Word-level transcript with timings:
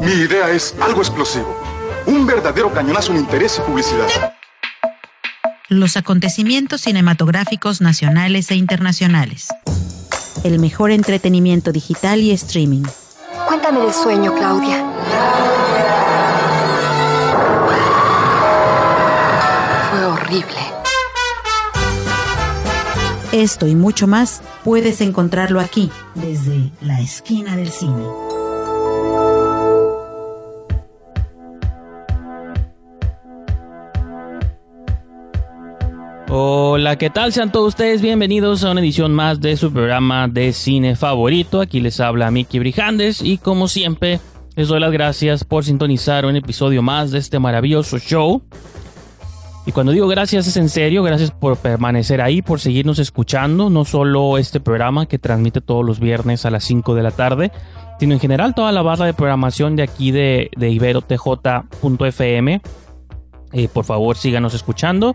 Mi 0.00 0.12
idea 0.12 0.50
es 0.50 0.74
algo 0.80 1.00
explosivo. 1.00 1.56
Un 2.06 2.26
verdadero 2.26 2.72
cañonazo 2.72 3.12
en 3.12 3.18
interés 3.18 3.58
y 3.58 3.62
publicidad. 3.62 4.34
Los 5.68 5.96
acontecimientos 5.96 6.82
cinematográficos 6.82 7.80
nacionales 7.80 8.50
e 8.50 8.56
internacionales. 8.56 9.48
El 10.44 10.58
mejor 10.58 10.90
entretenimiento 10.90 11.72
digital 11.72 12.20
y 12.20 12.32
streaming. 12.32 12.82
Cuéntame 13.46 13.80
del 13.80 13.92
sueño, 13.92 14.34
Claudia. 14.34 14.84
Fue 19.90 20.04
horrible. 20.04 20.71
Esto 23.32 23.66
y 23.66 23.74
mucho 23.74 24.06
más 24.06 24.42
puedes 24.62 25.00
encontrarlo 25.00 25.58
aquí, 25.58 25.90
desde 26.14 26.70
la 26.82 27.00
esquina 27.00 27.56
del 27.56 27.70
cine. 27.70 28.04
Hola, 36.28 36.96
¿qué 36.96 37.08
tal? 37.08 37.32
Sean 37.32 37.50
todos 37.50 37.68
ustedes 37.68 38.02
bienvenidos 38.02 38.64
a 38.64 38.70
una 38.70 38.82
edición 38.82 39.14
más 39.14 39.40
de 39.40 39.56
su 39.56 39.72
programa 39.72 40.28
de 40.28 40.52
cine 40.52 40.94
favorito. 40.94 41.62
Aquí 41.62 41.80
les 41.80 42.00
habla 42.00 42.30
Miki 42.30 42.58
Brijandes 42.58 43.22
y 43.22 43.38
como 43.38 43.66
siempre 43.66 44.20
les 44.56 44.68
doy 44.68 44.80
las 44.80 44.92
gracias 44.92 45.44
por 45.44 45.64
sintonizar 45.64 46.26
un 46.26 46.36
episodio 46.36 46.82
más 46.82 47.10
de 47.10 47.18
este 47.18 47.38
maravilloso 47.38 47.98
show. 47.98 48.42
Y 49.64 49.72
cuando 49.72 49.92
digo 49.92 50.08
gracias 50.08 50.46
es 50.48 50.56
en 50.56 50.68
serio, 50.68 51.04
gracias 51.04 51.30
por 51.30 51.56
permanecer 51.56 52.20
ahí, 52.20 52.42
por 52.42 52.58
seguirnos 52.58 52.98
escuchando, 52.98 53.70
no 53.70 53.84
solo 53.84 54.36
este 54.38 54.58
programa 54.58 55.06
que 55.06 55.20
transmite 55.20 55.60
todos 55.60 55.84
los 55.84 56.00
viernes 56.00 56.44
a 56.44 56.50
las 56.50 56.64
5 56.64 56.96
de 56.96 57.02
la 57.02 57.12
tarde, 57.12 57.52
sino 58.00 58.14
en 58.14 58.20
general 58.20 58.54
toda 58.54 58.72
la 58.72 58.82
barra 58.82 59.06
de 59.06 59.14
programación 59.14 59.76
de 59.76 59.84
aquí 59.84 60.10
de, 60.10 60.50
de 60.56 60.70
iberotj.fm. 60.70 62.60
Eh, 63.52 63.68
por 63.68 63.84
favor 63.84 64.16
síganos 64.16 64.54
escuchando. 64.54 65.14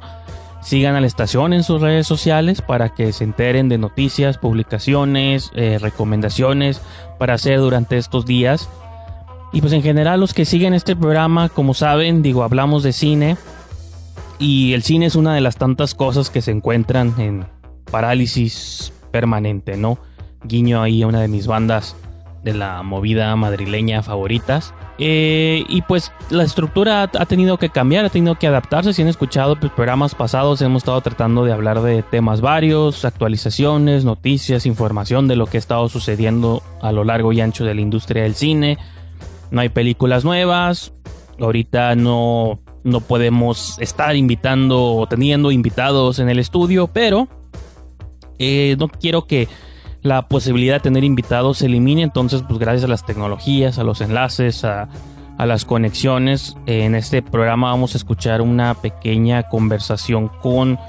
Sigan 0.61 0.95
a 0.95 1.01
la 1.01 1.07
estación 1.07 1.53
en 1.53 1.63
sus 1.63 1.81
redes 1.81 2.07
sociales 2.07 2.61
para 2.61 2.89
que 2.89 3.13
se 3.13 3.23
enteren 3.23 3.69
de 3.69 3.77
noticias, 3.77 4.37
publicaciones, 4.37 5.51
eh, 5.55 5.77
recomendaciones 5.79 6.81
para 7.19 7.35
hacer 7.35 7.59
durante 7.59 7.97
estos 7.97 8.25
días. 8.25 8.69
Y 9.53 9.61
pues 9.61 9.73
en 9.73 9.81
general 9.81 10.19
los 10.19 10.33
que 10.33 10.45
siguen 10.45 10.73
este 10.73 10.95
programa, 10.95 11.49
como 11.49 11.73
saben, 11.73 12.21
digo, 12.21 12.43
hablamos 12.43 12.83
de 12.83 12.91
cine. 12.93 13.37
Y 14.39 14.73
el 14.73 14.83
cine 14.83 15.07
es 15.07 15.15
una 15.15 15.33
de 15.33 15.41
las 15.41 15.57
tantas 15.57 15.95
cosas 15.95 16.29
que 16.29 16.41
se 16.41 16.51
encuentran 16.51 17.15
en 17.17 17.45
parálisis 17.91 18.93
permanente, 19.11 19.77
¿no? 19.77 19.97
Guiño 20.43 20.81
ahí 20.81 21.01
a 21.01 21.07
una 21.07 21.21
de 21.21 21.27
mis 21.27 21.47
bandas 21.47 21.95
de 22.43 22.53
la 22.53 22.83
movida 22.83 23.35
madrileña 23.35 24.03
favoritas. 24.03 24.73
Eh, 24.99 25.63
y 25.67 25.81
pues 25.83 26.11
la 26.29 26.43
estructura 26.43 27.03
ha, 27.03 27.25
tenido 27.25 27.57
que 27.57 27.69
cambiar, 27.69 28.05
ha 28.05 28.09
tenido 28.09 28.35
que 28.35 28.47
adaptarse. 28.47 28.93
Si 28.93 29.01
han 29.01 29.07
escuchado 29.07 29.59
pues, 29.59 29.71
programas 29.71 30.15
pasados, 30.15 30.61
hemos 30.61 30.81
estado 30.81 31.01
tratando 31.01 31.45
de 31.45 31.53
hablar 31.53 31.81
de 31.81 32.03
temas 32.03 32.41
varios, 32.41 33.05
actualizaciones, 33.05 34.05
noticias, 34.05 34.65
información 34.65 35.27
de 35.27 35.35
lo 35.35 35.47
que 35.47 35.57
ha 35.57 35.59
estado 35.59 35.89
sucediendo 35.89 36.63
a 36.81 36.91
lo 36.91 37.03
largo 37.03 37.33
y 37.33 37.41
ancho 37.41 37.65
de 37.65 37.75
la 37.75 37.81
industria 37.81 38.23
del 38.23 38.35
cine. 38.35 38.77
No 39.51 39.61
hay 39.61 39.69
películas 39.69 40.25
nuevas. 40.25 40.93
Ahorita 41.39 41.95
no, 41.95 42.59
no 42.83 43.01
podemos 43.01 43.77
estar 43.79 44.15
invitando 44.15 44.95
o 44.95 45.07
teniendo 45.07 45.51
invitados 45.51 46.19
en 46.19 46.29
el 46.29 46.39
estudio, 46.39 46.87
pero 46.87 47.27
eh, 48.39 48.75
no 48.79 48.87
quiero 48.87 49.25
que 49.25 49.47
la 50.01 50.27
posibilidad 50.27 50.75
de 50.75 50.79
tener 50.81 51.03
invitados 51.03 51.59
se 51.59 51.65
elimine. 51.65 52.03
Entonces, 52.03 52.43
pues 52.47 52.59
gracias 52.59 52.85
a 52.85 52.87
las 52.87 53.05
tecnologías, 53.05 53.79
a 53.79 53.83
los 53.83 54.01
enlaces, 54.01 54.63
a, 54.63 54.89
las 55.37 55.65
conexiones, 55.65 56.57
en 56.65 56.95
este 56.95 57.21
programa 57.21 57.69
vamos 57.69 57.93
a 57.93 57.97
escuchar 57.99 58.41
una 58.41 58.73
pequeña 58.73 59.43
conversación 59.43 60.29
con 60.41 60.79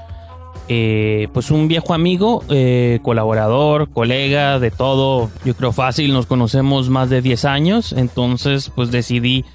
eh, 0.67 1.27
pues 1.33 1.51
un 1.51 1.67
viejo 1.67 1.93
amigo, 1.93 2.43
eh, 2.49 2.97
colaborador, 3.03 3.91
colega, 3.91 4.57
de 4.57 4.71
todo. 4.71 5.29
Yo 5.45 5.55
creo 5.55 5.71
fácil, 5.71 6.13
nos 6.13 6.25
conocemos 6.25 6.89
más 6.89 7.11
de 7.11 7.21
10 7.21 7.45
años. 7.45 7.93
Entonces, 7.93 8.71
pues 8.73 8.89
decidí 8.89 9.45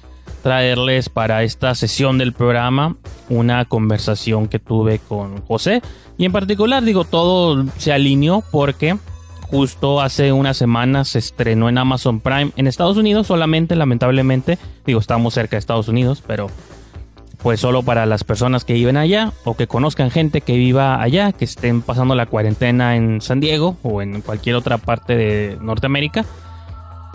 traerles 0.45 1.09
para 1.09 1.41
esta 1.41 1.73
sesión 1.73 2.19
del 2.19 2.31
programa 2.31 2.97
una 3.29 3.65
conversación 3.65 4.47
que 4.47 4.59
tuve 4.59 4.99
con 4.99 5.41
José. 5.41 5.81
Y 6.19 6.25
en 6.25 6.31
particular, 6.31 6.83
digo, 6.83 7.03
todo 7.03 7.65
se 7.79 7.91
alineó 7.91 8.43
porque 8.51 8.95
justo 9.41 10.01
hace 10.01 10.31
una 10.33 10.53
semana 10.53 11.03
se 11.03 11.17
estrenó 11.17 11.67
en 11.67 11.79
Amazon 11.79 12.19
Prime 12.19 12.51
en 12.57 12.67
Estados 12.67 12.95
Unidos 12.95 13.25
solamente, 13.25 13.75
lamentablemente. 13.75 14.59
Digo, 14.85 14.99
estamos 14.99 15.33
cerca 15.33 15.55
de 15.55 15.61
Estados 15.61 15.87
Unidos, 15.87 16.21
pero 16.27 16.51
pues 17.41 17.59
solo 17.59 17.81
para 17.81 18.05
las 18.05 18.23
personas 18.23 18.65
que 18.65 18.73
viven 18.73 18.97
allá 18.97 19.33
o 19.45 19.55
que 19.55 19.65
conozcan 19.65 20.11
gente 20.11 20.41
que 20.41 20.57
viva 20.57 21.01
allá, 21.01 21.31
que 21.31 21.45
estén 21.45 21.81
pasando 21.81 22.13
la 22.13 22.27
cuarentena 22.27 22.95
en 22.95 23.19
San 23.19 23.39
Diego 23.39 23.77
o 23.81 24.03
en 24.03 24.21
cualquier 24.21 24.57
otra 24.57 24.77
parte 24.77 25.15
de 25.15 25.57
Norteamérica. 25.59 26.23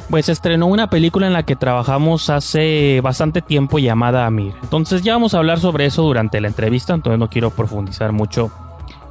Pues 0.09 0.28
estrenó 0.28 0.66
una 0.66 0.91
película 0.91 1.27
en 1.27 1.33
la 1.33 1.44
que 1.44 1.56
trabajamos 1.56 2.31
hace 2.31 3.00
bastante 3.00 3.43
tiempo 3.43 3.78
llamada 3.78 4.27
Amir. 4.27 4.55
Entonces 4.62 5.03
ya 5.03 5.12
vamos 5.12 5.34
a 5.34 5.38
hablar 5.38 5.61
sobre 5.61 5.87
eso 5.87 6.03
durante 6.03 6.41
la 6.41 6.49
entrevista, 6.49 6.94
entonces 6.94 7.19
no 7.19 7.31
quiero 7.31 7.50
profundizar 7.50 8.12
mucho 8.12 8.50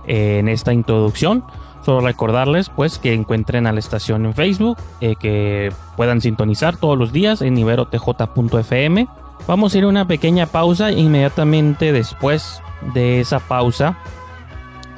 en 0.07 0.49
esta 0.49 0.73
introducción. 0.73 1.43
Solo 1.85 2.01
recordarles 2.01 2.69
pues 2.69 2.97
que 2.97 3.13
encuentren 3.13 3.65
a 3.65 3.71
la 3.71 3.79
estación 3.79 4.25
en 4.25 4.33
Facebook, 4.33 4.77
eh, 4.99 5.15
que 5.17 5.71
puedan 5.95 6.19
sintonizar 6.19 6.75
todos 6.75 6.97
los 6.97 7.13
días 7.13 7.41
en 7.41 7.53
niverotj.fm. 7.53 9.07
Vamos 9.47 9.73
a 9.73 9.77
ir 9.77 9.83
a 9.85 9.87
una 9.87 10.05
pequeña 10.05 10.47
pausa 10.47 10.91
inmediatamente 10.91 11.93
después 11.93 12.61
de 12.93 13.21
esa 13.21 13.39
pausa 13.39 13.97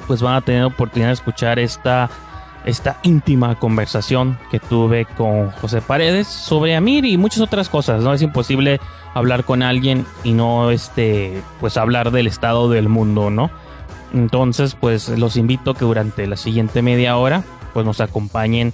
pues 0.06 0.22
van 0.22 0.34
a 0.34 0.40
tener 0.40 0.64
oportunidad 0.64 1.08
de 1.08 1.14
escuchar 1.14 1.58
esta, 1.58 2.10
esta 2.64 2.98
íntima 3.02 3.58
conversación 3.58 4.38
que 4.50 4.60
tuve 4.60 5.04
con 5.04 5.50
José 5.50 5.80
Paredes 5.80 6.26
sobre 6.28 6.76
Amir 6.76 7.04
y 7.04 7.16
muchas 7.16 7.40
otras 7.40 7.68
cosas. 7.68 8.02
No 8.02 8.12
es 8.12 8.22
imposible 8.22 8.80
hablar 9.14 9.44
con 9.44 9.62
alguien 9.62 10.06
y 10.24 10.32
no 10.32 10.70
este 10.70 11.42
pues 11.60 11.76
hablar 11.76 12.10
del 12.10 12.26
estado 12.26 12.70
del 12.70 12.88
mundo, 12.88 13.30
¿no? 13.30 13.50
Entonces, 14.14 14.74
pues 14.74 15.08
los 15.08 15.36
invito 15.36 15.74
que 15.74 15.84
durante 15.84 16.26
la 16.26 16.36
siguiente 16.36 16.82
media 16.82 17.16
hora, 17.16 17.44
pues 17.72 17.86
nos 17.86 18.00
acompañen 18.00 18.72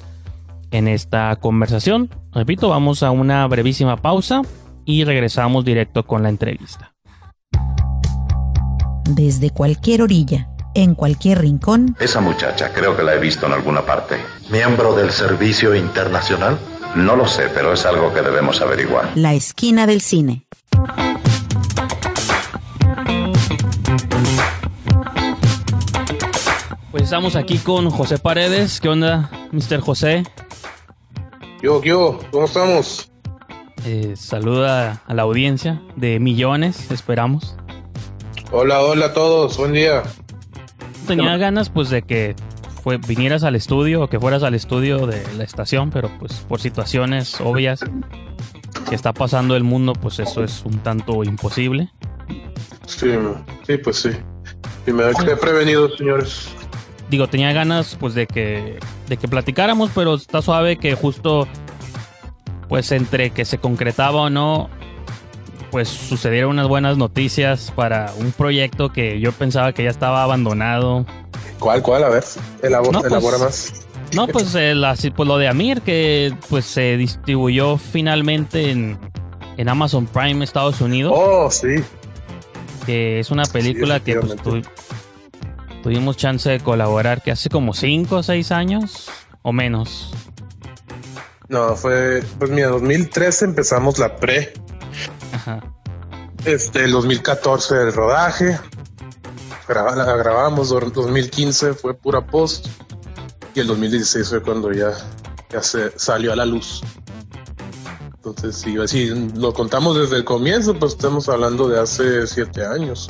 en 0.70 0.88
esta 0.88 1.34
conversación. 1.36 2.10
Repito, 2.32 2.68
vamos 2.68 3.02
a 3.02 3.10
una 3.10 3.46
brevísima 3.46 3.96
pausa 3.96 4.42
y 4.84 5.04
regresamos 5.04 5.64
directo 5.64 6.06
con 6.06 6.22
la 6.22 6.28
entrevista. 6.28 6.94
Desde 9.04 9.50
cualquier 9.50 10.02
orilla, 10.02 10.50
en 10.82 10.94
cualquier 10.94 11.40
rincón. 11.40 11.96
Esa 11.98 12.20
muchacha 12.20 12.72
creo 12.72 12.96
que 12.96 13.02
la 13.02 13.14
he 13.14 13.18
visto 13.18 13.46
en 13.46 13.52
alguna 13.52 13.82
parte. 13.82 14.16
¿Miembro 14.50 14.94
del 14.94 15.10
Servicio 15.10 15.74
Internacional? 15.74 16.56
No 16.94 17.16
lo 17.16 17.26
sé, 17.26 17.48
pero 17.52 17.72
es 17.72 17.84
algo 17.84 18.14
que 18.14 18.22
debemos 18.22 18.60
averiguar. 18.60 19.10
La 19.16 19.34
esquina 19.34 19.86
del 19.86 20.00
cine. 20.00 20.44
Pues 26.92 27.02
estamos 27.02 27.34
aquí 27.34 27.58
con 27.58 27.90
José 27.90 28.18
Paredes. 28.18 28.80
¿Qué 28.80 28.88
onda, 28.88 29.30
Mr. 29.50 29.80
José? 29.80 30.22
Yo, 31.60 31.82
yo, 31.82 32.20
¿cómo 32.30 32.44
estamos? 32.44 33.10
Eh, 33.84 34.14
saluda 34.16 35.02
a 35.06 35.14
la 35.14 35.22
audiencia 35.22 35.82
de 35.96 36.20
millones, 36.20 36.90
esperamos. 36.92 37.56
Hola, 38.52 38.80
hola 38.80 39.06
a 39.06 39.12
todos, 39.12 39.56
buen 39.58 39.72
día. 39.72 40.04
Tenía 41.08 41.36
ganas 41.36 41.70
pues 41.70 41.90
de 41.90 42.02
que 42.02 42.36
fue, 42.82 42.98
vinieras 42.98 43.42
al 43.42 43.56
estudio 43.56 44.02
o 44.02 44.08
que 44.08 44.20
fueras 44.20 44.42
al 44.42 44.54
estudio 44.54 45.06
de 45.06 45.22
la 45.36 45.44
estación, 45.44 45.90
pero 45.90 46.10
pues 46.18 46.32
por 46.48 46.60
situaciones 46.60 47.40
obvias 47.40 47.80
que 48.88 48.94
está 48.94 49.12
pasando 49.12 49.56
el 49.56 49.64
mundo, 49.64 49.94
pues 49.94 50.18
eso 50.20 50.44
es 50.44 50.62
un 50.64 50.78
tanto 50.78 51.24
imposible. 51.24 51.90
Sí, 52.86 53.10
sí, 53.66 53.76
pues 53.78 53.96
sí. 53.96 54.10
Y 54.86 54.92
me 54.92 55.04
he 55.10 55.36
prevenido, 55.36 55.94
señores 55.96 56.48
digo, 57.10 57.28
tenía 57.28 57.52
ganas 57.52 57.96
pues 57.98 58.14
de 58.14 58.26
que, 58.26 58.78
de 59.08 59.16
que 59.16 59.28
platicáramos, 59.28 59.90
pero 59.94 60.14
está 60.14 60.42
suave 60.42 60.76
que 60.76 60.94
justo 60.94 61.48
pues 62.68 62.92
entre 62.92 63.30
que 63.30 63.44
se 63.44 63.58
concretaba 63.58 64.22
o 64.22 64.30
no, 64.30 64.68
pues 65.70 65.88
sucedieron 65.88 66.50
unas 66.50 66.68
buenas 66.68 66.96
noticias 66.96 67.72
para 67.74 68.12
un 68.18 68.32
proyecto 68.32 68.92
que 68.92 69.20
yo 69.20 69.32
pensaba 69.32 69.72
que 69.72 69.84
ya 69.84 69.90
estaba 69.90 70.22
abandonado. 70.22 71.06
¿Cuál, 71.58 71.82
cuál? 71.82 72.04
A 72.04 72.08
ver, 72.08 72.24
elabora, 72.62 73.00
elabora 73.06 73.38
más. 73.38 73.72
No, 74.14 74.26
pues, 74.26 74.54
el, 74.54 74.84
pues 75.14 75.28
lo 75.28 75.38
de 75.38 75.48
Amir, 75.48 75.82
que 75.82 76.34
pues 76.48 76.64
se 76.64 76.96
distribuyó 76.96 77.76
finalmente 77.76 78.70
en, 78.70 78.98
en 79.56 79.68
Amazon 79.68 80.06
Prime 80.06 80.44
Estados 80.44 80.80
Unidos. 80.80 81.12
Oh, 81.14 81.50
sí. 81.50 81.82
Que 82.86 83.20
es 83.20 83.30
una 83.30 83.44
película 83.44 84.00
que 84.00 84.16
pues, 84.16 84.62
tuvimos 85.82 86.16
chance 86.16 86.48
de 86.48 86.60
colaborar 86.60 87.22
que 87.22 87.32
hace 87.32 87.50
como 87.50 87.74
5 87.74 88.16
o 88.16 88.22
6 88.22 88.52
años 88.52 89.10
o 89.42 89.52
menos. 89.52 90.12
No, 91.48 91.74
fue, 91.76 92.22
pues 92.38 92.50
mira, 92.50 92.68
2013 92.68 93.46
empezamos 93.46 93.98
la 93.98 94.16
pre. 94.16 94.52
Ajá. 95.32 95.60
Este, 96.44 96.84
el 96.84 96.92
2014 96.92 97.74
el 97.82 97.92
rodaje. 97.92 98.58
Graba- 99.66 99.94
la 99.96 100.16
grabamos, 100.16 100.70
dor- 100.70 100.92
2015 100.92 101.74
fue 101.74 101.94
pura 101.94 102.20
post. 102.26 102.66
Y 103.54 103.60
el 103.60 103.66
2016 103.66 104.28
fue 104.28 104.42
cuando 104.42 104.72
ya, 104.72 104.92
ya 105.50 105.62
se 105.62 105.98
salió 105.98 106.32
a 106.32 106.36
la 106.36 106.46
luz. 106.46 106.80
Entonces, 108.14 108.56
sí, 108.56 108.76
si 108.86 109.08
lo 109.36 109.52
contamos 109.54 109.96
desde 109.98 110.16
el 110.16 110.24
comienzo, 110.24 110.74
pues 110.78 110.92
estamos 110.92 111.28
hablando 111.28 111.68
de 111.68 111.80
hace 111.80 112.26
siete 112.26 112.64
años. 112.66 113.08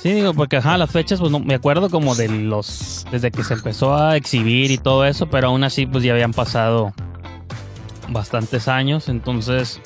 Sí, 0.00 0.12
digo, 0.12 0.34
porque 0.34 0.58
ajá, 0.58 0.76
las 0.78 0.90
fechas, 0.90 1.18
pues 1.20 1.32
no, 1.32 1.40
me 1.40 1.54
acuerdo 1.54 1.88
como 1.90 2.14
de 2.14 2.28
los. 2.28 3.06
desde 3.10 3.30
que 3.30 3.42
se 3.42 3.54
empezó 3.54 3.96
a 3.96 4.16
exhibir 4.16 4.70
y 4.70 4.78
todo 4.78 5.04
eso, 5.04 5.28
pero 5.30 5.48
aún 5.48 5.64
así, 5.64 5.86
pues 5.86 6.04
ya 6.04 6.12
habían 6.12 6.32
pasado 6.32 6.92
bastantes 8.08 8.68
años, 8.68 9.08
entonces. 9.08 9.80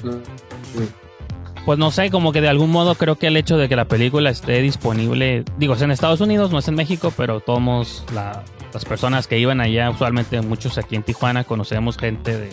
Pues 1.71 1.79
no 1.79 1.93
sé, 1.93 2.11
como 2.11 2.33
que 2.33 2.41
de 2.41 2.49
algún 2.49 2.73
modo 2.73 2.97
creo 2.97 3.15
que 3.15 3.29
el 3.29 3.37
hecho 3.37 3.57
de 3.57 3.69
que 3.69 3.77
la 3.77 3.85
película 3.85 4.29
esté 4.31 4.61
disponible, 4.61 5.45
digo, 5.57 5.75
es 5.75 5.83
en 5.83 5.93
Estados 5.93 6.21
Unidos, 6.21 6.51
no 6.51 6.59
es 6.59 6.67
en 6.67 6.75
México, 6.75 7.13
pero 7.17 7.39
todos 7.39 8.05
la- 8.13 8.43
las 8.75 8.85
personas 8.85 9.29
que 9.29 9.39
iban 9.39 9.61
allá, 9.61 9.89
usualmente 9.89 10.41
muchos 10.43 10.79
aquí 10.79 10.97
en 10.97 11.05
Tijuana, 11.05 11.45
conocemos 11.45 11.97
gente 11.97 12.37
de 12.37 12.51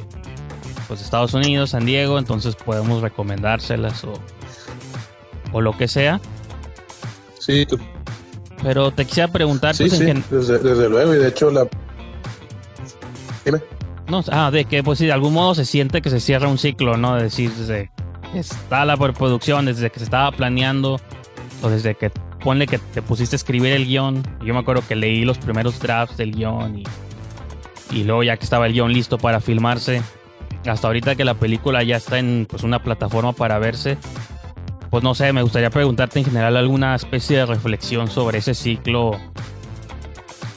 pues, 0.87 1.01
Estados 1.01 1.33
Unidos, 1.33 1.71
San 1.71 1.83
Diego, 1.87 2.19
entonces 2.19 2.55
podemos 2.55 3.01
recomendárselas 3.01 4.03
o, 4.03 4.13
o 5.51 5.61
lo 5.61 5.75
que 5.75 5.87
sea. 5.87 6.21
Sí, 7.39 7.65
tú- 7.65 7.79
Pero 8.61 8.91
te 8.91 9.03
quisiera 9.05 9.31
preguntar, 9.31 9.73
sí, 9.75 9.85
pues, 9.87 9.97
sí, 9.97 10.05
desde, 10.29 10.59
desde 10.59 10.89
luego. 10.89 11.15
Y 11.15 11.17
de 11.17 11.29
hecho, 11.29 11.49
la. 11.49 11.67
Dime. 13.43 13.63
no, 14.07 14.23
ah, 14.31 14.51
de 14.51 14.65
que 14.65 14.83
pues 14.83 14.99
si 14.99 15.07
de 15.07 15.11
algún 15.13 15.33
modo 15.33 15.55
se 15.55 15.65
siente 15.65 16.03
que 16.03 16.11
se 16.11 16.19
cierra 16.19 16.47
un 16.47 16.59
ciclo, 16.59 16.97
¿no? 16.97 17.15
De 17.15 17.23
decir, 17.23 17.49
que 17.49 17.89
está 18.35 18.85
la 18.85 18.97
preproducción, 18.97 19.65
desde 19.65 19.89
que 19.89 19.99
se 19.99 20.05
estaba 20.05 20.31
planeando, 20.31 20.99
o 21.61 21.69
desde 21.69 21.95
que 21.95 22.11
ponle 22.43 22.67
que 22.67 22.77
te 22.77 23.01
pusiste 23.01 23.35
a 23.35 23.37
escribir 23.37 23.73
el 23.73 23.85
guion. 23.85 24.23
Yo 24.43 24.53
me 24.53 24.59
acuerdo 24.59 24.83
que 24.87 24.95
leí 24.95 25.25
los 25.25 25.37
primeros 25.37 25.79
drafts 25.79 26.17
del 26.17 26.31
guion 26.33 26.79
y, 26.79 26.83
y 27.91 28.03
luego 28.03 28.23
ya 28.23 28.37
que 28.37 28.43
estaba 28.43 28.67
el 28.67 28.73
guion 28.73 28.93
listo 28.93 29.17
para 29.17 29.39
filmarse, 29.39 30.01
hasta 30.65 30.87
ahorita 30.87 31.15
que 31.15 31.25
la 31.25 31.33
película 31.33 31.83
ya 31.83 31.97
está 31.97 32.19
en 32.19 32.45
pues 32.49 32.63
una 32.63 32.81
plataforma 32.83 33.33
para 33.33 33.57
verse. 33.59 33.97
Pues 34.89 35.03
no 35.03 35.15
sé, 35.15 35.33
me 35.33 35.41
gustaría 35.41 35.69
preguntarte 35.69 36.19
en 36.19 36.25
general 36.25 36.55
alguna 36.55 36.95
especie 36.95 37.37
de 37.37 37.45
reflexión 37.45 38.07
sobre 38.07 38.37
ese 38.37 38.53
ciclo 38.53 39.17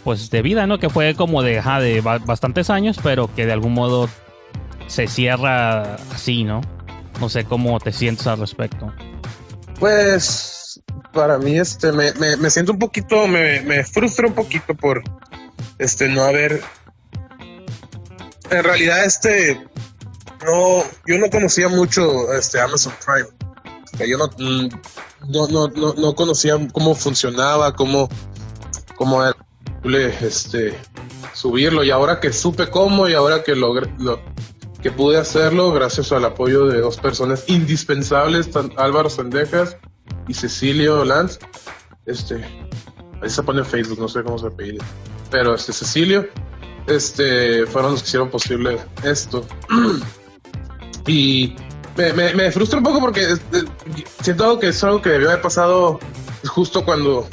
pues 0.05 0.31
de 0.31 0.43
vida, 0.43 0.67
¿no? 0.67 0.78
Que 0.78 0.88
fue 0.88 1.14
como 1.14 1.43
de, 1.43 1.58
ajá, 1.58 1.81
de 1.81 2.00
ba- 2.00 2.19
bastantes 2.19 2.70
años, 2.70 2.99
pero 3.02 3.28
que 3.34 3.44
de 3.44 3.52
algún 3.52 3.75
modo 3.75 4.08
se 4.87 5.08
cierra 5.08 5.96
así, 6.12 6.44
¿no? 6.44 6.61
No 7.20 7.28
sé 7.28 7.44
cómo 7.44 7.78
te 7.78 7.93
sientes 7.93 8.26
al 8.26 8.40
respecto. 8.40 8.93
Pues 9.78 10.81
para 11.12 11.38
mí 11.38 11.58
este 11.58 11.93
me, 11.93 12.12
me, 12.14 12.50
siento 12.50 12.72
un 12.72 12.78
poquito, 12.78 13.26
me, 13.26 13.61
me 13.62 13.84
frustra 13.84 14.26
un 14.26 14.34
poquito 14.34 14.75
por 14.75 15.02
este 15.78 16.08
no 16.08 16.22
haber 16.22 16.62
en 18.50 18.64
realidad 18.64 19.05
este 19.05 19.61
no 20.44 20.82
yo 21.06 21.19
no 21.19 21.31
conocía 21.31 21.69
mucho 21.69 22.32
este 22.32 22.61
Amazon 22.61 22.93
Prime. 23.05 23.28
Yo 24.08 24.17
no, 24.17 24.26
mm, 24.38 24.69
no, 25.28 25.49
no, 25.49 25.69
no, 25.69 25.94
no 25.94 26.14
conocía 26.14 26.56
cómo 26.72 26.94
funcionaba, 26.94 27.75
cómo, 27.75 28.08
cómo 28.96 29.22
era 29.22 29.37
este 30.22 30.78
subirlo 31.34 31.84
y 31.84 31.90
ahora 31.90 32.20
que 32.20 32.32
supe 32.32 32.69
cómo 32.69 33.08
y 33.08 33.14
ahora 33.14 33.43
que 33.43 33.55
logré 33.55 33.93
lo, 33.99 34.20
que 34.82 34.91
pude 34.91 35.19
hacerlo 35.19 35.73
gracias 35.73 36.11
al 36.12 36.25
apoyo 36.25 36.67
de 36.67 36.81
dos 36.81 36.97
personas 36.99 37.44
indispensables, 37.49 38.50
tan- 38.50 38.73
Álvaro 38.77 39.11
Sendejas 39.11 39.77
y 40.29 40.35
Cecilio 40.35 41.05
Lanz. 41.05 41.38
Este, 42.06 42.43
ahí 43.23 43.29
se 43.31 43.43
pone 43.43 43.61
en 43.61 43.67
Facebook, 43.67 43.99
no 44.00 44.09
sé 44.09 44.23
cómo 44.23 44.38
se 44.38 44.47
apellida, 44.47 44.85
pero 45.31 45.55
este 45.55 45.73
Cecilio, 45.73 46.27
este, 46.87 47.67
fueron 47.67 47.93
los 47.93 48.03
que 48.03 48.09
hicieron 48.09 48.31
posible 48.31 48.79
esto. 49.05 49.47
y 51.06 51.55
me, 51.97 52.12
me, 52.12 52.35
me 52.35 52.50
frustra 52.50 52.79
un 52.79 52.85
poco 52.85 53.00
porque 53.00 53.32
este, 53.32 53.65
siento 54.23 54.59
que 54.59 54.69
es 54.69 54.82
algo 54.85 55.03
que 55.03 55.11
debió 55.11 55.29
haber 55.31 55.43
pasado 55.43 55.99
justo 56.47 56.85
cuando, 56.85 57.29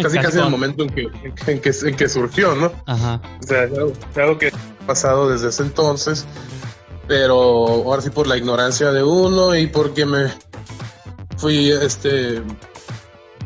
casi 0.00 0.18
casi 0.18 0.38
en 0.38 0.44
el 0.44 0.50
momento 0.50 0.84
en 0.84 0.90
que, 0.90 1.02
en 1.02 1.34
que, 1.34 1.52
en 1.52 1.60
que, 1.60 1.70
en 1.82 1.96
que 1.96 2.08
surgió, 2.08 2.54
¿no? 2.54 2.72
Ajá. 2.86 3.20
O 3.42 3.46
sea, 3.46 3.64
es 3.64 3.72
algo, 3.78 3.92
es 4.10 4.18
algo 4.18 4.38
que 4.38 4.48
ha 4.48 4.86
pasado 4.86 5.28
desde 5.30 5.48
ese 5.48 5.62
entonces, 5.64 6.24
pero 7.10 7.66
ahora 7.66 8.00
sí 8.00 8.10
por 8.10 8.28
la 8.28 8.36
ignorancia 8.36 8.92
de 8.92 9.02
uno 9.02 9.56
y 9.56 9.66
porque 9.66 10.06
me 10.06 10.32
fui, 11.38 11.68
este, 11.72 12.40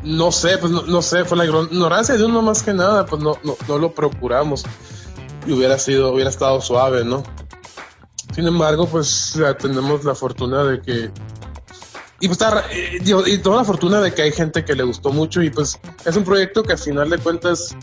no 0.02 0.30
sé, 0.30 0.58
pues 0.58 0.70
no, 0.70 0.82
no 0.82 1.00
sé, 1.00 1.24
fue 1.24 1.38
la 1.38 1.46
igno- 1.46 1.66
ignorancia 1.72 2.14
de 2.14 2.26
uno 2.26 2.42
más 2.42 2.62
que 2.62 2.74
nada, 2.74 3.06
pues 3.06 3.22
no, 3.22 3.38
no, 3.42 3.56
no 3.66 3.78
lo 3.78 3.94
procuramos 3.94 4.64
y 5.46 5.52
hubiera 5.52 5.78
sido, 5.78 6.12
hubiera 6.12 6.28
estado 6.28 6.60
suave, 6.60 7.06
¿no? 7.06 7.22
Sin 8.34 8.46
embargo, 8.46 8.86
pues 8.86 9.32
tenemos 9.58 10.04
la 10.04 10.14
fortuna 10.14 10.62
de 10.64 10.82
que 10.82 11.10
y 12.20 12.28
pues 12.28 12.38
eh, 12.70 13.00
y 13.26 13.38
toda 13.38 13.56
la 13.56 13.64
fortuna 13.64 14.02
de 14.02 14.12
que 14.12 14.20
hay 14.20 14.32
gente 14.32 14.62
que 14.62 14.74
le 14.74 14.82
gustó 14.82 15.10
mucho 15.10 15.40
y 15.40 15.48
pues 15.48 15.78
es 16.04 16.14
un 16.14 16.24
proyecto 16.24 16.64
que 16.64 16.72
al 16.72 16.78
final 16.78 17.08
de 17.08 17.16
cuentas 17.16 17.74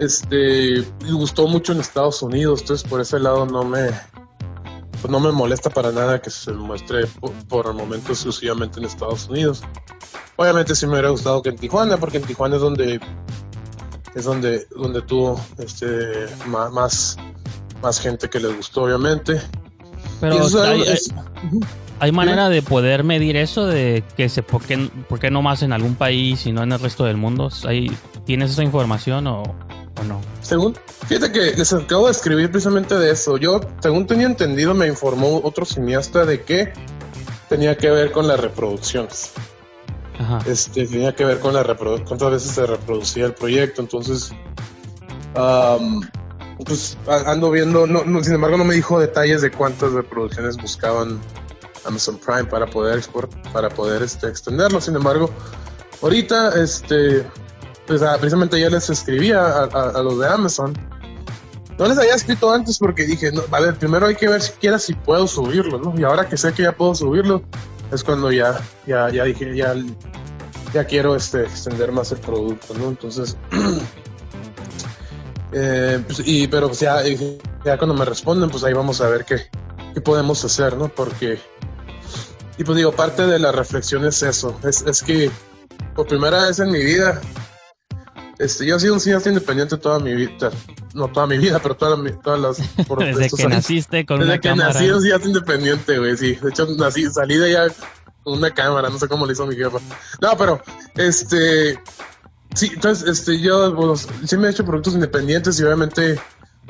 este 0.00 0.84
gustó 1.08 1.46
mucho 1.46 1.70
en 1.70 1.78
Estados 1.78 2.20
Unidos, 2.20 2.62
entonces 2.62 2.88
por 2.88 3.00
ese 3.00 3.20
lado 3.20 3.46
no 3.46 3.62
me 3.62 3.90
pues 5.04 5.12
no 5.12 5.20
me 5.20 5.32
molesta 5.32 5.68
para 5.68 5.92
nada 5.92 6.22
que 6.22 6.30
se 6.30 6.50
muestre 6.50 7.06
por, 7.20 7.30
por 7.46 7.66
el 7.66 7.74
momento 7.74 8.12
exclusivamente 8.12 8.80
en 8.80 8.86
Estados 8.86 9.28
Unidos. 9.28 9.60
Obviamente 10.36 10.74
sí 10.74 10.86
me 10.86 10.92
hubiera 10.92 11.10
gustado 11.10 11.42
que 11.42 11.50
en 11.50 11.56
Tijuana, 11.56 11.98
porque 11.98 12.16
en 12.16 12.22
Tijuana 12.22 12.56
es 12.56 12.62
donde 12.62 13.00
es 14.14 14.24
donde 14.24 14.66
donde 14.70 15.02
tuvo 15.02 15.38
este 15.58 16.24
más 16.46 17.18
más 17.82 18.00
gente 18.00 18.30
que 18.30 18.40
les 18.40 18.56
gustó 18.56 18.84
obviamente. 18.84 19.42
Pero 20.22 20.42
es 20.46 21.12
hay, 22.00 22.10
manera 22.10 22.48
de 22.48 22.62
poder 22.62 23.04
medir 23.04 23.36
eso 23.36 23.66
de 23.66 24.02
que 24.16 24.30
se 24.30 24.42
por 24.42 24.62
qué, 24.62 24.88
por 25.06 25.20
qué 25.20 25.30
no 25.30 25.42
más 25.42 25.62
en 25.62 25.74
algún 25.74 25.96
país 25.96 26.46
y 26.46 26.52
no 26.52 26.62
en 26.62 26.72
el 26.72 26.80
resto 26.80 27.04
del 27.04 27.18
mundo. 27.18 27.50
Hay, 27.66 27.94
¿Tienes 28.24 28.52
esa 28.52 28.62
información 28.62 29.26
o, 29.26 29.42
o 29.42 30.04
no? 30.08 30.33
Según, 30.44 30.76
fíjate 31.06 31.32
que 31.32 31.56
les 31.56 31.72
acabo 31.72 32.04
de 32.04 32.12
escribir 32.12 32.50
precisamente 32.50 32.98
de 32.98 33.10
eso. 33.10 33.38
Yo, 33.38 33.60
según 33.80 34.06
tenía 34.06 34.26
entendido, 34.26 34.74
me 34.74 34.86
informó 34.86 35.40
otro 35.42 35.64
cineasta 35.64 36.26
de 36.26 36.42
que 36.42 36.72
tenía 37.48 37.78
que 37.78 37.90
ver 37.90 38.12
con 38.12 38.28
las 38.28 38.38
reproducciones. 38.38 39.32
Ajá. 40.18 40.40
Este, 40.46 40.86
tenía 40.86 41.14
que 41.14 41.24
ver 41.24 41.40
con 41.40 41.54
la 41.54 41.62
reproducción, 41.62 42.06
cuántas 42.06 42.30
veces 42.30 42.52
se 42.52 42.66
reproducía 42.66 43.24
el 43.24 43.32
proyecto. 43.32 43.80
Entonces, 43.80 44.32
pues 46.66 46.98
ando 47.08 47.50
viendo, 47.50 47.86
no, 47.86 48.04
no, 48.04 48.22
sin 48.22 48.34
embargo, 48.34 48.58
no 48.58 48.64
me 48.64 48.74
dijo 48.74 49.00
detalles 49.00 49.40
de 49.40 49.50
cuántas 49.50 49.92
reproducciones 49.92 50.58
buscaban 50.58 51.20
Amazon 51.86 52.18
Prime 52.18 52.44
para 52.44 52.66
poder 52.66 52.98
export, 52.98 53.32
para 53.50 53.70
poder 53.70 54.02
este, 54.02 54.28
extenderlo. 54.28 54.78
Sin 54.82 54.94
embargo, 54.94 55.30
ahorita, 56.02 56.60
este, 56.62 57.24
pues 57.86 58.02
ah, 58.02 58.16
precisamente 58.18 58.58
ya 58.58 58.70
les 58.70 58.88
escribía 58.88 59.44
a, 59.44 60.02
los 60.02 60.18
de 60.18 60.28
Amazon. 60.28 60.74
No 61.78 61.86
les 61.86 61.98
había 61.98 62.14
escrito 62.14 62.52
antes 62.52 62.78
porque 62.78 63.04
dije, 63.04 63.32
no, 63.32 63.42
a 63.50 63.60
ver, 63.60 63.74
primero 63.74 64.06
hay 64.06 64.14
que 64.14 64.28
ver 64.28 64.40
siquiera 64.40 64.78
si 64.78 64.94
puedo 64.94 65.26
subirlo, 65.26 65.78
¿no? 65.78 65.98
Y 65.98 66.04
ahora 66.04 66.28
que 66.28 66.36
sé 66.36 66.52
que 66.52 66.62
ya 66.62 66.72
puedo 66.72 66.94
subirlo, 66.94 67.42
es 67.92 68.04
cuando 68.04 68.30
ya, 68.30 68.60
ya, 68.86 69.10
ya 69.10 69.24
dije, 69.24 69.54
ya, 69.56 69.74
ya 70.72 70.84
quiero 70.84 71.16
este, 71.16 71.42
extender 71.42 71.92
más 71.92 72.12
el 72.12 72.18
producto, 72.18 72.74
¿no? 72.74 72.88
Entonces, 72.88 73.36
eh, 75.52 76.02
pues, 76.06 76.22
y, 76.24 76.46
pero 76.46 76.68
pues 76.68 76.80
ya, 76.80 77.02
ya 77.64 77.76
cuando 77.76 77.94
me 77.94 78.04
responden, 78.04 78.50
pues 78.50 78.62
ahí 78.64 78.72
vamos 78.72 79.00
a 79.00 79.08
ver 79.08 79.24
qué, 79.24 79.48
qué 79.92 80.00
podemos 80.00 80.44
hacer, 80.44 80.76
¿no? 80.76 80.88
Porque, 80.88 81.40
y 82.56 82.64
pues 82.64 82.76
digo, 82.76 82.92
parte 82.92 83.26
de 83.26 83.40
la 83.40 83.50
reflexión 83.50 84.04
es 84.04 84.22
eso, 84.22 84.58
es, 84.62 84.82
es 84.82 85.02
que 85.02 85.30
por 85.94 86.06
primera 86.06 86.46
vez 86.46 86.60
en 86.60 86.70
mi 86.70 86.84
vida, 86.84 87.20
este, 88.38 88.66
yo 88.66 88.76
he 88.76 88.80
sido 88.80 88.94
un 88.94 89.00
cineasta 89.00 89.28
independiente 89.28 89.76
toda 89.76 89.98
mi 89.98 90.14
vida, 90.14 90.50
no 90.94 91.08
toda 91.08 91.26
mi 91.26 91.38
vida, 91.38 91.58
pero 91.62 91.76
todas, 91.76 91.98
mi- 91.98 92.12
todas 92.12 92.40
las... 92.40 92.84
por 92.86 92.98
Desde 93.04 93.28
que 93.36 93.42
años. 93.42 93.56
naciste 93.58 94.04
con 94.06 94.18
Desde 94.20 94.32
una 94.32 94.40
que 94.40 94.48
cámara. 94.48 94.72
nací 94.72 94.90
un 94.90 95.00
cineasta 95.02 95.28
independiente, 95.28 95.98
güey, 95.98 96.16
sí. 96.16 96.34
De 96.34 96.50
hecho, 96.50 96.66
nací, 96.78 97.04
salí 97.10 97.36
de 97.36 97.56
allá 97.56 97.74
con 98.22 98.38
una 98.38 98.50
cámara, 98.52 98.88
no 98.90 98.98
sé 98.98 99.06
cómo 99.08 99.26
le 99.26 99.32
hizo 99.34 99.46
mi 99.46 99.54
jefa. 99.56 99.78
No, 100.20 100.36
pero, 100.38 100.62
este, 100.96 101.78
sí, 102.54 102.70
entonces, 102.74 103.08
este, 103.20 103.40
yo, 103.40 103.72
bueno, 103.74 103.96
sí 103.96 104.36
me 104.36 104.48
he 104.48 104.50
hecho 104.50 104.64
productos 104.64 104.94
independientes 104.94 105.58
y 105.60 105.64
obviamente 105.64 106.18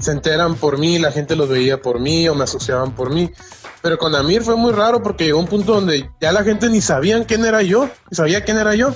se 0.01 0.11
enteran 0.11 0.57
por 0.57 0.79
mí, 0.79 0.99
la 0.99 1.13
gente 1.13 1.37
los 1.37 1.49
veía 1.49 1.81
por 1.81 2.01
mí 2.01 2.29
o 2.29 2.35
me 2.35 2.45
asociaban 2.45 2.93
por 2.97 3.11
mí. 3.11 3.31
Pero 3.81 3.99
con 3.99 4.15
Amir 4.17 4.43
fue 4.43 4.57
muy 4.57 4.73
raro 4.73 5.03
porque 5.03 5.25
llegó 5.27 5.39
un 5.39 5.47
punto 5.47 5.75
donde 5.75 6.11
ya 6.21 6.33
la 6.33 6.43
gente 6.43 6.69
ni 6.71 6.81
sabían 6.81 7.25
quién 7.25 7.45
era 7.45 7.63
yo, 7.63 7.89
ni 8.11 8.17
sabía 8.17 8.43
quién 8.43 8.57
era 8.59 8.75
yo. 8.75 8.95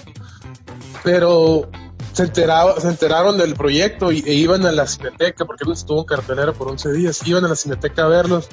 Pero 1.04 1.70
se, 2.18 2.24
enteraba, 2.24 2.80
se 2.80 2.88
enteraron 2.88 3.38
del 3.38 3.54
proyecto 3.54 4.10
y, 4.10 4.24
e 4.26 4.34
iban 4.34 4.66
a 4.66 4.72
la 4.72 4.88
cineteca, 4.88 5.44
porque 5.44 5.62
él 5.64 5.72
estuvo 5.72 6.00
en 6.00 6.06
cartelera 6.06 6.52
por 6.52 6.68
11 6.68 6.92
días, 6.92 7.24
iban 7.24 7.44
a 7.44 7.48
la 7.48 7.54
cineteca 7.54 8.04
a 8.04 8.08
verlos. 8.08 8.48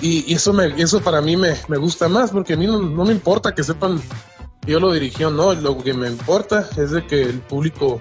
y, 0.00 0.34
eso 0.34 0.52
me, 0.52 0.66
eso 0.82 1.00
para 1.00 1.20
mí 1.20 1.36
me, 1.36 1.54
me 1.68 1.76
gusta 1.76 2.08
más, 2.08 2.32
porque 2.32 2.54
a 2.54 2.56
mí 2.56 2.66
no, 2.66 2.80
no 2.80 3.04
me 3.04 3.12
importa 3.12 3.54
que 3.54 3.62
sepan 3.62 4.02
yo 4.66 4.80
lo 4.80 4.92
dirigí 4.92 5.22
o 5.22 5.30
no, 5.30 5.54
lo 5.54 5.78
que 5.78 5.94
me 5.94 6.08
importa 6.08 6.68
es 6.76 6.90
de 6.90 7.06
que 7.06 7.22
el 7.22 7.38
público 7.38 8.00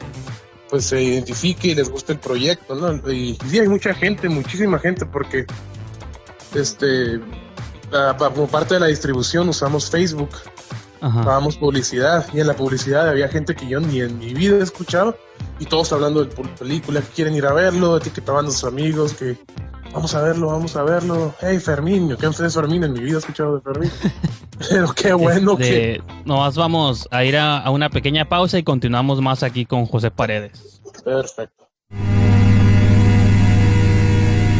pues 0.70 0.86
se 0.86 1.02
identifique 1.02 1.70
y 1.70 1.76
les 1.76 1.90
guste 1.90 2.14
el 2.14 2.20
proyecto, 2.20 2.76
¿no? 2.76 3.12
Y 3.12 3.38
sí 3.50 3.60
hay 3.60 3.68
mucha 3.68 3.94
gente, 3.94 4.30
muchísima 4.30 4.80
gente, 4.80 5.06
porque 5.06 5.46
este 6.56 7.20
como 8.18 8.48
parte 8.48 8.76
de 8.76 8.80
la 8.80 8.88
distribución 8.88 9.50
usamos 9.50 9.92
Facebook, 9.92 10.30
Ajá. 11.02 11.24
pagamos 11.24 11.58
publicidad, 11.58 12.26
y 12.34 12.40
en 12.40 12.48
la 12.48 12.56
publicidad 12.56 13.10
había 13.10 13.28
gente 13.28 13.56
que 13.56 13.68
yo 13.68 13.80
ni 13.80 14.02
en 14.02 14.20
mi 14.20 14.34
vida 14.34 14.58
he 14.58 14.62
escuchado, 14.62 15.18
y 15.60 15.66
todos 15.66 15.92
hablando 15.94 16.24
de 16.24 16.30
pu- 16.36 16.48
película, 16.56 17.02
que 17.02 17.08
quieren 17.08 17.36
ir 17.36 17.46
a 17.46 17.54
verlo, 17.54 17.98
etiquetaban 17.98 18.46
a 18.46 18.52
sus 18.52 18.64
amigos, 18.64 19.14
que 19.14 19.36
vamos 19.94 20.14
a 20.16 20.22
verlo, 20.22 20.48
vamos 20.48 20.76
a 20.76 20.84
verlo. 20.84 21.34
Hey, 21.42 21.60
Fermín, 21.60 22.08
yo 22.10 22.18
que 22.18 22.28
es 22.28 22.54
Fermín, 22.54 22.84
en 22.84 22.94
mi 22.94 23.00
vida 23.00 23.16
he 23.16 23.20
escuchado 23.20 23.56
de 23.58 23.62
Fermín. 23.62 23.92
Pero 24.70 24.94
qué 24.94 25.14
bueno 25.14 25.58
que... 25.58 25.94
Este, 25.94 26.04
Nomás 26.24 26.56
vamos 26.56 27.08
a 27.10 27.24
ir 27.24 27.36
a, 27.38 27.58
a 27.58 27.72
una 27.72 27.90
pequeña 27.90 28.30
pausa 28.30 28.60
y 28.60 28.64
continuamos 28.64 29.20
más 29.20 29.42
aquí 29.42 29.66
con 29.66 29.88
José 29.88 30.12
Paredes. 30.12 30.82
Perfecto. 31.04 31.68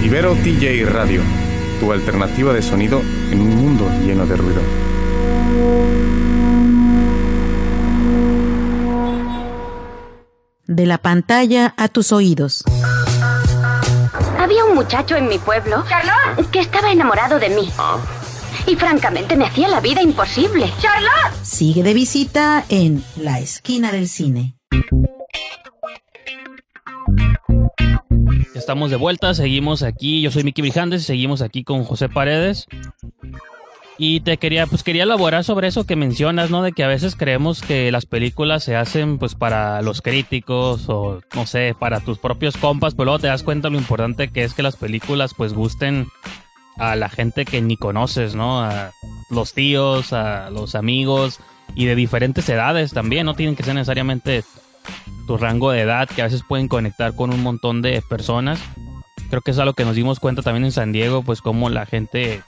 Ibero 0.04 0.34
TJ 0.44 0.86
Radio, 0.92 1.22
tu 1.80 1.92
alternativa 1.92 2.52
de 2.52 2.64
sonido 2.64 3.00
en 3.32 3.40
un 3.42 3.56
mundo 3.56 3.86
lleno 4.04 4.26
de 4.26 4.36
ruido. 4.38 4.62
De 10.74 10.86
la 10.86 11.00
pantalla 11.00 11.74
a 11.76 11.90
tus 11.90 12.14
oídos. 12.14 12.64
Había 14.40 14.64
un 14.64 14.74
muchacho 14.74 15.18
en 15.18 15.28
mi 15.28 15.38
pueblo 15.38 15.84
que 16.50 16.60
estaba 16.60 16.94
enamorado 16.94 17.40
de 17.40 17.50
mí. 17.50 17.70
Y 18.66 18.78
francamente 18.78 19.36
me 19.36 19.48
hacía 19.48 19.68
la 19.68 19.82
vida 19.82 20.02
imposible. 20.02 20.72
¡Charlotte! 20.80 21.36
Sigue 21.44 21.84
de 21.84 21.94
visita 21.94 22.64
en 22.70 23.04
La 23.18 23.40
Esquina 23.40 23.92
del 23.92 24.08
Cine. 24.08 24.56
Estamos 28.56 28.92
de 28.92 28.96
vuelta, 28.96 29.34
seguimos 29.34 29.84
aquí. 29.84 30.22
Yo 30.22 30.32
soy 30.32 30.46
Miki 30.46 30.62
Brijandes 30.62 31.02
y 31.02 31.06
seguimos 31.06 31.42
aquí 31.42 31.66
con 31.66 31.84
José 31.84 32.08
Paredes. 32.08 32.68
Y 34.04 34.22
te 34.22 34.38
quería, 34.38 34.66
pues 34.66 34.82
quería 34.82 35.04
elaborar 35.04 35.44
sobre 35.44 35.68
eso 35.68 35.86
que 35.86 35.96
mencionas, 35.96 36.50
¿no? 36.50 36.64
De 36.64 36.72
que 36.72 36.84
a 36.84 36.88
veces 36.88 37.16
creemos 37.16 37.62
que 37.62 37.92
las 37.92 38.08
películas 38.08 38.64
se 38.64 38.76
hacen 38.76 39.20
pues 39.20 39.36
para 39.36 39.80
los 39.84 40.02
críticos 40.02 40.90
o 40.90 41.22
no 41.36 41.46
sé, 41.46 41.76
para 41.78 42.00
tus 42.00 42.18
propios 42.18 42.58
compas, 42.58 42.96
pero 42.96 43.06
luego 43.06 43.20
te 43.20 43.28
das 43.28 43.44
cuenta 43.44 43.70
lo 43.70 43.78
importante 43.78 44.30
que 44.30 44.44
es 44.44 44.56
que 44.56 44.64
las 44.64 44.76
películas 44.76 45.36
pues 45.36 45.54
gusten 45.54 46.08
a 46.78 46.96
la 46.96 47.10
gente 47.10 47.46
que 47.46 47.62
ni 47.62 47.78
conoces, 47.78 48.34
¿no? 48.34 48.64
A 48.64 48.90
los 49.30 49.54
tíos, 49.54 50.14
a 50.14 50.50
los 50.50 50.74
amigos 50.74 51.40
y 51.76 51.86
de 51.86 51.94
diferentes 51.94 52.50
edades 52.50 52.94
también, 52.94 53.28
no 53.28 53.36
tienen 53.36 53.56
que 53.56 53.62
ser 53.62 53.76
necesariamente 53.76 54.44
tu 55.28 55.38
rango 55.38 55.70
de 55.70 55.82
edad, 55.82 56.10
que 56.10 56.24
a 56.24 56.26
veces 56.26 56.42
pueden 56.42 56.68
conectar 56.70 57.16
con 57.16 57.32
un 57.32 57.44
montón 57.44 57.84
de 57.84 58.02
personas. 58.10 58.60
Creo 59.30 59.42
que 59.42 59.52
es 59.52 59.60
algo 59.60 59.76
que 59.76 59.86
nos 59.86 59.96
dimos 59.96 60.20
cuenta 60.20 60.42
también 60.42 60.66
en 60.66 60.72
San 60.72 60.92
Diego, 60.92 61.22
pues 61.22 61.42
como 61.42 61.70
la 61.70 61.86
gente 61.86 62.42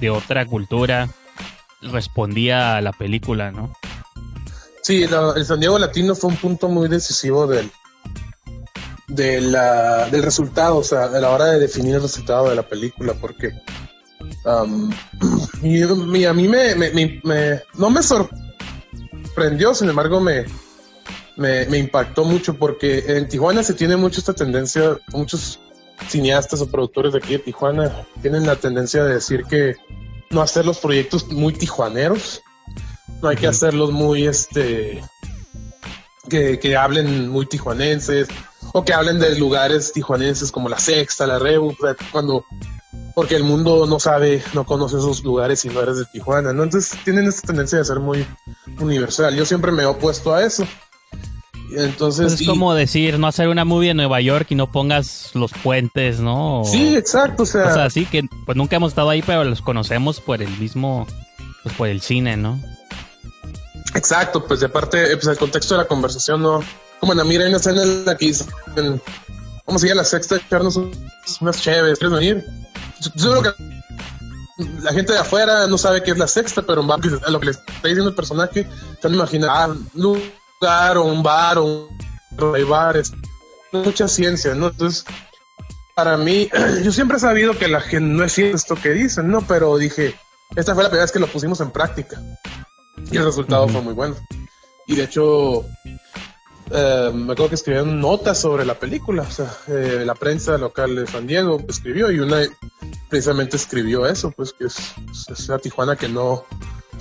de 0.00 0.10
otra 0.10 0.46
cultura 0.46 1.08
respondía 1.82 2.76
a 2.76 2.80
la 2.80 2.92
película, 2.92 3.50
¿no? 3.52 3.72
Sí, 4.82 5.02
el 5.04 5.44
San 5.44 5.60
Diego 5.60 5.78
Latino 5.78 6.14
fue 6.14 6.30
un 6.30 6.36
punto 6.36 6.68
muy 6.68 6.88
decisivo 6.88 7.46
del, 7.46 7.70
del 9.08 10.22
resultado, 10.22 10.78
o 10.78 10.84
sea, 10.84 11.04
a 11.04 11.08
la 11.20 11.30
hora 11.30 11.46
de 11.46 11.58
definir 11.58 11.96
el 11.96 12.02
resultado 12.02 12.48
de 12.48 12.56
la 12.56 12.62
película, 12.62 13.14
porque 13.14 13.52
um, 14.44 14.90
y, 15.62 15.82
a 16.24 16.32
mí 16.32 16.48
me, 16.48 16.74
me- 16.74 17.20
me- 17.22 17.62
no 17.74 17.90
me 17.90 18.02
sorprendió, 18.02 19.74
sin 19.74 19.88
embargo 19.90 20.20
me, 20.20 20.44
me 21.36 21.78
impactó 21.78 22.24
mucho 22.24 22.54
porque 22.54 23.04
en 23.08 23.28
Tijuana 23.28 23.62
se 23.62 23.74
tiene 23.74 23.96
mucho 23.96 24.20
esta 24.20 24.32
tendencia, 24.34 24.96
muchos 25.12 25.60
cineastas 26.08 26.60
o 26.60 26.70
productores 26.70 27.12
de 27.12 27.18
aquí 27.18 27.32
de 27.32 27.38
Tijuana 27.40 28.06
tienen 28.22 28.46
la 28.46 28.56
tendencia 28.56 29.04
de 29.04 29.14
decir 29.14 29.44
que 29.44 29.76
no 30.30 30.42
hacer 30.42 30.66
los 30.66 30.78
proyectos 30.78 31.28
muy 31.28 31.52
tijuaneros, 31.52 32.42
no 33.22 33.28
hay 33.28 33.36
que 33.36 33.46
hacerlos 33.46 33.90
muy 33.90 34.26
este 34.26 35.02
que, 36.28 36.58
que 36.58 36.76
hablen 36.76 37.28
muy 37.28 37.46
tijuanenses 37.46 38.28
o 38.72 38.84
que 38.84 38.92
hablen 38.92 39.18
de 39.18 39.38
lugares 39.38 39.92
tijuanenses 39.92 40.52
como 40.52 40.68
la 40.68 40.78
Sexta, 40.78 41.26
la 41.26 41.38
Rebu, 41.38 41.74
cuando 42.12 42.44
porque 43.14 43.34
el 43.34 43.42
mundo 43.42 43.86
no 43.86 43.98
sabe, 43.98 44.44
no 44.54 44.64
conoce 44.64 44.96
esos 44.96 45.24
lugares 45.24 45.58
si 45.58 45.68
no 45.68 45.80
eres 45.80 45.96
de 45.96 46.04
Tijuana, 46.04 46.52
¿no? 46.52 46.62
Entonces 46.62 46.96
tienen 47.04 47.26
esta 47.26 47.48
tendencia 47.48 47.76
de 47.78 47.84
ser 47.84 47.98
muy 47.98 48.24
universal. 48.78 49.34
Yo 49.34 49.44
siempre 49.44 49.72
me 49.72 49.82
he 49.82 49.86
opuesto 49.86 50.32
a 50.32 50.44
eso. 50.44 50.64
Y 51.78 51.84
Entonces, 51.84 52.22
Pues 52.22 52.34
es 52.34 52.40
y- 52.42 52.46
como 52.46 52.74
decir, 52.74 53.18
no 53.18 53.26
hacer 53.28 53.48
una 53.48 53.64
movie 53.64 53.90
en 53.90 53.96
Nueva 53.98 54.20
York 54.20 54.46
y 54.50 54.54
no 54.56 54.70
pongas 54.72 55.30
los 55.34 55.52
puentes, 55.52 56.18
¿no? 56.20 56.62
Sí, 56.64 56.96
exacto, 56.96 57.44
o 57.44 57.46
sea, 57.46 57.66
O 57.66 57.74
sea, 57.74 57.90
sí 57.90 58.04
que 58.06 58.24
pues 58.46 58.56
nunca 58.56 58.76
hemos 58.76 58.90
estado 58.92 59.10
ahí, 59.10 59.22
pero 59.22 59.44
los 59.44 59.62
conocemos 59.62 60.20
por 60.20 60.42
el 60.42 60.50
mismo, 60.58 61.06
pues 61.62 61.74
por 61.76 61.88
el 61.88 62.00
cine, 62.00 62.36
¿no? 62.36 62.60
Exacto, 63.94 64.44
pues 64.46 64.60
de 64.60 64.66
aparte, 64.66 65.12
eh, 65.12 65.16
pues 65.16 65.26
el 65.28 65.36
contexto 65.38 65.74
de 65.74 65.82
la 65.82 65.86
conversación, 65.88 66.42
no. 66.42 66.62
Como 67.00 67.12
en 67.12 67.18
la 67.18 67.24
mira, 67.24 67.44
hay 67.44 67.48
una 67.50 67.58
escena 67.58 67.82
en 67.82 68.04
la 68.04 68.16
que 68.16 68.26
dicen, 68.26 68.48
vamos 69.66 69.82
a 69.82 69.86
ir 69.86 69.92
a 69.92 69.96
la 69.96 70.04
sexta 70.04 70.34
a 70.34 70.38
echarnos 70.38 70.76
un- 70.76 70.90
unas 71.40 71.60
chéves, 71.60 71.98
¿quieres 71.98 72.18
venir? 72.18 72.44
Yo- 73.00 73.10
yo 73.14 73.40
creo 73.40 73.54
que 73.54 73.78
la 74.82 74.92
gente 74.92 75.12
de 75.12 75.20
afuera 75.20 75.66
no 75.68 75.78
sabe 75.78 76.02
qué 76.02 76.10
es 76.10 76.18
la 76.18 76.26
sexta, 76.26 76.62
pero 76.62 76.82
a 76.82 77.30
lo 77.30 77.38
que 77.40 77.46
le 77.46 77.52
está 77.52 77.72
diciendo 77.84 78.08
el 78.08 78.14
personaje, 78.16 78.66
a 79.02 79.08
imaginar 79.08 79.50
ah, 79.52 79.68
un 79.94 80.20
lugar 80.60 80.96
o 80.98 81.04
un 81.04 81.22
bar 81.22 81.58
o 81.58 81.64
un 81.64 81.98
hay 82.54 82.62
bares, 82.62 83.12
mucha 83.72 84.06
ciencia, 84.06 84.54
¿no? 84.54 84.68
Entonces, 84.68 85.04
para 85.94 86.16
mí, 86.16 86.48
yo 86.84 86.92
siempre 86.92 87.16
he 87.16 87.20
sabido 87.20 87.56
que 87.58 87.68
la 87.68 87.80
gente 87.80 88.08
no 88.08 88.24
es 88.24 88.32
cierto 88.32 88.56
esto 88.56 88.74
que 88.76 88.90
dicen, 88.90 89.28
¿no? 89.30 89.42
Pero 89.42 89.76
dije, 89.76 90.14
esta 90.56 90.74
fue 90.74 90.84
la 90.84 90.88
primera 90.88 91.04
vez 91.04 91.12
que 91.12 91.18
lo 91.18 91.26
pusimos 91.26 91.60
en 91.60 91.70
práctica 91.70 92.20
y 93.10 93.16
el 93.16 93.24
resultado 93.24 93.68
fue 93.68 93.80
muy 93.82 93.94
bueno. 93.94 94.16
Y 94.86 94.94
de 94.94 95.04
hecho, 95.04 95.64
eh, 96.70 97.10
me 97.12 97.32
acuerdo 97.32 97.48
que 97.50 97.54
escribieron 97.56 98.00
notas 98.00 98.38
sobre 98.40 98.64
la 98.64 98.74
película, 98.74 99.22
o 99.22 99.30
sea, 99.30 99.52
eh, 99.66 100.02
la 100.06 100.14
prensa 100.14 100.56
local 100.58 100.94
de 100.94 101.06
San 101.06 101.26
Diego 101.26 101.60
escribió 101.68 102.10
y 102.12 102.20
una 102.20 102.42
precisamente 103.08 103.56
escribió 103.56 104.06
eso, 104.06 104.30
pues 104.30 104.52
que 104.52 104.66
es, 104.66 104.78
es 105.28 105.48
la 105.48 105.58
Tijuana 105.58 105.96
que 105.96 106.08
no, 106.08 106.44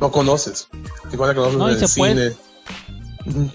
no 0.02 0.12
conoces, 0.12 0.68
Tijuana 1.12 1.34
que 1.34 1.40
no 1.42 1.46
conoces 1.52 1.60
No, 1.60 1.72
y 1.86 1.88
se 1.88 2.00
puede- 2.00 2.32
cine. 2.32 2.47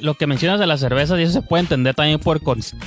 Lo 0.00 0.14
que 0.14 0.26
mencionas 0.26 0.60
de 0.60 0.66
las 0.66 0.80
cervezas, 0.80 1.18
y 1.18 1.22
eso 1.22 1.32
se 1.32 1.42
puede 1.42 1.62
entender 1.62 1.94
también 1.94 2.18
por, 2.18 2.40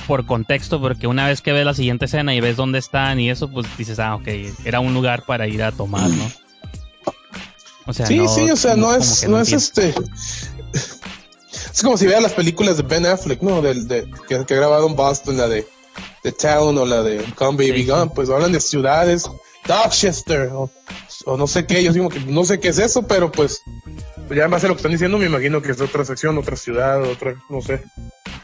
por 0.06 0.26
contexto, 0.26 0.80
porque 0.80 1.06
una 1.06 1.26
vez 1.26 1.40
que 1.42 1.52
ves 1.52 1.64
la 1.64 1.74
siguiente 1.74 2.04
escena 2.04 2.34
y 2.34 2.40
ves 2.40 2.56
dónde 2.56 2.78
están 2.78 3.18
y 3.18 3.30
eso, 3.30 3.50
pues 3.50 3.66
dices, 3.76 3.98
ah, 3.98 4.14
ok, 4.14 4.28
era 4.64 4.80
un 4.80 4.94
lugar 4.94 5.24
para 5.24 5.46
ir 5.48 5.62
a 5.62 5.72
tomar, 5.72 6.08
¿no? 6.10 6.30
O 7.86 7.92
sea, 7.92 8.06
sí, 8.06 8.18
no- 8.18 8.28
sí, 8.28 8.50
o 8.50 8.56
sea, 8.56 8.76
no, 8.76 8.94
es, 8.94 9.28
no 9.28 9.40
es 9.40 9.52
este. 9.52 9.94
Es 10.72 11.82
como 11.82 11.96
si 11.96 12.06
veas 12.06 12.22
las 12.22 12.32
películas 12.32 12.76
de 12.76 12.82
Ben 12.82 13.06
Affleck, 13.06 13.42
¿no? 13.42 13.60
Del, 13.62 13.86
de, 13.86 14.10
que, 14.28 14.44
que 14.44 14.54
en 14.54 14.96
Boston, 14.96 15.36
la 15.36 15.48
de 15.48 15.66
The 16.22 16.32
Town 16.32 16.76
o 16.78 16.84
la 16.84 17.02
de 17.02 17.22
Come 17.34 17.58
Baby 17.58 17.78
Sí, 17.80 17.84
sí. 17.84 17.90
Gone, 17.90 18.10
pues 18.14 18.30
hablan 18.30 18.52
de 18.52 18.60
ciudades, 18.60 19.28
Dorchester 19.66 20.50
o, 20.52 20.70
o 21.26 21.36
no 21.36 21.46
sé 21.46 21.66
qué, 21.66 21.82
yo 21.82 21.92
digo 21.92 22.08
que 22.08 22.20
no 22.20 22.44
sé 22.44 22.60
qué 22.60 22.68
es 22.68 22.78
eso, 22.78 23.02
pero 23.06 23.30
pues 23.30 23.62
ya 24.30 24.44
en 24.44 24.50
base 24.50 24.66
a 24.66 24.68
lo 24.68 24.74
que 24.74 24.80
están 24.80 24.92
diciendo, 24.92 25.18
me 25.18 25.26
imagino 25.26 25.60
que 25.62 25.70
es 25.72 25.78
de 25.78 25.84
otra 25.84 26.04
sección, 26.04 26.36
otra 26.38 26.56
ciudad, 26.56 27.02
otra, 27.02 27.34
no 27.48 27.60
sé. 27.62 27.82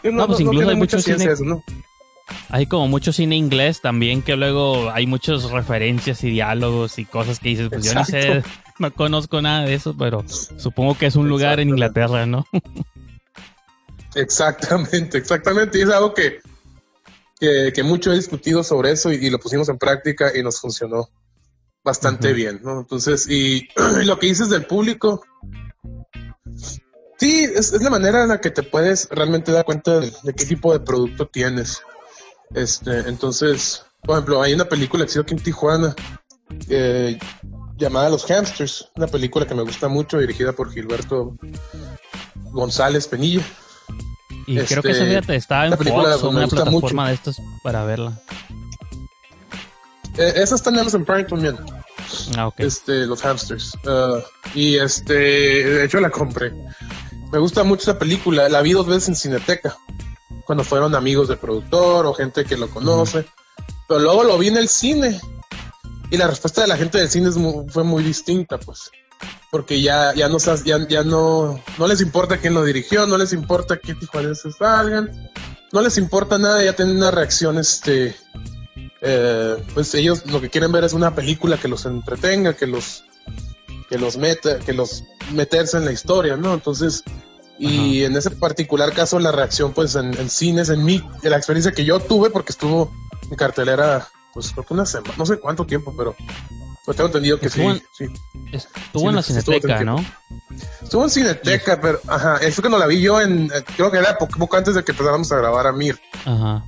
No, 0.05 0.27
pues 0.27 0.41
incluso 0.41 0.69
hay 0.69 0.77
mucho 0.77 0.99
cine- 0.99 1.31
eso, 1.33 1.45
¿no? 1.45 1.63
Hay 2.49 2.67
como 2.67 2.87
mucho 2.89 3.13
cine 3.13 3.37
inglés 3.37 3.81
también 3.81 4.23
que 4.23 4.37
luego 4.37 4.91
hay 4.91 5.07
muchas 5.07 5.45
referencias 5.51 6.23
y 6.25 6.31
diálogos 6.31 6.99
y 6.99 7.05
cosas 7.05 7.39
que 7.41 7.51
dices, 7.51 7.69
pues 7.69 7.85
yo 7.85 7.95
ni 7.95 8.05
sé, 8.05 8.43
no 8.79 8.93
conozco 8.93 9.41
nada 9.43 9.65
de 9.65 9.75
eso, 9.75 9.95
pero 9.97 10.25
supongo 10.29 10.97
que 10.97 11.07
es 11.07 11.17
un 11.17 11.29
lugar 11.29 11.61
en 11.61 11.71
Inglaterra, 11.71 12.27
¿no? 12.27 12.47
Exactamente, 14.15 15.19
exactamente. 15.19 15.79
Y 15.79 15.83
es 15.83 15.89
algo 15.91 16.15
que, 16.15 16.41
que, 17.41 17.73
que 17.75 17.83
mucho 17.83 18.13
he 18.13 18.17
discutido 18.17 18.63
sobre 18.63 18.93
eso 18.93 19.13
y, 19.13 19.17
y 19.17 19.31
lo 19.31 19.39
pusimos 19.39 19.69
en 19.69 19.79
práctica 19.79 20.33
y 20.37 20.43
nos 20.43 20.61
funcionó 20.61 21.09
bastante 21.85 22.33
bien, 22.33 22.61
¿no? 22.63 22.81
Entonces, 22.81 23.27
y, 23.29 23.69
y 24.01 24.05
lo 24.05 24.19
que 24.19 24.27
dices 24.29 24.49
del 24.51 24.65
público, 24.67 25.25
sí, 27.23 27.45
es, 27.55 27.73
es 27.73 27.83
la 27.83 27.91
manera 27.91 28.23
en 28.23 28.29
la 28.31 28.41
que 28.41 28.51
te 28.51 28.63
puedes 28.63 29.09
realmente 29.11 29.53
dar 29.53 29.65
cuenta 29.65 30.01
de, 30.01 30.13
de 30.23 30.35
qué 30.35 30.45
tipo 30.45 30.73
de 30.73 30.81
producto 30.81 31.27
tienes. 31.27 31.81
Este, 32.55 32.99
entonces, 33.09 33.85
por 34.03 34.17
ejemplo, 34.17 34.43
hay 34.43 34.53
una 34.55 34.65
película 34.65 35.05
que 35.05 35.13
hizo 35.13 35.21
aquí 35.21 35.35
en 35.35 35.43
Tijuana 35.43 35.95
eh, 36.69 37.19
llamada 37.77 38.11
Los 38.11 38.31
Hamsters, 38.31 38.91
una 38.97 39.07
película 39.07 39.47
que 39.47 39.55
me 39.55 39.63
gusta 39.63 39.89
mucho, 39.89 40.19
dirigida 40.19 40.53
por 40.53 40.73
Gilberto 40.73 41.37
González 42.51 43.07
Penilla. 43.09 43.43
Y 44.47 44.59
creo 44.59 44.83
que 44.83 44.91
Este, 44.91 44.91
esa 44.91 45.05
fíjate, 45.05 45.37
estaba 45.37 45.67
en 45.67 45.79
Fox 45.79 46.23
o 46.23 46.31
una 46.31 46.49
plataforma 46.49 47.03
mucho. 47.03 47.09
de 47.09 47.15
estas 47.15 47.37
para 47.63 47.85
verla. 47.85 48.13
Eh, 50.19 50.33
esa 50.37 50.57
está 50.57 50.71
en 50.71 50.81
Amazon 50.81 51.05
Prime 51.05 51.25
también. 51.25 51.57
Ah, 52.37 52.49
ok. 52.49 52.61
Este, 52.61 53.07
los 53.07 53.23
hamsters. 53.23 53.75
Uh, 53.87 54.21
y 54.55 54.77
este, 54.77 55.15
de 55.15 55.85
hecho 55.85 56.01
la 56.01 56.11
compré. 56.11 56.53
Me 57.33 57.39
gusta 57.39 57.65
mucho 57.65 57.83
esa 57.83 57.99
película. 57.99 58.49
La 58.49 58.61
vi 58.61 58.73
dos 58.73 58.87
veces 58.87 59.09
en 59.09 59.17
Cineteca. 59.17 59.77
Cuando 60.45 60.65
fueron 60.65 60.95
amigos 60.95 61.29
del 61.29 61.39
productor 61.39 62.07
o 62.07 62.13
gente 62.13 62.45
que 62.45 62.57
lo 62.57 62.69
conoce. 62.69 63.25
Pero 63.89 64.01
luego 64.01 64.25
lo 64.25 64.39
vi 64.39 64.49
en 64.49 64.59
el 64.59 64.69
cine. 64.69 65.19
Y 66.11 66.19
la 66.19 66.27
respuesta 66.27 66.61
de 66.61 66.69
la 66.69 66.77
gente 66.77 66.99
del 66.99 67.09
cine 67.09 67.31
es 67.31 67.37
fue 67.73 67.85
muy 67.85 68.03
distinta, 68.03 68.59
pues. 68.59 68.91
Porque 69.51 69.81
ya, 69.81 70.15
ya 70.15 70.29
no 70.29 70.37
ya, 70.39 70.87
ya 70.87 71.05
no, 71.05 71.59
no 71.79 71.87
les 71.87 72.03
importa 72.03 72.37
quién 72.37 72.53
lo 72.53 72.65
dirigió, 72.65 73.07
no 73.07 73.17
les 73.17 73.33
importa 73.33 73.79
qué 73.79 73.95
tijuanenses 73.95 74.57
salgan, 74.57 75.31
no 75.73 75.81
les 75.81 75.97
importa 75.97 76.39
nada, 76.39 76.63
ya 76.63 76.75
tienen 76.75 76.97
una 76.97 77.11
reacción, 77.11 77.59
este, 77.59 78.15
eh, 79.01 79.57
pues 79.75 79.95
ellos 79.95 80.27
lo 80.27 80.41
que 80.41 80.51
quieren 80.51 80.73
ver 80.73 80.85
es 80.85 80.93
una 80.93 81.15
película 81.15 81.59
que 81.59 81.69
los 81.69 81.87
entretenga, 81.87 82.55
que 82.55 82.67
los, 82.67 83.05
que 83.93 83.99
los 83.99 84.17
meta, 84.17 84.59
que 84.59 84.73
los 84.73 85.05
meterse 85.35 85.77
en 85.77 85.85
la 85.85 85.93
historia, 85.93 86.35
¿no? 86.39 86.55
Entonces, 86.55 87.05
y 87.59 88.05
en 88.05 88.17
ese 88.17 88.31
particular 88.31 88.91
caso 88.95 89.19
la 89.21 89.33
reacción, 89.33 89.75
pues 89.75 89.95
en, 89.97 90.19
en 90.19 90.31
cines, 90.31 90.71
en 90.71 90.83
mi, 90.83 91.05
en 91.23 91.31
la 91.31 91.37
experiencia 91.37 91.73
que 91.73 91.85
yo 91.85 92.01
tuve, 92.01 92.31
porque 92.31 92.53
estuvo 92.53 92.91
en 93.31 93.37
cartelera, 93.37 94.09
pues 94.33 94.51
creo 94.53 94.65
que 94.65 94.73
una 94.73 94.87
semana, 94.87 95.13
no 95.19 95.27
sé 95.27 95.39
cuánto 95.39 95.67
tiempo, 95.67 95.95
pero 95.95 96.17
pues 96.87 96.97
tengo 96.97 97.09
entendido 97.09 97.39
que 97.39 97.51
sí, 97.51 97.61
Estuvo 97.61 97.71
en- 97.71 97.83
sí. 97.93 98.07
Estuvo 98.51 99.09
en 99.11 99.15
la 99.17 99.21
estuvo 99.21 99.43
Cineteca. 99.43 99.85
¿no? 99.85 100.03
Estuvo 100.83 101.05
en 101.05 101.11
Cineteca, 101.11 101.79
pero 101.79 102.01
ajá, 102.09 102.39
eso 102.39 102.63
que 102.63 102.71
no 102.71 102.79
la 102.79 102.87
vi 102.87 102.99
yo 103.03 103.21
en, 103.21 103.53
creo 103.77 103.91
que 103.91 103.99
era 103.99 104.17
poco, 104.17 104.39
poco 104.39 104.57
antes 104.57 104.75
de 104.75 104.83
que 104.83 104.93
empezáramos 104.93 105.31
a 105.33 105.37
grabar 105.37 105.67
a 105.67 105.73
Mir. 105.73 106.01
Ajá. 106.25 106.65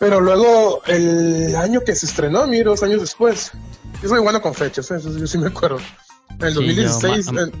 Pero 0.00 0.20
luego, 0.20 0.82
el 0.86 1.54
año 1.54 1.80
que 1.86 1.94
se 1.94 2.06
estrenó 2.06 2.44
Mir, 2.48 2.64
dos 2.64 2.82
años 2.82 3.00
después, 3.02 3.52
yo 4.02 4.08
soy 4.08 4.18
bueno 4.20 4.42
con 4.42 4.52
fechas, 4.52 4.90
¿eh? 4.90 4.96
eso 4.96 5.16
yo 5.16 5.26
sí 5.28 5.38
me 5.38 5.46
acuerdo. 5.48 5.78
En 6.40 6.46
el 6.46 6.52
Sí, 6.54 6.54
2016, 6.54 7.26
yo, 7.26 7.32
ma- 7.32 7.40
en- 7.42 7.52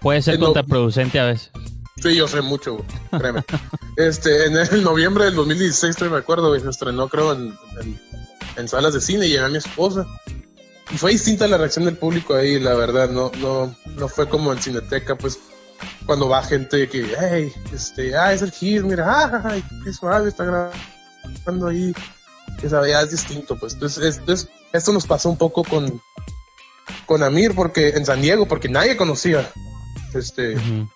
Puede 0.00 0.22
ser 0.22 0.38
no. 0.38 0.46
contraproducente 0.46 1.18
a 1.20 1.24
veces. 1.26 1.50
sí, 2.02 2.14
yo 2.16 2.28
sé 2.28 2.40
mucho, 2.42 2.84
créeme. 3.16 3.44
este, 3.96 4.46
en 4.46 4.56
el 4.56 4.82
noviembre 4.82 5.24
del 5.24 5.34
2016, 5.34 5.96
todavía 5.96 6.16
me 6.18 6.22
acuerdo, 6.22 6.54
y 6.56 6.60
se 6.60 6.70
estrenó, 6.70 7.08
creo, 7.08 7.32
en, 7.32 7.56
en- 7.80 8.00
en 8.56 8.68
salas 8.68 8.94
de 8.94 9.00
cine, 9.00 9.26
y 9.26 9.30
llevé 9.30 9.46
a 9.46 9.48
mi 9.48 9.58
esposa. 9.58 10.06
Y 10.92 10.98
fue 10.98 11.12
distinta 11.12 11.46
la 11.48 11.56
reacción 11.56 11.86
del 11.86 11.96
público 11.96 12.34
ahí, 12.34 12.60
la 12.60 12.74
verdad, 12.74 13.08
no, 13.10 13.32
no, 13.40 13.74
no 13.96 14.08
fue 14.08 14.28
como 14.28 14.52
en 14.52 14.60
Cineteca, 14.60 15.16
pues, 15.16 15.38
cuando 16.06 16.28
va 16.28 16.42
gente 16.42 16.88
que, 16.88 17.14
hey, 17.18 17.52
este, 17.72 18.16
ah, 18.16 18.32
es 18.32 18.42
el 18.42 18.52
Gil, 18.52 18.84
mira, 18.84 19.40
ay, 19.44 19.64
qué 19.82 19.92
suave 19.92 20.28
está 20.28 20.44
grabando 20.44 21.68
ahí. 21.68 21.92
Sabe, 22.68 22.90
ya 22.90 23.00
es 23.02 23.10
distinto, 23.10 23.56
pues. 23.56 23.74
Entonces, 23.74 24.04
es- 24.04 24.18
entonces, 24.18 24.48
esto 24.72 24.92
nos 24.92 25.06
pasó 25.06 25.28
un 25.30 25.36
poco 25.36 25.64
con, 25.64 26.00
con 27.06 27.22
Amir, 27.22 27.54
porque 27.54 27.88
en 27.90 28.04
San 28.06 28.20
Diego, 28.22 28.46
porque 28.46 28.68
nadie 28.68 28.96
conocía, 28.96 29.50
este, 30.14 30.54
Ujú. 30.56 30.88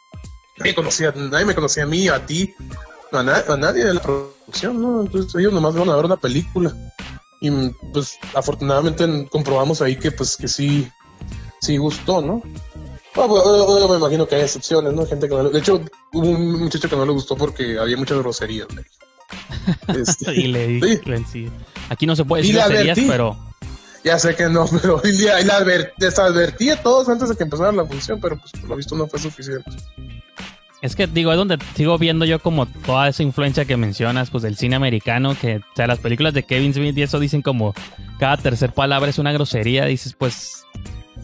nadie 0.58 0.74
conocía, 0.74 1.12
nadie 1.16 1.44
me 1.46 1.54
conocía 1.54 1.84
a 1.84 1.86
mí, 1.86 2.08
a 2.08 2.24
ti, 2.26 2.54
a, 3.12 3.22
na- 3.22 3.44
a 3.48 3.56
nadie 3.56 3.84
de 3.84 3.94
la 3.94 4.02
producción, 4.02 4.80
¿no? 4.80 5.00
Entonces 5.02 5.34
ellos 5.36 5.52
nomás 5.52 5.74
van 5.74 5.88
a 5.90 5.96
ver 5.96 6.04
una 6.06 6.16
película. 6.16 6.74
Y 7.40 7.50
pues 7.92 8.18
afortunadamente 8.34 9.28
comprobamos 9.30 9.80
ahí 9.80 9.94
que 9.96 10.10
pues 10.10 10.36
que 10.36 10.48
sí, 10.48 10.88
sí 11.60 11.76
gustó, 11.76 12.20
¿no? 12.20 12.42
Ah, 13.14 13.26
pues, 13.28 13.42
eh, 13.44 13.86
me 13.90 13.96
imagino 13.96 14.26
que 14.26 14.34
hay 14.36 14.42
excepciones, 14.42 14.92
¿no? 14.92 15.06
Gente 15.06 15.28
que 15.28 15.34
no 15.34 15.44
le- 15.44 15.50
De 15.50 15.58
hecho, 15.60 15.80
hubo 16.12 16.26
un 16.28 16.58
muchacho 16.64 16.88
que 16.88 16.96
no 16.96 17.04
le 17.06 17.12
gustó 17.12 17.36
porque 17.36 17.78
había 17.78 17.96
muchas 17.96 18.18
groserías. 18.18 18.68
¿no? 18.74 18.82
Este, 19.88 20.34
Y 20.34 20.48
le 20.48 20.80
sí. 21.30 21.50
Aquí 21.90 22.06
no 22.06 22.16
se 22.16 22.24
puede 22.24 22.42
decir 22.42 22.56
groserías, 22.56 22.98
pero 23.06 23.36
ya 24.05 24.19
sé 24.19 24.35
que 24.37 24.49
no, 24.49 24.67
pero 24.83 25.00
y 25.05 25.12
le 25.12 25.33
adver- 25.33 25.93
les 25.99 26.19
advertí 26.19 26.71
a 26.71 26.82
todos 26.82 27.08
antes 27.08 27.28
de 27.28 27.37
que 27.37 27.45
empezara 27.45 27.73
la 27.73 27.84
función, 27.84 28.21
pero 28.21 28.39
pues 28.39 28.52
por 28.52 28.71
lo 28.71 28.76
visto 28.76 28.95
no 28.97 29.06
fue 29.06 29.19
suficiente. 29.19 29.71
es 30.80 30.95
que 30.95 31.06
digo, 31.06 31.32
es 31.32 31.39
donde 31.39 31.58
sigo 31.75 31.99
viendo 31.99 32.25
yo 32.25 32.39
como 32.39 32.67
toda 32.67 33.08
esa 33.08 33.23
influencia 33.23 33.65
que 33.65 33.76
mencionas, 33.76 34.30
pues 34.30 34.43
del 34.43 34.56
cine 34.56 34.76
americano, 34.76 35.37
que, 35.41 35.56
o 35.56 35.63
sea, 35.76 35.87
las 35.87 35.99
películas 35.99 36.34
de 36.34 36.45
Kevin 36.45 36.73
Smith 36.75 36.97
y 36.97 37.02
eso 37.02 37.19
dicen 37.19 37.43
como 37.43 37.75
cada 38.19 38.37
tercer 38.37 38.73
palabra 38.73 39.11
es 39.11 39.19
una 39.19 39.32
grosería, 39.32 39.84
dices, 39.87 40.15
pues, 40.17 40.65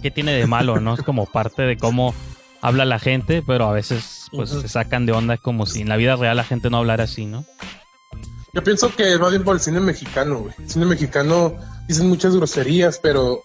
¿qué 0.03 0.11
tiene 0.11 0.33
de 0.33 0.47
malo, 0.47 0.81
no? 0.81 0.95
Es 0.95 1.03
como 1.03 1.27
parte 1.27 1.63
de 1.63 1.77
cómo 1.77 2.15
habla 2.61 2.85
la 2.85 2.99
gente, 2.99 3.43
pero 3.47 3.67
a 3.69 3.73
veces, 3.73 4.27
pues, 4.33 4.51
se 4.51 4.69
sacan 4.69 5.07
de 5.07 5.13
onda 5.13 5.37
como 5.37 5.67
si 5.67 5.83
en 5.83 5.89
la 5.89 5.97
vida 5.97 6.17
real 6.17 6.37
la 6.37 6.45
gente 6.45 6.71
no 6.71 6.79
hablara 6.79 7.05
así, 7.05 7.27
¿no? 7.27 7.45
Yo 8.55 8.63
pienso 8.63 8.95
que 8.95 9.13
es 9.13 9.19
más 9.21 9.31
bien 9.31 9.43
por 9.43 9.57
el 9.57 9.61
cine 9.61 9.81
mexicano, 9.81 10.39
güey. 10.41 10.55
El 10.59 10.71
cine 10.71 10.87
mexicano 10.87 11.57
dicen 11.89 12.09
muchas 12.09 12.37
groserías, 12.37 12.99
pero 13.03 13.43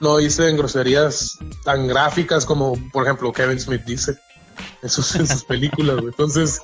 no 0.00 0.18
dicen 0.18 0.56
groserías 0.56 1.38
tan 1.64 1.86
gráficas 1.88 2.44
como, 2.44 2.74
por 2.92 3.04
ejemplo, 3.04 3.32
Kevin 3.32 3.58
Smith 3.58 3.82
dice 3.86 4.18
en 4.82 4.90
sus, 4.90 5.14
en 5.16 5.26
sus 5.26 5.44
películas, 5.46 5.96
güey. 5.96 6.08
Entonces, 6.08 6.60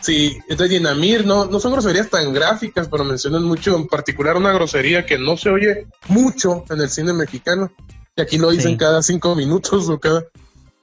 sí, 0.00 0.38
entonces 0.48 0.72
y 0.72 0.76
en 0.76 0.86
Amir 0.86 1.26
no, 1.26 1.44
no 1.44 1.60
son 1.60 1.72
groserías 1.72 2.08
tan 2.08 2.32
gráficas, 2.32 2.88
pero 2.88 3.04
mencionan 3.04 3.44
mucho, 3.44 3.76
en 3.76 3.86
particular 3.88 4.36
una 4.36 4.52
grosería 4.52 5.04
que 5.04 5.18
no 5.18 5.36
se 5.36 5.50
oye 5.50 5.86
mucho 6.08 6.64
en 6.70 6.80
el 6.80 6.88
cine 6.88 7.12
mexicano. 7.12 7.70
Y 8.16 8.22
aquí 8.22 8.38
lo 8.38 8.50
dicen 8.50 8.72
Sí. 8.72 8.78
cada 8.78 9.02
cinco 9.02 9.34
minutos 9.34 9.88
o 9.90 10.00
cada... 10.00 10.24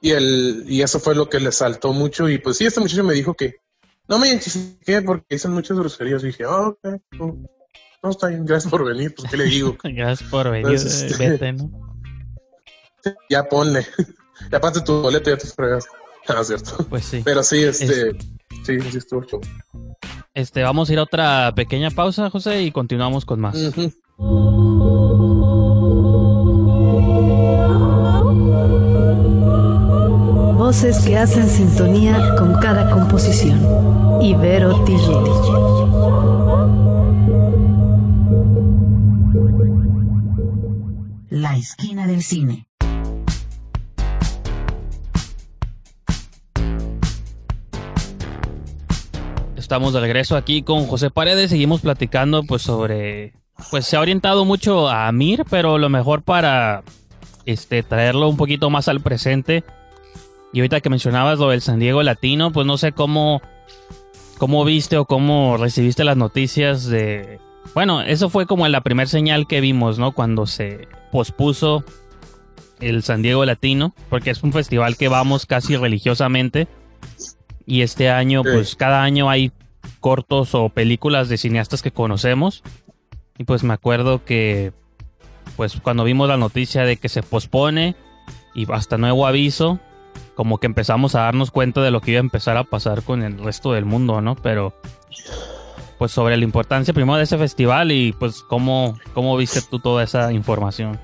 Y, 0.00 0.10
el, 0.12 0.64
y 0.68 0.82
eso 0.82 1.00
fue 1.00 1.14
lo 1.16 1.28
que 1.28 1.40
le 1.40 1.50
saltó 1.50 1.92
mucho. 1.92 2.28
Y 2.28 2.38
pues 2.38 2.56
sí, 2.58 2.66
este 2.66 2.80
muchacho 2.80 3.02
me 3.02 3.14
dijo 3.14 3.34
que 3.34 3.56
no 4.08 4.18
me 4.18 4.28
identifiqué 4.28 5.02
porque 5.02 5.26
dicen 5.30 5.52
muchas 5.52 5.78
groserías. 5.78 6.22
Y 6.22 6.26
dije, 6.28 6.44
ah, 6.44 6.68
ok, 6.68 6.78
no, 7.12 7.38
no, 8.02 8.10
está 8.10 8.28
bien, 8.28 8.44
gracias 8.44 8.70
por 8.70 8.84
venir. 8.84 9.14
Pues, 9.14 9.30
¿qué 9.30 9.36
le 9.36 9.44
digo? 9.44 9.76
Gracias 9.82 10.28
por 10.30 10.50
venir, 10.50 10.72
eh, 10.72 10.74
este- 10.74 11.16
vete, 11.16 11.52
¿no? 11.52 11.70
ya 13.30 13.44
ponle. 13.44 13.86
ya 14.50 14.60
pase 14.60 14.80
tu 14.82 15.02
boleto, 15.02 15.30
ya 15.30 15.36
te 15.36 15.46
fregas. 15.46 15.86
Ah, 16.28 16.42
cierto. 16.42 16.84
Pues 16.88 17.04
sí. 17.04 17.22
Pero 17.24 17.42
sí, 17.42 17.62
este. 17.62 18.12
Sí, 18.64 18.80
sí, 18.80 18.98
estuvo 18.98 19.24
chulo. 19.24 19.42
Este, 20.34 20.62
vamos 20.62 20.90
a 20.90 20.92
ir 20.92 20.98
a 20.98 21.04
otra 21.04 21.52
pequeña 21.54 21.90
pausa, 21.90 22.30
José, 22.30 22.62
y 22.62 22.72
continuamos 22.72 23.24
con 23.24 23.40
más. 23.40 23.56
Ujú. 23.56 23.92
Voces 30.66 30.98
que 31.04 31.16
hacen 31.16 31.48
sintonía 31.48 32.34
con 32.34 32.54
cada 32.54 32.90
composición. 32.90 34.20
Ibero 34.20 34.82
TJ. 34.82 35.10
La 41.30 41.56
esquina 41.56 42.08
del 42.08 42.20
cine. 42.20 42.66
Estamos 49.54 49.92
de 49.92 50.00
regreso 50.00 50.36
aquí 50.36 50.62
con 50.62 50.88
José 50.88 51.10
Paredes, 51.10 51.50
seguimos 51.50 51.82
platicando 51.82 52.42
pues 52.42 52.62
sobre 52.62 53.34
pues 53.70 53.86
se 53.86 53.96
ha 53.96 54.00
orientado 54.00 54.44
mucho 54.44 54.88
a 54.88 55.12
Mir, 55.12 55.44
pero 55.48 55.78
lo 55.78 55.88
mejor 55.88 56.22
para 56.22 56.82
este 57.44 57.84
traerlo 57.84 58.28
un 58.28 58.36
poquito 58.36 58.68
más 58.68 58.88
al 58.88 59.00
presente. 59.00 59.62
Y 60.56 60.60
ahorita 60.60 60.80
que 60.80 60.88
mencionabas 60.88 61.38
lo 61.38 61.50
del 61.50 61.60
San 61.60 61.78
Diego 61.78 62.02
Latino, 62.02 62.50
pues 62.50 62.66
no 62.66 62.78
sé 62.78 62.92
cómo 62.92 63.42
cómo 64.38 64.64
viste 64.64 64.96
o 64.96 65.04
cómo 65.04 65.58
recibiste 65.58 66.02
las 66.02 66.16
noticias 66.16 66.86
de 66.86 67.38
bueno, 67.74 68.00
eso 68.00 68.30
fue 68.30 68.46
como 68.46 68.66
la 68.66 68.80
primer 68.80 69.06
señal 69.06 69.46
que 69.46 69.60
vimos, 69.60 69.98
¿no? 69.98 70.12
Cuando 70.12 70.46
se 70.46 70.88
pospuso 71.12 71.84
el 72.80 73.02
San 73.02 73.20
Diego 73.20 73.44
Latino, 73.44 73.94
porque 74.08 74.30
es 74.30 74.42
un 74.42 74.54
festival 74.54 74.96
que 74.96 75.08
vamos 75.08 75.44
casi 75.44 75.76
religiosamente. 75.76 76.68
Y 77.66 77.82
este 77.82 78.08
año, 78.08 78.42
Sí. 78.42 78.48
pues 78.50 78.76
cada 78.76 79.02
año 79.02 79.28
hay 79.28 79.52
cortos 80.00 80.54
o 80.54 80.70
películas 80.70 81.28
de 81.28 81.36
cineastas 81.36 81.82
que 81.82 81.90
conocemos. 81.90 82.62
Y 83.36 83.44
pues 83.44 83.62
me 83.62 83.74
acuerdo 83.74 84.24
que, 84.24 84.72
pues 85.56 85.78
cuando 85.82 86.02
vimos 86.04 86.28
la 86.28 86.38
noticia 86.38 86.84
de 86.84 86.96
que 86.96 87.10
se 87.10 87.22
pospone 87.22 87.94
y 88.54 88.66
hasta 88.72 88.96
nuevo 88.96 89.26
aviso, 89.26 89.80
como 90.34 90.58
que 90.58 90.66
empezamos 90.66 91.14
a 91.14 91.20
darnos 91.20 91.50
cuenta 91.50 91.82
de 91.82 91.90
lo 91.90 92.00
que 92.00 92.12
iba 92.12 92.18
a 92.18 92.20
empezar 92.20 92.56
a 92.56 92.64
pasar 92.64 93.02
con 93.02 93.22
el 93.22 93.38
resto 93.38 93.72
del 93.72 93.84
mundo, 93.84 94.20
¿no? 94.20 94.36
Pero, 94.36 94.74
pues 95.98 96.12
sobre 96.12 96.36
la 96.36 96.44
importancia 96.44 96.92
primero 96.92 97.16
de 97.16 97.24
ese 97.24 97.38
festival 97.38 97.90
y 97.92 98.12
pues 98.12 98.42
cómo, 98.42 98.98
cómo 99.14 99.36
viste 99.36 99.62
tú 99.62 99.78
toda 99.78 100.04
esa 100.04 100.32
información. 100.32 100.98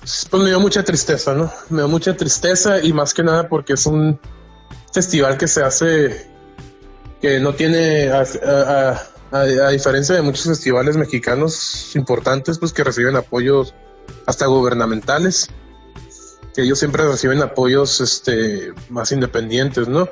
Pues 0.00 0.42
me 0.42 0.50
dio 0.50 0.60
mucha 0.60 0.82
tristeza, 0.82 1.34
¿no? 1.34 1.50
Me 1.70 1.78
dio 1.78 1.88
mucha 1.88 2.14
tristeza 2.14 2.82
y 2.82 2.92
más 2.92 3.14
que 3.14 3.22
nada 3.22 3.48
porque 3.48 3.72
es 3.72 3.86
un 3.86 4.20
festival 4.92 5.38
que 5.38 5.48
se 5.48 5.62
hace 5.62 6.30
que 7.24 7.40
no 7.40 7.54
tiene, 7.54 8.10
a, 8.10 9.70
diferencia 9.70 10.14
de 10.14 10.20
muchos 10.20 10.44
festivales 10.44 10.98
mexicanos 10.98 11.96
importantes, 11.96 12.58
pues 12.58 12.74
que 12.74 12.84
reciben 12.84 13.16
apoyos 13.16 13.74
hasta 14.26 14.44
gubernamentales, 14.44 15.48
que 16.54 16.62
ellos 16.62 16.78
siempre 16.78 17.04
reciben 17.06 17.42
apoyos 17.42 18.00
este, 18.00 18.72
más 18.88 19.12
independientes, 19.12 19.88
¿no? 19.88 20.08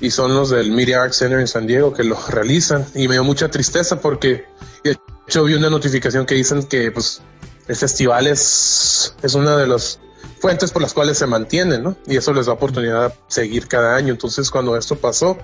Y 0.00 0.10
son 0.10 0.34
los 0.34 0.50
del 0.50 0.72
Media 0.72 1.02
Arts 1.02 1.16
Center 1.16 1.40
en 1.40 1.48
San 1.48 1.66
Diego 1.66 1.92
que 1.92 2.04
lo 2.04 2.18
realizan 2.28 2.86
y 2.94 3.08
me 3.08 3.14
dio 3.14 3.24
mucha 3.24 3.50
tristeza 3.50 4.00
porque 4.00 4.46
de 4.84 4.96
hecho 5.26 5.44
vi 5.44 5.54
una 5.54 5.70
notificación 5.70 6.26
que 6.26 6.34
dicen 6.34 6.64
que 6.64 6.90
pues 6.90 7.22
el 7.68 7.76
festival 7.76 8.26
es, 8.26 9.14
es 9.22 9.34
una 9.34 9.56
de 9.56 9.66
las 9.66 10.00
fuentes 10.40 10.72
por 10.72 10.82
las 10.82 10.92
cuales 10.92 11.18
se 11.18 11.26
mantienen, 11.26 11.82
¿no? 11.82 11.96
Y 12.06 12.16
eso 12.16 12.32
les 12.32 12.46
da 12.46 12.52
oportunidad 12.52 13.10
de 13.10 13.14
seguir 13.28 13.68
cada 13.68 13.94
año. 13.94 14.12
Entonces, 14.12 14.50
cuando 14.50 14.76
esto 14.76 14.96
pasó, 14.96 15.38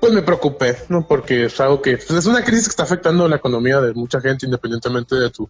pues 0.00 0.12
me 0.12 0.22
preocupé, 0.22 0.78
¿no? 0.88 1.06
Porque 1.06 1.44
es 1.44 1.60
algo 1.60 1.82
que 1.82 1.98
pues, 1.98 2.10
es 2.10 2.26
una 2.26 2.42
crisis 2.42 2.64
que 2.64 2.70
está 2.70 2.84
afectando 2.84 3.28
la 3.28 3.36
economía 3.36 3.80
de 3.80 3.92
mucha 3.92 4.20
gente, 4.20 4.46
independientemente 4.46 5.14
de 5.16 5.30
tu 5.30 5.48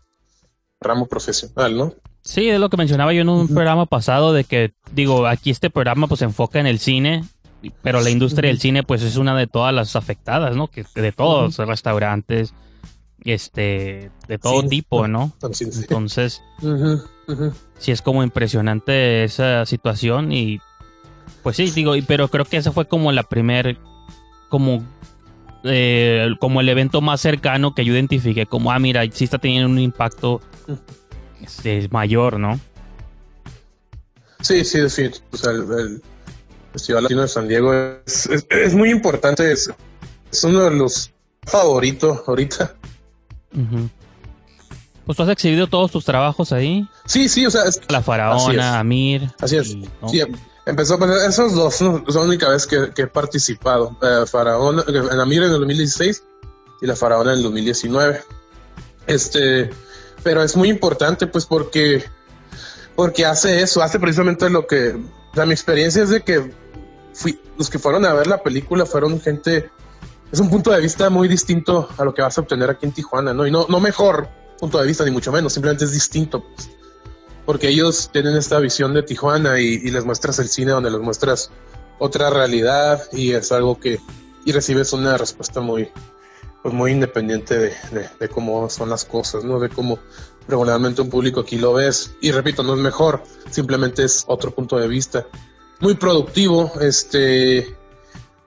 ramo 0.81 1.07
profesional, 1.07 1.77
¿no? 1.77 1.95
Sí, 2.23 2.49
es 2.49 2.61
lo 2.61 2.71
que 2.71 2.77
mencionaba 2.77 3.13
yo 3.13 3.23
en 3.23 3.29
un 3.29 3.49
programa 3.49 3.87
pasado 3.87 4.33
de 4.33 4.45
que, 4.45 4.73
digo, 4.93 5.27
aquí 5.27 5.51
este 5.51 5.71
programa 5.71 6.07
pues 6.07 6.21
se 6.21 6.25
enfoca 6.25 6.61
en 6.61 6.69
el 6.69 6.79
cine, 6.79 7.25
pero 7.83 8.01
la 8.01 8.11
industria 8.11 8.49
del 8.49 8.61
cine 8.61 8.85
pues 8.85 9.03
es 9.03 9.17
una 9.17 9.37
de 9.37 9.49
todas 9.49 9.75
las 9.75 9.97
afectadas, 9.97 10.57
¿no? 10.57 10.69
Que 10.69 10.85
de 10.95 11.11
todos, 11.11 11.57
restaurantes, 11.59 12.55
este, 13.25 14.11
de 14.29 14.39
todo 14.39 14.63
tipo, 14.69 15.09
¿no? 15.09 15.33
Entonces, 15.43 16.43
sí 17.79 17.91
es 17.91 18.03
como 18.03 18.23
impresionante 18.23 19.25
esa 19.25 19.67
situación 19.67 20.31
y 20.31 20.61
pues 21.43 21.57
sí, 21.57 21.71
digo, 21.73 21.95
pero 22.07 22.29
creo 22.29 22.45
que 22.45 22.57
esa 22.57 22.71
fue 22.71 22.87
como 22.87 23.11
la 23.11 23.25
primer, 23.25 23.79
como, 24.49 24.85
eh, 25.65 26.29
como 26.39 26.61
el 26.61 26.69
evento 26.69 27.01
más 27.01 27.21
cercano 27.21 27.75
que 27.75 27.85
yo 27.85 27.95
identifiqué, 27.95 28.47
como, 28.47 28.71
ah, 28.71 28.79
mira, 28.79 29.03
sí 29.11 29.25
está 29.25 29.39
teniendo 29.39 29.69
un 29.69 29.81
impacto 29.81 30.41
este, 31.43 31.89
mayor, 31.91 32.39
¿no? 32.39 32.59
Sí, 34.41 34.65
sí, 34.65 34.89
sí. 34.91 35.11
O 35.33 35.37
sea, 35.37 35.53
el, 35.53 36.03
Festival 36.73 37.03
Latino 37.03 37.23
de 37.23 37.29
San 37.29 37.49
Diego 37.49 37.73
es, 37.75 38.29
es, 38.49 38.75
muy 38.75 38.91
importante. 38.91 39.51
Es, 39.53 39.71
es, 40.31 40.45
uno 40.45 40.65
de 40.65 40.71
los 40.71 41.13
favoritos 41.45 42.23
ahorita. 42.27 42.75
Pues 45.05 45.17
tú 45.17 45.23
has 45.23 45.29
exhibido 45.29 45.67
todos 45.67 45.91
tus 45.91 46.05
trabajos 46.05 46.53
ahí. 46.53 46.89
Sí, 47.05 47.29
sí, 47.29 47.45
o 47.45 47.51
sea. 47.51 47.65
la 47.89 48.03
Faraona, 48.03 48.79
Amir. 48.79 49.31
Así 49.41 49.57
es. 49.57 49.77
Sí, 50.09 50.23
empezó 50.65 50.99
con 50.99 51.11
esos 51.11 51.55
dos, 51.55 51.83
¿no? 51.83 52.05
es 52.07 52.15
la 52.15 52.23
única 52.23 52.49
vez 52.49 52.67
que, 52.67 52.91
que 52.95 53.03
he 53.03 53.07
participado. 53.07 53.97
Eh, 54.03 54.25
Faraona, 54.27 54.83
en 54.89 55.21
Amir 55.21 55.43
en 55.43 55.53
el 55.53 55.59
2016 55.59 56.25
y 56.81 56.87
la 56.87 56.97
Faraona 56.97 57.33
en 57.33 57.39
el 57.39 57.43
2019. 57.45 58.21
Este 59.07 59.71
pero 60.23 60.43
es 60.43 60.57
muy 60.57 60.69
importante 60.69 61.27
pues 61.27 61.47
porque 61.47 62.05
porque 62.95 63.25
hace 63.25 63.63
eso, 63.63 63.83
hace 63.83 63.99
precisamente 63.99 64.51
lo 64.51 64.67
que, 64.67 64.95
o 65.37 65.47
mi 65.47 65.53
experiencia 65.53 66.03
es 66.03 66.11
de 66.11 66.23
que 66.23 66.53
fui, 67.13 67.41
los 67.57 67.71
que 67.71 67.79
fueron 67.79 68.05
a 68.05 68.13
ver 68.13 68.27
la 68.27 68.43
película 68.43 68.87
fueron 68.87 69.21
gente, 69.21 69.71
es 70.31 70.41
un 70.41 70.51
punto 70.51 70.71
de 70.71 70.81
vista 70.81 71.09
muy 71.11 71.29
distinto 71.29 71.89
a 71.97 72.05
lo 72.05 72.15
que 72.15 72.23
vas 72.23 72.37
a 72.37 72.43
obtener 72.43 72.71
aquí 72.71 72.87
en 72.87 72.93
Tijuana, 72.93 73.33
¿no? 73.33 73.47
Y 73.47 73.51
no, 73.51 73.67
no 73.69 73.81
mejor 73.81 74.29
punto 74.59 74.79
de 74.79 74.87
vista, 74.87 75.05
ni 75.05 75.11
mucho 75.11 75.33
menos, 75.33 75.53
simplemente 75.53 75.85
es 75.85 75.93
distinto, 75.93 76.45
pues, 76.55 76.71
porque 77.45 77.69
ellos 77.69 78.11
tienen 78.13 78.37
esta 78.37 78.59
visión 78.61 78.95
de 78.95 79.03
Tijuana 79.03 79.59
y, 79.61 79.81
y 79.83 79.91
les 79.91 80.05
muestras 80.05 80.39
el 80.39 80.49
cine 80.49 80.73
donde 80.73 80.91
les 80.91 81.01
muestras 81.01 81.51
otra 81.99 82.31
realidad 82.31 83.03
y 83.13 83.33
es 83.33 83.53
algo 83.53 83.81
que, 83.81 84.01
y 84.45 84.53
recibes 84.53 84.93
una 84.93 85.17
respuesta 85.17 85.61
muy, 85.61 85.91
pues 86.63 86.75
muy 86.75 86.93
independiente 86.93 87.59
de, 87.59 87.75
de, 88.21 88.29
cómo 88.29 88.71
son 88.71 88.89
las 88.89 89.05
cosas, 89.05 89.45
¿no? 89.45 89.59
De 89.59 89.69
cómo 89.69 89.99
regularmente 90.47 91.03
un 91.03 91.11
público 91.11 91.41
aquí 91.41 91.59
lo 91.59 91.75
ves. 91.75 92.15
Y 92.21 92.31
repito, 92.31 92.63
no 92.63 92.75
es 92.75 92.81
mejor, 92.81 93.23
simplemente 93.51 94.05
es 94.05 94.25
otro 94.29 94.53
punto 94.53 94.79
de 94.79 94.87
vista. 94.87 95.27
Muy 95.81 95.95
productivo, 95.95 96.73
este, 96.81 97.77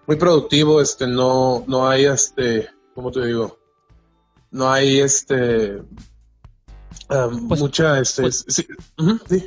muy 0.08 0.16
productivo, 0.16 0.82
este, 0.82 1.08
no, 1.08 1.66
no 1.68 1.90
hay, 1.90 2.06
este, 2.06 2.70
¿cómo 2.94 3.12
te 3.12 3.26
digo? 3.26 3.60
No 4.52 4.72
hay, 4.72 5.02
este, 5.02 5.82
um, 7.10 7.48
pues, 7.50 7.60
mucha, 7.60 8.00
este, 8.00 8.22
pues, 8.22 8.46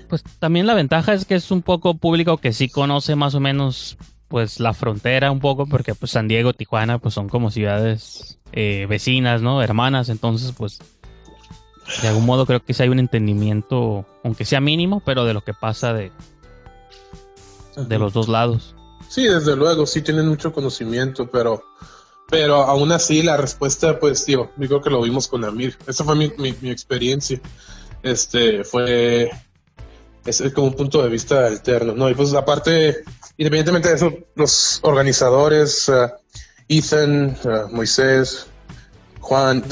pues 0.09 0.25
también 0.39 0.67
la 0.67 0.75
ventaja 0.75 1.15
es 1.15 1.25
que 1.25 1.37
es 1.37 1.51
un 1.51 1.63
poco 1.63 1.95
público 1.95 2.37
que 2.37 2.53
sí 2.53 2.69
conoce 2.69 3.17
más 3.17 3.35
o 3.35 3.41
menos 3.41 3.97
pues 4.29 4.61
la 4.61 4.75
frontera 4.75 5.31
un 5.31 5.41
poco 5.41 5.67
porque 5.67 5.95
pues 5.95 6.13
San 6.13 6.29
Diego, 6.29 6.53
Tijuana 6.53 6.99
pues 6.99 7.15
son 7.15 7.29
como 7.29 7.51
ciudades 7.51 8.39
eh, 8.53 8.87
vecinas, 8.89 9.43
¿no? 9.43 9.63
Hermanas, 9.63 10.09
entonces 10.09 10.53
pues 10.57 10.79
de 12.03 12.09
algún 12.09 12.27
modo 12.27 12.47
creo 12.47 12.63
que 12.63 12.75
sí 12.75 12.83
hay 12.83 12.89
un 12.91 12.99
entendimiento, 12.99 14.05
aunque 14.23 14.45
sea 14.45 14.61
mínimo, 14.61 15.01
pero 15.05 15.25
de 15.25 15.35
lo 15.35 15.43
que 15.43 15.55
pasa 15.55 15.93
de, 15.93 16.13
de 17.77 17.99
los 17.99 18.13
dos 18.13 18.29
lados. 18.29 18.75
Sí, 19.09 19.25
desde 19.25 19.57
luego, 19.57 19.87
sí 19.87 20.03
tienen 20.03 20.29
mucho 20.29 20.53
conocimiento, 20.53 21.31
pero, 21.31 21.65
pero 22.29 22.57
aún 22.57 22.93
así 22.93 23.23
la 23.23 23.37
respuesta, 23.39 23.99
pues, 23.99 24.27
digo, 24.27 24.53
yo 24.59 24.69
creo 24.69 24.83
que 24.83 24.91
lo 24.91 25.03
vimos 25.03 25.29
con 25.29 25.45
Amir. 25.45 25.79
Esa 25.87 26.05
fue 26.05 26.15
mi, 26.15 26.31
mi, 26.39 26.71
experiencia. 26.71 27.41
Este, 28.03 28.65
fue, 28.65 29.31
es 30.27 30.43
como 30.55 30.69
un 30.69 30.75
punto 30.75 31.03
de 31.03 31.09
vista 31.09 31.47
alterno, 31.47 31.95
¿no? 31.95 32.11
Y 32.11 32.15
pues 32.15 32.35
aparte, 32.35 32.99
independientemente 33.39 33.89
de 33.89 33.95
eso, 33.95 34.13
los 34.35 34.81
organizadores, 34.83 35.89
uh, 35.89 36.11
Ethan, 36.69 37.37
uh, 37.45 37.75
Moisés, 37.75 38.47
Juan, 39.21 39.65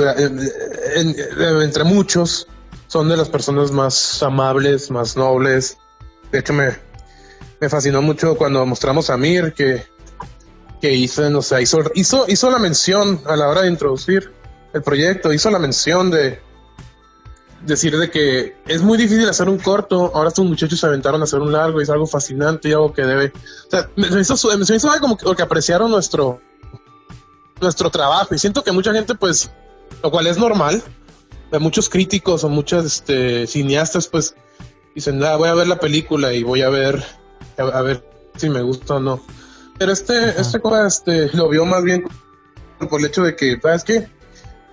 entre 0.96 1.84
muchos, 1.84 2.46
son 2.86 3.08
de 3.08 3.16
las 3.16 3.28
personas 3.28 3.70
más 3.70 4.22
amables, 4.22 4.90
más 4.90 5.16
nobles. 5.16 5.78
De 6.30 6.38
hecho, 6.38 6.52
me, 6.52 6.76
me 7.60 7.68
fascinó 7.68 8.02
mucho 8.02 8.36
cuando 8.36 8.64
mostramos 8.66 9.10
a 9.10 9.16
Mir 9.16 9.52
que, 9.54 9.82
que 10.80 11.04
Ethan, 11.04 11.34
o 11.36 11.42
sea, 11.42 11.60
hizo, 11.60 11.78
hizo, 11.94 12.26
hizo 12.28 12.50
la 12.50 12.58
mención 12.58 13.20
a 13.26 13.36
la 13.36 13.48
hora 13.48 13.62
de 13.62 13.68
introducir 13.68 14.32
el 14.72 14.82
proyecto, 14.82 15.32
hizo 15.32 15.50
la 15.50 15.58
mención 15.58 16.10
de, 16.10 16.38
decir 17.66 17.96
de 17.98 18.10
que 18.10 18.56
es 18.66 18.82
muy 18.82 18.96
difícil 18.96 19.28
hacer 19.28 19.48
un 19.48 19.58
corto, 19.58 20.12
ahora 20.14 20.28
estos 20.28 20.44
muchachos 20.44 20.78
se 20.78 20.86
aventaron 20.86 21.20
a 21.20 21.24
hacer 21.24 21.40
un 21.40 21.52
largo 21.52 21.80
y 21.80 21.82
es 21.82 21.90
algo 21.90 22.06
fascinante 22.06 22.68
y 22.68 22.72
algo 22.72 22.92
que 22.92 23.02
debe... 23.02 23.32
O 23.66 23.70
sea, 23.70 23.90
me, 23.96 24.06
hizo, 24.20 24.34
me 24.56 24.76
hizo 24.76 24.88
como 25.00 25.16
que, 25.16 25.42
apreciaron 25.42 25.90
nuestro, 25.90 26.40
nuestro 27.60 27.90
trabajo 27.90 28.34
y 28.34 28.38
siento 28.38 28.62
que 28.62 28.72
mucha 28.72 28.92
gente 28.92 29.14
pues, 29.14 29.50
lo 30.02 30.10
cual 30.10 30.26
es 30.26 30.38
normal, 30.38 30.82
de 31.50 31.58
muchos 31.58 31.88
críticos 31.88 32.44
o 32.44 32.48
muchos 32.48 32.84
este, 32.84 33.46
cineastas 33.46 34.08
pues 34.08 34.34
dicen, 34.94 35.22
ah, 35.24 35.36
voy 35.36 35.48
a 35.48 35.54
ver 35.54 35.68
la 35.68 35.78
película 35.78 36.32
y 36.32 36.42
voy 36.42 36.62
a 36.62 36.68
ver, 36.68 37.04
a, 37.58 37.82
ver 37.82 38.04
si 38.36 38.48
me 38.48 38.62
gusta 38.62 38.94
o 38.94 39.00
no. 39.00 39.20
Pero 39.78 39.92
este, 39.92 40.40
este 40.40 40.60
este, 40.86 41.36
lo 41.36 41.48
vio 41.48 41.66
más 41.66 41.84
bien 41.84 42.04
por 42.88 43.00
el 43.00 43.06
hecho 43.06 43.22
de 43.22 43.36
que, 43.36 43.58
¿sabes 43.60 43.84
qué? 43.84 44.08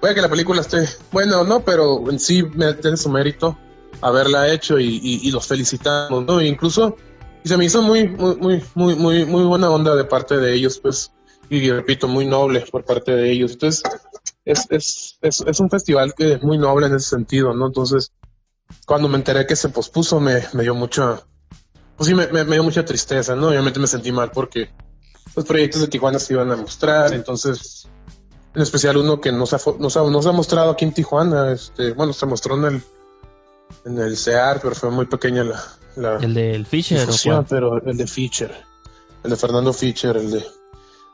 Puede 0.04 0.16
que 0.16 0.22
la 0.22 0.28
película 0.28 0.60
esté 0.60 0.86
buena 1.14 1.40
o 1.40 1.46
no, 1.46 1.64
pero 1.64 2.12
en 2.12 2.20
sí 2.20 2.44
tiene 2.82 2.98
su 2.98 3.10
mérito 3.10 3.58
haberla 4.02 4.52
hecho 4.52 4.78
y, 4.78 5.32
los 5.32 5.48
felicitamos, 5.48 6.26
¿no? 6.26 6.42
E 6.42 6.48
incluso 6.48 6.98
y 7.42 7.48
se 7.48 7.56
me 7.56 7.64
hizo 7.64 7.82
muy, 7.82 8.10
muy, 8.10 8.36
muy, 8.36 8.64
muy, 8.76 8.96
muy, 8.96 9.26
muy 9.26 9.44
buena 9.46 9.70
onda 9.70 9.96
de 9.96 10.04
parte 10.04 10.36
de 10.36 10.56
ellos, 10.56 10.78
pues, 10.80 11.14
y 11.50 11.72
repito, 11.72 12.10
muy 12.10 12.26
noble 12.26 12.66
por 12.70 12.84
parte 12.84 13.14
de 13.14 13.32
ellos. 13.32 13.54
Entonces, 13.54 13.82
es, 14.44 14.68
es, 14.72 15.18
es, 15.22 15.40
es 15.40 15.60
un 15.62 15.70
festival 15.70 16.14
que 16.14 16.34
es 16.34 16.44
muy 16.44 16.58
noble 16.58 16.88
en 16.88 16.96
ese 16.96 17.08
sentido, 17.08 17.54
¿no? 17.54 17.68
Entonces, 17.68 18.12
cuando 18.86 19.08
me 19.08 19.16
enteré 19.16 19.48
que 19.48 19.56
se 19.56 19.70
pospuso, 19.70 20.20
me, 20.20 20.42
dio 20.60 20.76
mucha, 20.76 21.22
pues 21.96 22.10
sí, 22.10 22.14
me, 22.14 22.44
dio 22.44 22.64
mucha 22.64 22.84
tristeza, 22.84 23.38
¿no? 23.38 23.48
Obviamente 23.48 23.80
me 23.80 23.88
sentí 23.88 24.12
mal 24.12 24.32
porque 24.32 24.70
los 25.34 25.46
proyectos 25.46 25.80
de 25.80 25.88
Tijuana 25.88 26.20
se 26.20 26.34
iban 26.34 26.52
a 26.52 26.58
mostrar, 26.58 27.14
entonces 27.14 27.88
en 28.56 28.62
especial 28.62 28.98
uno 28.98 29.20
que 29.20 29.32
nos 29.32 29.54
ha, 29.54 29.60
nos 29.80 29.98
ha, 29.98 30.04
nos 30.04 30.26
ha 30.26 30.32
mostrado 30.32 30.72
aquí 30.72 30.86
en 30.86 30.94
Tijuana, 30.94 31.52
este, 31.52 31.94
bueno, 31.94 32.14
se 32.14 32.26
mostró 32.26 32.56
en 32.56 32.76
el 32.76 32.84
en 33.86 33.98
el 34.00 34.16
CEAR, 34.16 34.60
pero 34.62 34.76
fue 34.76 34.92
muy 34.92 35.06
pequeña 35.06 35.44
la, 35.44 35.64
la 35.96 36.18
el 36.18 36.34
del 36.34 36.66
Fischer, 36.66 37.08
pero 37.50 37.82
el 37.84 37.98
de 37.98 38.08
Fischer, 38.08 38.52
el 39.24 39.32
de 39.32 39.36
Fernando 39.36 39.74
Fischer, 39.74 40.16
el 40.18 40.32
de 40.32 40.46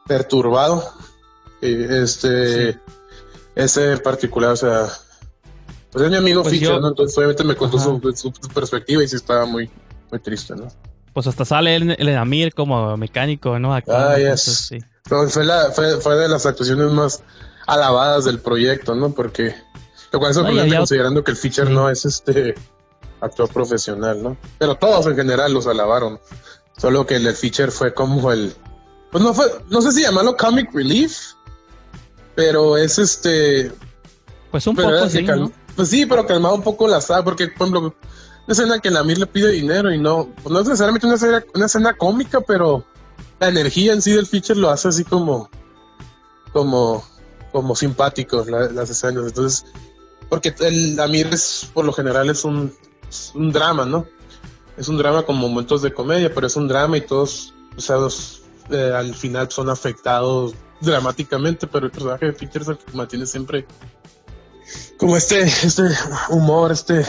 Perturbado, 0.05 0.83
este, 1.61 2.77
ese 3.55 3.91
en 3.93 3.99
particular, 3.99 4.51
o 4.51 4.57
sea, 4.57 4.87
pues 5.91 6.05
es 6.05 6.11
mi 6.11 6.17
amigo 6.17 6.41
pues 6.41 6.53
Fischer, 6.53 6.79
¿no? 6.81 6.89
Entonces 6.89 7.17
obviamente 7.17 7.43
me 7.45 7.55
contó 7.55 7.79
su, 7.79 8.33
perspectiva 8.53 9.01
y 9.01 9.07
sí 9.07 9.15
estaba 9.15 9.45
muy, 9.45 9.69
muy 10.11 10.19
triste, 10.19 10.55
¿no? 10.55 10.67
Pues 11.13 11.25
hasta 11.25 11.45
sale 11.45 11.75
el, 11.75 11.95
el 11.97 12.17
Amir 12.17 12.53
como 12.53 12.97
mecánico, 12.97 13.57
¿no? 13.59 13.73
Acá, 13.73 14.13
ah, 14.13 14.37
sí 14.37 14.79
fue, 15.03 15.45
la, 15.45 15.71
fue, 15.71 15.99
fue, 16.01 16.15
de 16.15 16.27
las 16.27 16.45
actuaciones 16.45 16.91
más 16.91 17.23
alabadas 17.67 18.25
del 18.25 18.39
proyecto, 18.39 18.95
¿no? 18.95 19.11
Porque 19.11 19.55
lo 20.11 20.19
cual 20.19 20.31
es 20.31 20.75
considerando 20.75 21.23
que 21.23 21.31
el 21.31 21.37
Fischer 21.37 21.69
no 21.69 21.89
es 21.89 22.05
este 22.05 22.55
actor 23.21 23.49
profesional, 23.49 24.21
¿no? 24.21 24.37
Pero 24.57 24.75
todos 24.75 25.05
en 25.07 25.15
general 25.15 25.53
los 25.53 25.67
alabaron. 25.67 26.19
Solo 26.77 27.05
que 27.05 27.17
el, 27.17 27.27
el 27.27 27.35
Fischer 27.35 27.71
fue 27.71 27.93
como 27.93 28.31
el. 28.31 28.53
Pues 29.11 29.23
no 29.23 29.33
fue, 29.33 29.45
no 29.69 29.81
sé 29.81 29.91
si 29.91 30.01
llamarlo 30.01 30.37
comic 30.37 30.73
relief, 30.73 31.33
pero 32.35 32.77
es 32.77 32.97
este. 32.97 33.71
Pues 34.51 34.65
un 34.65 34.75
poco 34.75 35.09
sí, 35.09 35.25
Pues 35.75 35.89
sí, 35.89 36.05
pero 36.05 36.25
calmaba 36.25 36.55
un 36.55 36.63
poco 36.63 36.87
la 36.87 37.01
saga, 37.01 37.23
porque, 37.23 37.47
por 37.47 37.67
ejemplo, 37.67 37.81
una 37.81 38.53
escena 38.53 38.79
que 38.79 38.89
la 38.89 39.03
Mir 39.03 39.19
le 39.19 39.27
pide 39.27 39.51
dinero 39.51 39.93
y 39.93 39.99
no, 39.99 40.29
pues 40.41 40.51
no 40.51 40.59
es 40.59 40.65
necesariamente 40.65 41.05
una 41.05 41.17
escena, 41.17 41.43
una 41.53 41.65
escena 41.65 41.93
cómica, 41.93 42.41
pero 42.41 42.85
la 43.39 43.49
energía 43.49 43.93
en 43.93 44.01
sí 44.01 44.11
del 44.11 44.27
feature 44.27 44.59
lo 44.59 44.69
hace 44.69 44.87
así 44.89 45.03
como, 45.03 45.49
como, 46.51 47.03
como 47.51 47.75
simpático 47.75 48.45
las 48.45 48.89
escenas. 48.89 49.27
Entonces, 49.27 49.65
porque 50.29 50.53
el 50.59 50.99
Amir 50.99 51.27
es, 51.31 51.69
por 51.73 51.85
lo 51.85 51.93
general 51.93 52.29
es 52.29 52.43
un, 52.45 52.73
drama, 53.33 53.85
¿no? 53.85 54.05
Es 54.77 54.87
un 54.87 54.97
drama 54.97 55.23
con 55.23 55.35
momentos 55.37 55.81
de 55.81 55.93
comedia, 55.93 56.33
pero 56.33 56.47
es 56.47 56.55
un 56.55 56.67
drama 56.67 56.97
y 56.97 57.01
todos, 57.01 57.53
o 57.75 57.81
sea, 57.81 57.97
los, 57.97 58.43
eh, 58.69 58.93
al 58.95 59.13
final 59.15 59.51
son 59.51 59.69
afectados 59.69 60.53
dramáticamente, 60.81 61.67
pero 61.67 61.87
el 61.87 61.91
personaje 61.91 62.27
de 62.27 62.33
Peter 62.33 62.61
es 62.61 62.67
el 62.69 62.77
que 62.77 62.91
mantiene 62.93 63.25
siempre 63.25 63.65
como 64.97 65.17
este, 65.17 65.41
este 65.41 65.83
humor, 66.29 66.71
este, 66.71 67.05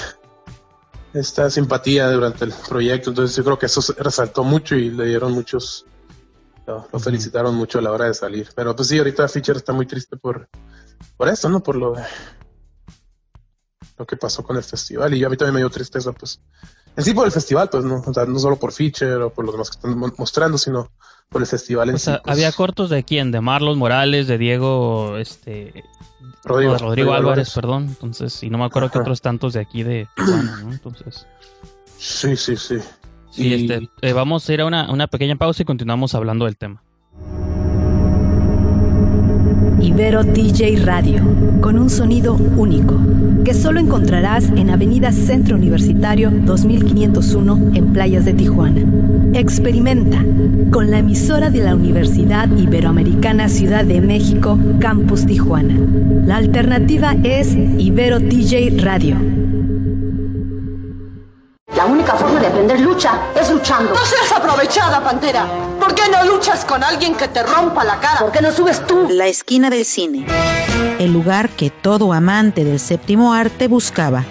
esta 1.12 1.50
simpatía 1.50 2.10
durante 2.10 2.44
el 2.44 2.52
proyecto. 2.68 3.10
Entonces 3.10 3.36
yo 3.36 3.44
creo 3.44 3.58
que 3.58 3.66
eso 3.66 3.80
resaltó 3.98 4.44
mucho 4.44 4.76
y 4.76 4.90
le 4.90 5.06
dieron 5.06 5.32
muchos, 5.32 5.86
lo, 6.70 6.88
lo 6.92 6.98
felicitaron 7.00 7.54
mucho 7.54 7.78
a 7.78 7.82
la 7.82 7.90
hora 7.92 8.06
de 8.06 8.14
salir. 8.14 8.48
Pero 8.54 8.74
pues 8.76 8.88
sí, 8.88 8.98
ahorita 8.98 9.26
Fischer 9.28 9.56
está 9.56 9.72
muy 9.72 9.86
triste 9.86 10.16
por, 10.16 10.48
por 11.16 11.28
eso, 11.28 11.48
¿no? 11.48 11.62
Por 11.62 11.76
lo 11.76 11.92
de, 11.94 12.02
lo 13.98 14.06
que 14.06 14.16
pasó 14.16 14.42
con 14.42 14.56
el 14.56 14.62
festival. 14.64 15.14
Y 15.14 15.24
a 15.24 15.28
mí 15.28 15.36
también 15.36 15.54
me 15.54 15.60
dio 15.60 15.70
tristeza, 15.70 16.12
pues. 16.12 16.40
En 16.96 17.04
sí 17.04 17.12
por 17.14 17.26
el 17.26 17.32
festival, 17.32 17.68
pues 17.70 17.84
no, 17.84 18.02
o 18.04 18.14
sea, 18.14 18.24
no 18.26 18.38
solo 18.38 18.56
por 18.56 18.72
Fischer 18.72 19.20
o 19.22 19.30
por 19.30 19.44
los 19.44 19.54
demás 19.54 19.70
que 19.70 19.76
están 19.76 19.96
mo- 19.98 20.12
mostrando, 20.18 20.58
sino 20.58 20.90
por 21.28 21.40
el 21.40 21.46
festival 21.46 21.88
en 21.90 21.94
O 21.94 21.98
sí. 21.98 22.04
sea, 22.06 22.20
pues. 22.22 22.32
había 22.32 22.50
cortos 22.52 22.90
de 22.90 23.04
quién, 23.04 23.30
de 23.30 23.40
Marlos 23.40 23.76
Morales, 23.76 24.26
de 24.26 24.38
Diego, 24.38 25.16
este, 25.18 25.84
Rodrigo, 26.44 26.72
no, 26.72 26.78
de 26.78 26.78
Rodrigo 26.78 26.86
Rodrigo 26.88 27.12
Álvarez, 27.14 27.48
Álvarez. 27.48 27.54
perdón. 27.54 27.86
Entonces, 27.88 28.42
y 28.42 28.50
no 28.50 28.58
me 28.58 28.64
acuerdo 28.64 28.90
que 28.90 28.98
Ajá. 28.98 29.02
otros 29.02 29.20
tantos 29.20 29.52
de 29.52 29.60
aquí 29.60 29.82
de 29.84 30.08
Tijuana, 30.16 30.56
¿no? 30.56 30.72
Entonces, 30.72 31.26
Sí, 31.96 32.34
sí, 32.36 32.56
sí. 32.56 32.78
Sí, 33.30 33.48
Y- 33.48 33.54
este, 33.54 33.88
eh, 34.02 34.12
vamos 34.12 34.48
a 34.48 34.52
ir 34.54 34.60
a 34.60 34.66
una, 34.66 34.90
una 34.92 35.06
pequeña 35.06 35.36
pausa 35.36 35.62
y 35.62 35.64
continuamos 35.64 36.14
hablando 36.14 36.44
del 36.44 36.56
tema. 36.56 36.82
Ibero 39.80 40.24
DJ 40.24 40.76
Radio, 40.84 41.22
con 41.62 41.78
un 41.78 41.88
sonido 41.88 42.34
único, 42.34 42.98
que 43.44 43.54
solo 43.54 43.80
encontrarás 43.80 44.50
en 44.50 44.68
Avenida 44.68 45.10
Centro 45.10 45.56
Universitario 45.56 46.30
2501 46.30 47.70
en 47.74 47.92
Playas 47.94 48.26
de 48.26 48.34
Tijuana. 48.34 48.82
Experimenta 49.32 50.22
con 50.70 50.90
la 50.90 50.98
emisora 50.98 51.48
de 51.50 51.60
la 51.62 51.74
Universidad 51.74 52.48
Iberoamericana 52.54 53.48
Ciudad 53.48 53.84
de 53.86 54.02
México, 54.02 54.58
Campus 54.80 55.24
Tijuana. 55.26 55.74
La 56.26 56.36
alternativa 56.36 57.14
es 57.24 57.54
Ibero 57.78 58.20
DJ 58.20 58.78
Radio. 58.82 59.16
La 61.80 61.86
única 61.86 62.14
forma 62.14 62.38
de 62.38 62.46
aprender 62.46 62.78
lucha 62.78 63.18
es 63.34 63.50
luchando. 63.50 63.94
No 63.94 64.04
seas 64.04 64.30
aprovechada, 64.32 65.02
Pantera. 65.02 65.46
¿Por 65.80 65.94
qué 65.94 66.02
no 66.10 66.22
luchas 66.26 66.62
con 66.66 66.84
alguien 66.84 67.14
que 67.14 67.26
te 67.26 67.42
rompa 67.42 67.84
la 67.84 67.98
cara? 67.98 68.18
¿Por 68.18 68.30
qué 68.30 68.42
no 68.42 68.52
subes 68.52 68.86
tú? 68.86 69.08
La 69.08 69.28
esquina 69.28 69.70
del 69.70 69.86
cine. 69.86 70.26
El 70.98 71.10
lugar 71.10 71.48
que 71.48 71.70
todo 71.70 72.12
amante 72.12 72.64
del 72.64 72.78
séptimo 72.78 73.32
arte 73.32 73.66
buscaba. 73.66 74.26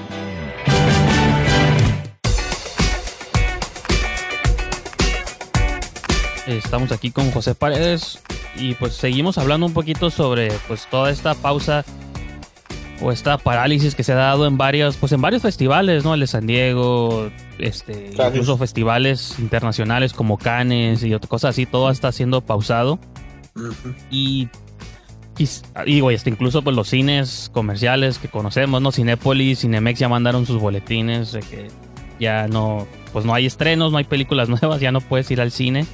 Estamos 6.45 6.91
aquí 6.91 7.09
con 7.09 7.31
José 7.31 7.55
Paredes 7.55 8.19
y 8.57 8.75
pues 8.75 8.93
seguimos 8.93 9.39
hablando 9.39 9.65
un 9.65 9.73
poquito 9.73 10.11
sobre 10.11 10.51
pues 10.67 10.85
toda 10.85 11.09
esta 11.09 11.33
pausa 11.33 11.83
o 13.01 13.11
esta 13.11 13.37
parálisis 13.37 13.95
que 13.95 14.03
se 14.03 14.11
ha 14.11 14.15
dado 14.15 14.45
en 14.45 14.57
varios 14.57 14.97
pues 14.97 15.11
en 15.11 15.21
varios 15.21 15.41
festivales, 15.41 16.03
¿no? 16.03 16.13
El 16.13 16.19
de 16.21 16.27
San 16.27 16.47
Diego, 16.47 17.29
este, 17.57 18.11
incluso 18.13 18.57
festivales 18.57 19.35
internacionales 19.39 20.13
como 20.13 20.37
Cannes 20.37 21.03
y 21.03 21.13
otras 21.13 21.29
cosas 21.29 21.49
así, 21.51 21.65
todo 21.65 21.89
está 21.89 22.11
siendo 22.11 22.41
pausado 22.41 22.99
Ujú. 23.55 23.93
y 24.11 24.49
güey, 26.01 26.15
este, 26.15 26.29
incluso 26.29 26.61
pues 26.61 26.75
los 26.75 26.89
cines 26.89 27.49
comerciales 27.53 28.17
que 28.17 28.27
conocemos, 28.27 28.81
¿no? 28.81 28.91
Cinépolis, 28.91 29.61
Cinemex 29.61 29.99
ya 29.99 30.09
mandaron 30.09 30.45
sus 30.45 30.59
boletines 30.59 31.31
de 31.31 31.39
que 31.39 31.67
ya 32.19 32.47
no 32.47 32.85
pues 33.13 33.25
no 33.25 33.33
hay 33.33 33.45
estrenos, 33.45 33.91
no 33.91 33.97
hay 33.97 34.03
películas 34.03 34.49
nuevas, 34.61 34.81
ya 34.81 34.91
no 34.91 35.01
puedes 35.01 35.29
ir 35.31 35.41
al 35.41 35.51
cine. 35.51 35.85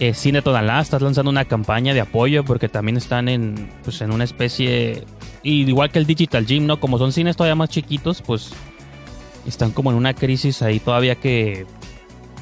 Eh, 0.00 0.14
Cine 0.14 0.42
Tonalá 0.42 0.80
estás 0.80 1.02
lanzando 1.02 1.30
una 1.30 1.44
campaña 1.44 1.92
de 1.92 2.00
apoyo 2.00 2.44
porque 2.44 2.68
también 2.68 2.96
están 2.96 3.28
en, 3.28 3.68
pues, 3.82 4.00
en 4.00 4.12
una 4.12 4.22
especie, 4.22 5.02
y 5.42 5.62
igual 5.68 5.90
que 5.90 5.98
el 5.98 6.06
Digital 6.06 6.46
Gym, 6.46 6.66
¿no? 6.66 6.80
Como 6.80 6.98
son 6.98 7.12
cines 7.12 7.36
todavía 7.36 7.54
más 7.54 7.70
chiquitos, 7.70 8.22
pues 8.22 8.50
están 9.46 9.70
como 9.70 9.90
en 9.90 9.96
una 9.96 10.14
crisis 10.14 10.62
ahí 10.62 10.80
todavía 10.80 11.16
que 11.16 11.66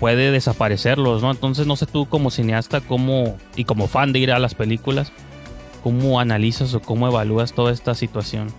puede 0.00 0.30
desaparecerlos, 0.30 1.22
¿no? 1.22 1.30
Entonces 1.30 1.66
no 1.66 1.76
sé 1.76 1.86
tú 1.86 2.06
como 2.08 2.30
cineasta 2.30 2.80
cómo, 2.80 3.38
y 3.56 3.64
como 3.64 3.88
fan 3.88 4.12
de 4.12 4.18
ir 4.20 4.32
a 4.32 4.38
las 4.38 4.54
películas, 4.54 5.12
cómo 5.82 6.20
analizas 6.20 6.74
o 6.74 6.80
cómo 6.80 7.06
evalúas 7.06 7.52
toda 7.52 7.72
esta 7.72 7.94
situación. 7.94 8.52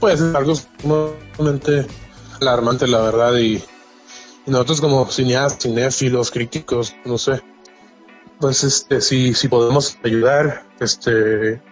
Pues 0.00 0.20
es 0.20 0.34
algo 0.34 0.54
sumamente 0.54 1.86
alarmante, 2.40 2.86
la 2.86 3.00
verdad, 3.00 3.36
y, 3.38 3.62
nosotros 4.46 4.82
como 4.82 5.10
cineastas, 5.10 5.62
cinéfilos, 5.62 6.30
críticos, 6.30 6.94
no 7.06 7.16
sé, 7.16 7.42
pues 8.40 8.62
este, 8.62 9.00
si, 9.00 9.32
si 9.32 9.48
podemos 9.48 9.96
ayudar, 10.04 10.66
este, 10.80 11.62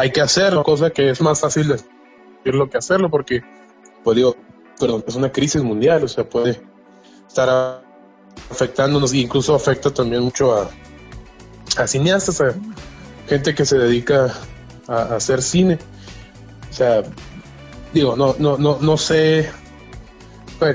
hay 0.00 0.10
que 0.10 0.20
hacerlo, 0.22 0.62
cosa 0.62 0.90
que 0.90 1.10
es 1.10 1.20
más 1.20 1.40
fácil 1.40 1.68
decirlo 1.68 2.70
que 2.70 2.78
hacerlo, 2.78 3.10
porque, 3.10 3.42
pues 4.02 4.16
digo, 4.16 4.34
perdón, 4.78 5.04
es 5.06 5.14
una 5.14 5.30
crisis 5.30 5.62
mundial, 5.62 6.04
o 6.04 6.08
sea, 6.08 6.26
puede 6.26 6.62
estar 7.28 7.82
afectándonos, 8.50 9.12
e 9.12 9.18
incluso 9.18 9.54
afecta 9.54 9.92
también 9.92 10.22
mucho 10.22 10.54
a, 10.54 10.70
a 11.76 11.86
cineastas, 11.86 12.40
a 12.40 12.54
gente 13.28 13.54
que 13.54 13.66
se 13.66 13.76
dedica 13.76 14.34
a, 14.88 14.94
a 14.94 15.16
hacer 15.16 15.42
cine. 15.42 15.78
O 16.70 16.72
sea, 16.72 17.02
digo, 17.92 18.16
no, 18.16 18.34
no, 18.38 18.56
no, 18.56 18.78
no 18.80 18.96
sé 18.96 19.50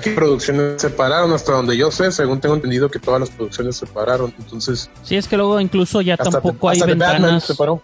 qué 0.03 0.11
producciones 0.11 0.81
se 0.81 0.89
pararon 0.89 1.31
hasta 1.33 1.53
donde 1.53 1.75
yo 1.75 1.89
sé, 1.89 2.11
según 2.11 2.39
tengo 2.39 2.55
entendido 2.55 2.89
que 2.89 2.99
todas 2.99 3.19
las 3.19 3.29
producciones 3.29 3.75
se 3.75 3.85
pararon, 3.85 4.33
entonces 4.37 4.89
Sí, 5.03 5.15
es 5.15 5.27
que 5.27 5.37
luego 5.37 5.59
incluso 5.59 6.01
ya 6.01 6.13
hasta, 6.13 6.29
tampoco 6.29 6.69
hay 6.69 6.79
hasta 6.79 6.91
Batman 6.91 7.11
ventanas. 7.13 7.43
se 7.43 7.55
paró. 7.55 7.81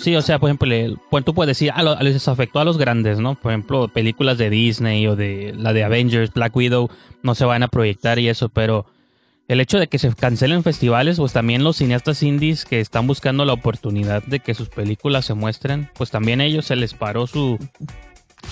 Sí, 0.00 0.14
o 0.14 0.22
sea, 0.22 0.38
por 0.38 0.48
ejemplo, 0.50 0.68
pues 1.10 1.24
tú 1.24 1.34
puedes 1.34 1.48
decir, 1.56 1.72
ah, 1.74 1.82
lo- 1.82 1.98
les 2.00 2.26
afectó 2.28 2.60
a 2.60 2.64
los 2.64 2.78
grandes, 2.78 3.18
¿no? 3.18 3.34
Por 3.34 3.52
ejemplo, 3.52 3.88
películas 3.88 4.38
de 4.38 4.48
Disney 4.50 5.06
o 5.06 5.16
de 5.16 5.54
la 5.56 5.72
de 5.72 5.84
Avengers, 5.84 6.32
Black 6.32 6.54
Widow, 6.54 6.88
no 7.22 7.34
se 7.34 7.44
van 7.44 7.62
a 7.62 7.68
proyectar 7.68 8.18
y 8.18 8.28
eso, 8.28 8.48
pero 8.48 8.86
el 9.48 9.60
hecho 9.60 9.78
de 9.78 9.88
que 9.88 9.98
se 9.98 10.14
cancelen 10.14 10.62
festivales, 10.62 11.16
pues 11.16 11.32
también 11.32 11.64
los 11.64 11.76
cineastas 11.78 12.22
indies 12.22 12.64
que 12.64 12.80
están 12.80 13.06
buscando 13.06 13.44
la 13.44 13.54
oportunidad 13.54 14.22
de 14.22 14.40
que 14.40 14.54
sus 14.54 14.68
películas 14.68 15.24
se 15.24 15.34
muestren, 15.34 15.90
pues 15.96 16.10
también 16.10 16.40
a 16.40 16.44
ellos 16.44 16.66
se 16.66 16.76
les 16.76 16.94
paró 16.94 17.26
su, 17.26 17.58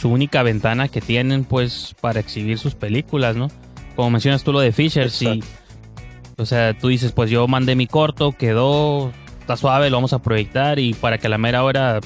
su 0.00 0.08
única 0.08 0.42
ventana 0.42 0.88
que 0.88 1.00
tienen, 1.00 1.44
pues, 1.44 1.94
para 2.00 2.18
exhibir 2.20 2.58
sus 2.58 2.74
películas, 2.74 3.36
¿no? 3.36 3.50
Como 3.94 4.10
mencionas 4.10 4.42
tú 4.42 4.52
lo 4.52 4.60
de 4.60 4.72
Fisher, 4.72 5.10
sí. 5.10 5.26
O 6.38 6.44
sea, 6.44 6.76
tú 6.76 6.88
dices, 6.88 7.12
pues 7.12 7.30
yo 7.30 7.46
mandé 7.48 7.76
mi 7.76 7.86
corto, 7.86 8.32
quedó, 8.32 9.12
está 9.46 9.56
suave, 9.56 9.90
lo 9.90 9.96
vamos 9.98 10.12
a 10.12 10.18
proyectar 10.18 10.80
y 10.80 10.92
para 10.92 11.18
que 11.18 11.28
a 11.28 11.30
la 11.30 11.38
mera 11.38 11.62
hora, 11.62 12.00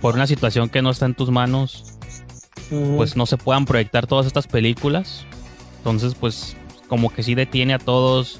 por 0.00 0.14
una 0.14 0.28
situación 0.28 0.68
que 0.68 0.82
no 0.82 0.90
está 0.90 1.04
en 1.06 1.14
tus 1.14 1.28
manos, 1.28 1.98
pues 2.96 3.16
no 3.16 3.26
se 3.26 3.36
puedan 3.36 3.64
proyectar 3.64 4.06
todas 4.06 4.26
estas 4.26 4.46
películas. 4.46 5.26
Entonces, 5.78 6.14
pues 6.14 6.56
como 6.88 7.12
que 7.12 7.24
sí 7.24 7.34
detiene 7.34 7.74
a 7.74 7.80
todos, 7.80 8.38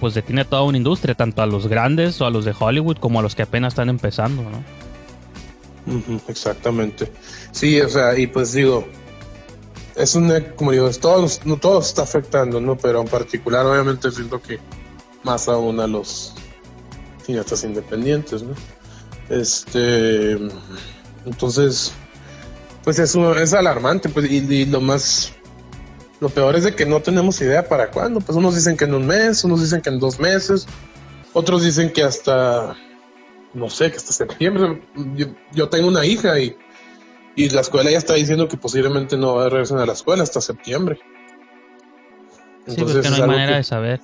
pues 0.00 0.14
detiene 0.14 0.40
a 0.40 0.44
toda 0.46 0.62
una 0.62 0.78
industria, 0.78 1.14
tanto 1.14 1.40
a 1.40 1.46
los 1.46 1.68
grandes 1.68 2.20
o 2.20 2.26
a 2.26 2.30
los 2.30 2.44
de 2.44 2.52
Hollywood 2.58 2.96
como 2.96 3.20
a 3.20 3.22
los 3.22 3.36
que 3.36 3.42
apenas 3.42 3.74
están 3.74 3.88
empezando, 3.88 4.42
¿no? 4.42 6.18
Exactamente. 6.26 7.12
Sí, 7.52 7.80
o 7.80 7.88
sea, 7.88 8.18
y 8.18 8.26
pues 8.26 8.52
digo, 8.52 8.84
es 9.94 10.16
una, 10.16 10.44
como 10.56 10.72
digo, 10.72 10.88
es 10.88 10.98
todos, 10.98 11.42
no 11.44 11.56
todo 11.56 11.78
está 11.78 12.02
afectando, 12.02 12.60
¿no? 12.60 12.76
Pero 12.76 13.00
en 13.00 13.06
particular, 13.06 13.64
obviamente, 13.64 14.10
siento 14.10 14.42
que 14.42 14.58
más 15.22 15.48
aún 15.48 15.78
a 15.78 15.86
los 15.86 16.34
cineastas 17.28 17.62
independientes, 17.64 18.42
¿no? 18.42 18.54
Este, 19.28 20.32
entonces, 21.26 21.92
pues 22.84 22.98
eso 22.98 23.36
es 23.38 23.52
alarmante, 23.52 24.08
pues, 24.08 24.30
y, 24.30 24.36
y 24.38 24.64
lo 24.64 24.80
más, 24.80 25.34
lo 26.20 26.30
peor 26.30 26.56
es 26.56 26.64
de 26.64 26.74
que 26.74 26.86
no 26.86 27.02
tenemos 27.02 27.38
idea 27.42 27.68
para 27.68 27.90
cuándo, 27.90 28.20
pues 28.20 28.36
unos 28.38 28.54
dicen 28.54 28.78
que 28.78 28.84
en 28.86 28.94
un 28.94 29.06
mes, 29.06 29.44
unos 29.44 29.60
dicen 29.60 29.82
que 29.82 29.90
en 29.90 29.98
dos 30.00 30.18
meses, 30.18 30.66
otros 31.34 31.62
dicen 31.62 31.92
que 31.92 32.02
hasta, 32.02 32.74
no 33.52 33.68
sé, 33.68 33.90
que 33.90 33.98
hasta 33.98 34.12
septiembre. 34.14 34.82
Yo, 35.14 35.26
yo 35.52 35.68
tengo 35.68 35.88
una 35.88 36.06
hija 36.06 36.40
y, 36.40 36.56
y 37.36 37.50
la 37.50 37.60
escuela 37.60 37.90
ya 37.90 37.98
está 37.98 38.14
diciendo 38.14 38.48
que 38.48 38.56
posiblemente 38.56 39.18
no 39.18 39.46
regresen 39.50 39.76
a 39.78 39.84
la 39.84 39.92
escuela 39.92 40.22
hasta 40.22 40.40
septiembre. 40.40 40.98
Sí, 42.66 42.76
pues 42.82 42.96
que 42.96 43.00
no 43.00 43.00
es 43.00 43.06
hay 43.06 43.12
algo 43.20 43.26
manera 43.26 43.52
que- 43.52 43.56
de 43.58 43.64
saber. 43.64 44.00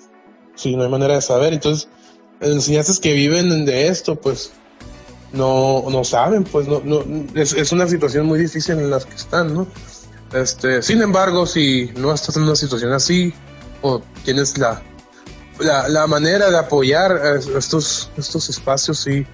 Sí, 0.56 0.76
no 0.76 0.82
hay 0.84 0.90
manera 0.90 1.14
de 1.14 1.20
saber. 1.22 1.52
Entonces, 1.54 1.88
cineastas 2.40 3.00
que 3.00 3.12
viven 3.12 3.64
de 3.64 3.88
esto, 3.88 4.16
pues, 4.16 4.52
no, 5.32 5.84
no 5.90 6.04
saben, 6.04 6.44
pues, 6.44 6.68
no, 6.68 6.80
no, 6.84 7.04
es, 7.34 7.52
es 7.52 7.72
una 7.72 7.88
situación 7.88 8.26
muy 8.26 8.38
difícil 8.38 8.78
en 8.78 8.90
la 8.90 9.00
que 9.00 9.14
están, 9.14 9.54
¿no? 9.54 9.66
Este, 10.32 10.82
sin 10.82 11.02
embargo, 11.02 11.46
si 11.46 11.92
no 11.96 12.12
estás 12.12 12.36
en 12.36 12.44
una 12.44 12.56
situación 12.56 12.92
así, 12.92 13.32
o 13.82 14.02
tienes 14.24 14.58
la, 14.58 14.82
la, 15.58 15.88
la 15.88 16.06
manera 16.06 16.50
de 16.50 16.58
apoyar 16.58 17.20
estos, 17.56 18.10
estos 18.16 18.48
espacios, 18.48 18.98
sí, 18.98 19.26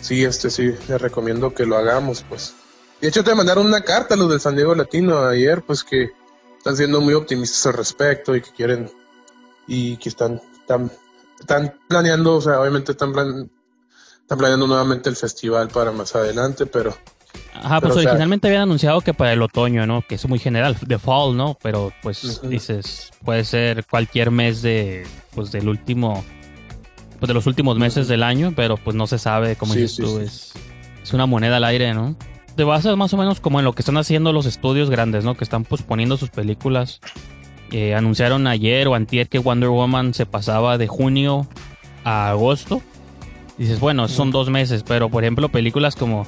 sí, 0.00 0.24
este, 0.24 0.50
sí, 0.50 0.74
les 0.88 1.00
recomiendo 1.00 1.54
que 1.54 1.66
lo 1.66 1.76
hagamos, 1.76 2.24
pues. 2.28 2.54
De 3.00 3.08
hecho, 3.08 3.22
te 3.22 3.34
mandaron 3.34 3.66
una 3.66 3.82
carta 3.82 4.14
a 4.14 4.16
los 4.16 4.28
del 4.28 4.40
San 4.40 4.56
Diego 4.56 4.74
Latino 4.74 5.24
ayer, 5.24 5.62
pues 5.62 5.84
que 5.84 6.10
están 6.56 6.76
siendo 6.76 7.00
muy 7.00 7.14
optimistas 7.14 7.66
al 7.66 7.74
respecto 7.74 8.34
y 8.34 8.42
que 8.42 8.50
quieren, 8.50 8.90
y 9.66 9.96
que 9.98 10.08
están, 10.08 10.40
están 11.40 11.74
planeando, 11.88 12.36
o 12.36 12.40
sea, 12.40 12.60
obviamente 12.60 12.92
están, 12.92 13.12
plan, 13.12 13.50
están 14.20 14.38
planeando 14.38 14.66
nuevamente 14.66 15.08
el 15.08 15.16
festival 15.16 15.68
para 15.68 15.92
más 15.92 16.14
adelante, 16.14 16.66
pero... 16.66 16.96
Ajá, 17.54 17.80
pues 17.80 17.94
sea, 17.94 18.02
originalmente 18.02 18.46
habían 18.46 18.62
anunciado 18.62 19.00
que 19.00 19.12
para 19.14 19.32
el 19.32 19.42
otoño, 19.42 19.86
¿no? 19.86 20.02
Que 20.06 20.14
es 20.14 20.28
muy 20.28 20.38
general, 20.38 20.76
de 20.80 20.98
fall, 20.98 21.36
¿no? 21.36 21.58
Pero 21.62 21.92
pues 22.02 22.40
dices, 22.42 23.10
puede 23.24 23.44
ser 23.44 23.84
cualquier 23.86 24.30
mes 24.30 24.62
de, 24.62 25.06
pues 25.34 25.50
del 25.50 25.68
último, 25.68 26.24
pues 27.18 27.28
de 27.28 27.34
los 27.34 27.46
últimos 27.46 27.76
meses 27.78 28.06
del 28.08 28.22
año, 28.22 28.52
pero 28.54 28.76
pues 28.76 28.96
no 28.96 29.06
se 29.06 29.18
sabe, 29.18 29.56
como 29.56 29.74
Sí, 29.74 29.80
dices 29.80 29.96
sí, 29.96 30.02
tú, 30.02 30.18
sí. 30.18 30.24
es, 30.24 30.52
es 31.02 31.12
una 31.12 31.26
moneda 31.26 31.56
al 31.56 31.64
aire, 31.64 31.94
¿no? 31.94 32.16
Te 32.56 32.64
basas 32.64 32.96
más 32.96 33.12
o 33.12 33.16
menos 33.16 33.40
como 33.40 33.58
en 33.58 33.64
lo 33.64 33.72
que 33.72 33.82
están 33.82 33.96
haciendo 33.98 34.32
los 34.32 34.46
estudios 34.46 34.88
grandes, 34.90 35.24
¿no? 35.24 35.36
Que 35.36 35.44
están 35.44 35.64
posponiendo 35.64 36.16
sus 36.16 36.30
películas. 36.30 37.00
Eh, 37.70 37.94
anunciaron 37.94 38.46
ayer 38.46 38.88
o 38.88 38.94
antier 38.94 39.28
que 39.28 39.38
Wonder 39.38 39.68
Woman 39.68 40.14
se 40.14 40.24
pasaba 40.26 40.78
de 40.78 40.86
junio 40.86 41.46
a 42.04 42.30
agosto. 42.30 42.80
Dices, 43.58 43.80
bueno, 43.80 44.08
son 44.08 44.30
dos 44.30 44.48
meses, 44.50 44.84
pero 44.86 45.08
por 45.10 45.24
ejemplo, 45.24 45.48
películas 45.48 45.96
como 45.96 46.26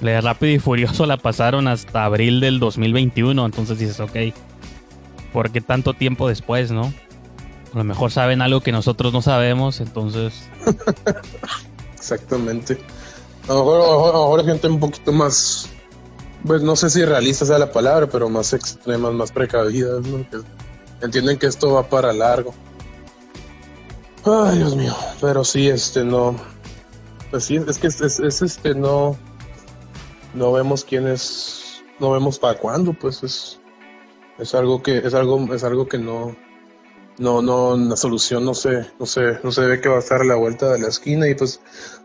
la 0.00 0.20
Rápido 0.20 0.52
y 0.52 0.58
Furioso 0.58 1.06
la 1.06 1.16
pasaron 1.16 1.68
hasta 1.68 2.04
abril 2.04 2.40
del 2.40 2.58
2021. 2.58 3.46
Entonces 3.46 3.78
dices, 3.78 4.00
ok, 4.00 4.16
¿por 5.32 5.50
qué 5.50 5.60
tanto 5.60 5.94
tiempo 5.94 6.28
después, 6.28 6.70
no? 6.70 6.92
A 7.72 7.78
lo 7.78 7.84
mejor 7.84 8.10
saben 8.12 8.42
algo 8.42 8.60
que 8.60 8.70
nosotros 8.72 9.12
no 9.12 9.22
sabemos, 9.22 9.80
entonces. 9.80 10.48
Exactamente. 11.94 12.78
A 13.48 13.52
lo 13.52 13.58
mejor, 13.60 13.80
a 13.80 13.84
lo 13.84 13.92
mejor- 13.92 14.08
a 14.10 14.18
lo 14.18 14.22
mejor 14.24 14.40
hay 14.40 14.46
gente 14.46 14.68
un 14.68 14.80
poquito 14.80 15.12
más, 15.12 15.68
pues 16.46 16.62
no 16.62 16.76
sé 16.76 16.90
si 16.90 17.04
realista 17.04 17.44
sea 17.46 17.58
la 17.58 17.72
palabra, 17.72 18.06
pero 18.08 18.28
más 18.28 18.52
extremas, 18.52 19.12
más 19.12 19.32
precavidas, 19.32 20.02
¿no? 20.06 20.18
Que 20.30 20.38
entienden 21.02 21.38
que 21.38 21.46
esto 21.46 21.72
va 21.72 21.88
para 21.88 22.12
largo. 22.12 22.54
Ay, 24.24 24.58
Dios 24.58 24.74
mío. 24.76 24.94
Pero 25.20 25.44
sí, 25.44 25.68
este, 25.68 26.04
no. 26.04 26.36
Pues 27.30 27.44
sí, 27.44 27.56
es 27.66 27.78
que 27.78 27.88
es, 27.88 28.00
es- 28.00 28.20
es, 28.20 28.42
este, 28.42 28.74
no. 28.74 29.16
No 30.32 30.52
vemos 30.52 30.84
quién 30.84 31.06
es. 31.06 31.82
No 32.00 32.10
vemos 32.10 32.38
para 32.38 32.58
cuándo, 32.58 32.92
pues 32.94 33.22
es. 33.22 33.60
Es 34.38 34.54
algo 34.54 34.82
que, 34.82 34.98
es 34.98 35.14
algo, 35.14 35.52
es 35.54 35.62
algo 35.64 35.86
que 35.86 35.98
no. 35.98 36.34
No, 37.16 37.40
no, 37.42 37.76
la 37.76 37.94
solución 37.94 38.44
no 38.44 38.54
se, 38.54 38.86
no 38.98 39.06
se, 39.06 39.38
no 39.44 39.52
se 39.52 39.60
ve 39.60 39.80
que 39.80 39.88
va 39.88 39.96
a 39.96 40.00
estar 40.00 40.20
a 40.22 40.24
la 40.24 40.34
vuelta 40.34 40.72
de 40.72 40.80
la 40.80 40.88
esquina 40.88 41.28
y 41.28 41.36
pues 41.36 41.60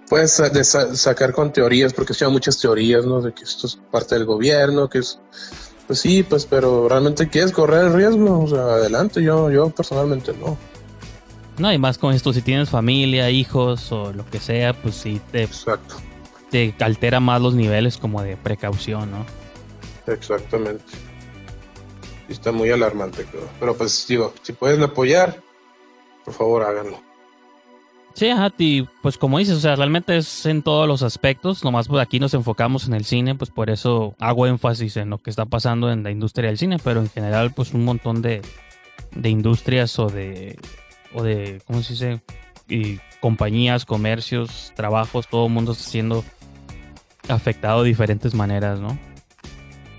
puedes 0.07 0.33
sa- 0.33 0.49
de 0.49 0.63
sa- 0.63 0.95
sacar 0.95 1.33
con 1.33 1.51
teorías, 1.51 1.93
porque 1.93 2.13
sí 2.13 2.23
hay 2.25 2.31
muchas 2.31 2.59
teorías, 2.59 3.05
¿no? 3.07 3.19
De 3.19 3.33
que 3.33 3.43
esto 3.43 3.65
es 3.65 3.75
parte 3.91 4.13
del 4.13 4.25
gobierno, 4.25 4.87
que 4.87 4.99
es, 4.99 5.19
pues 5.89 6.01
sí, 6.01 6.21
pues, 6.21 6.45
pero 6.45 6.87
realmente 6.87 7.29
quieres 7.29 7.51
correr 7.51 7.85
el 7.85 7.93
riesgo, 7.93 8.43
o 8.43 8.47
sea, 8.47 8.59
adelante, 8.59 9.23
yo, 9.23 9.49
yo 9.49 9.71
personalmente 9.71 10.33
no. 10.33 10.55
No, 11.57 11.73
y 11.73 11.79
más 11.79 11.97
con 11.97 12.13
esto, 12.13 12.31
si 12.31 12.43
tienes 12.43 12.69
familia, 12.69 13.31
hijos 13.31 13.91
o 13.91 14.13
lo 14.13 14.23
que 14.27 14.39
sea, 14.39 14.79
pues 14.79 14.93
sí 14.93 15.19
te, 15.31 15.49
te 16.51 16.75
altera 16.83 17.19
más 17.19 17.41
los 17.41 17.55
niveles 17.55 17.97
como 17.97 18.21
de 18.21 18.37
precaución, 18.37 19.09
¿no? 19.09 19.25
Exactamente. 20.05 20.83
Sí 22.27 22.33
Está 22.33 22.51
muy 22.51 22.69
alarmante, 22.69 23.25
creo. 23.25 23.49
Pero 23.59 23.75
pues 23.75 24.05
digo, 24.07 24.31
si 24.43 24.53
pueden 24.53 24.83
apoyar, 24.83 25.41
por 26.23 26.35
favor 26.35 26.65
háganlo. 26.65 27.01
Sí, 28.19 28.27
ajá, 28.27 28.51
y 28.57 28.81
pues 29.01 29.17
como 29.17 29.39
dices, 29.39 29.55
o 29.55 29.59
sea, 29.61 29.77
realmente 29.77 30.17
es 30.17 30.45
en 30.45 30.61
todos 30.61 30.85
los 30.89 31.03
aspectos, 31.03 31.63
nomás 31.63 31.87
pues 31.87 32.01
aquí 32.01 32.19
nos 32.19 32.33
enfocamos 32.33 32.85
en 32.85 32.93
el 32.93 33.05
cine, 33.05 33.33
pues 33.35 33.49
por 33.49 33.69
eso 33.69 34.13
hago 34.19 34.45
énfasis 34.45 34.97
en 34.97 35.09
lo 35.09 35.19
que 35.19 35.29
está 35.29 35.45
pasando 35.45 35.89
en 35.89 36.03
la 36.03 36.11
industria 36.11 36.49
del 36.49 36.57
cine, 36.57 36.79
pero 36.83 36.99
en 36.99 37.09
general 37.09 37.53
pues 37.53 37.73
un 37.73 37.85
montón 37.85 38.21
de, 38.21 38.41
de 39.15 39.29
industrias 39.29 39.97
o 39.99 40.07
de, 40.07 40.59
o 41.13 41.23
de, 41.23 41.61
¿cómo 41.65 41.81
se 41.81 41.93
dice? 41.93 42.21
Y 42.67 42.99
compañías, 43.21 43.85
comercios, 43.85 44.73
trabajos, 44.75 45.29
todo 45.29 45.45
el 45.45 45.53
mundo 45.53 45.71
está 45.71 45.85
siendo 45.85 46.25
afectado 47.29 47.83
de 47.83 47.87
diferentes 47.87 48.33
maneras, 48.33 48.81
¿no? 48.81 48.99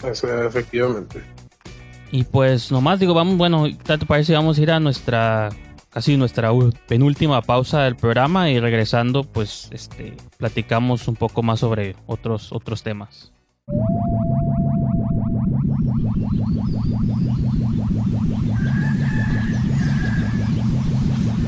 Eso, 0.05 0.45
efectivamente. 0.45 1.23
Y 2.13 2.25
pues 2.25 2.71
nomás 2.71 3.01
digo, 3.01 3.15
vamos, 3.15 3.39
bueno, 3.39 3.65
¿qué 3.65 3.97
te 3.97 4.05
parece? 4.05 4.35
Vamos 4.35 4.59
a 4.59 4.61
ir 4.61 4.71
a 4.73 4.79
nuestra, 4.79 5.49
casi 5.91 6.17
nuestra 6.17 6.51
penúltima 6.87 7.43
pausa 7.43 7.83
del 7.83 7.97
programa 7.97 8.51
y 8.51 8.61
regresando, 8.61 9.25
pues, 9.25 9.69
este, 9.73 10.17
platicamos 10.39 11.09
un 11.09 11.17
poco 11.17 11.43
más 11.43 11.61
sobre 11.61 11.97
otros, 12.07 12.53
otros 12.53 12.83
temas. 12.83 13.33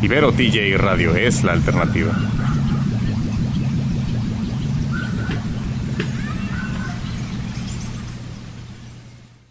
Ibero 0.02 0.32
TJ 0.32 0.76
Radio 0.78 1.14
es 1.14 1.44
la 1.44 1.52
alternativa. 1.52 2.12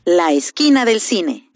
La 0.04 0.34
esquina 0.34 0.84
del 0.84 1.00
cine. 1.00 1.50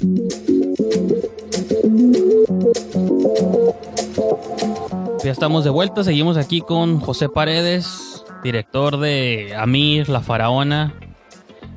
Ya 5.23 5.31
estamos 5.31 5.63
de 5.63 5.69
vuelta, 5.69 6.03
seguimos 6.03 6.37
aquí 6.37 6.61
con 6.61 6.99
José 6.99 7.29
Paredes, 7.29 8.23
director 8.43 8.99
de 8.99 9.55
Amir, 9.57 10.09
La 10.09 10.21
Faraona, 10.21 10.93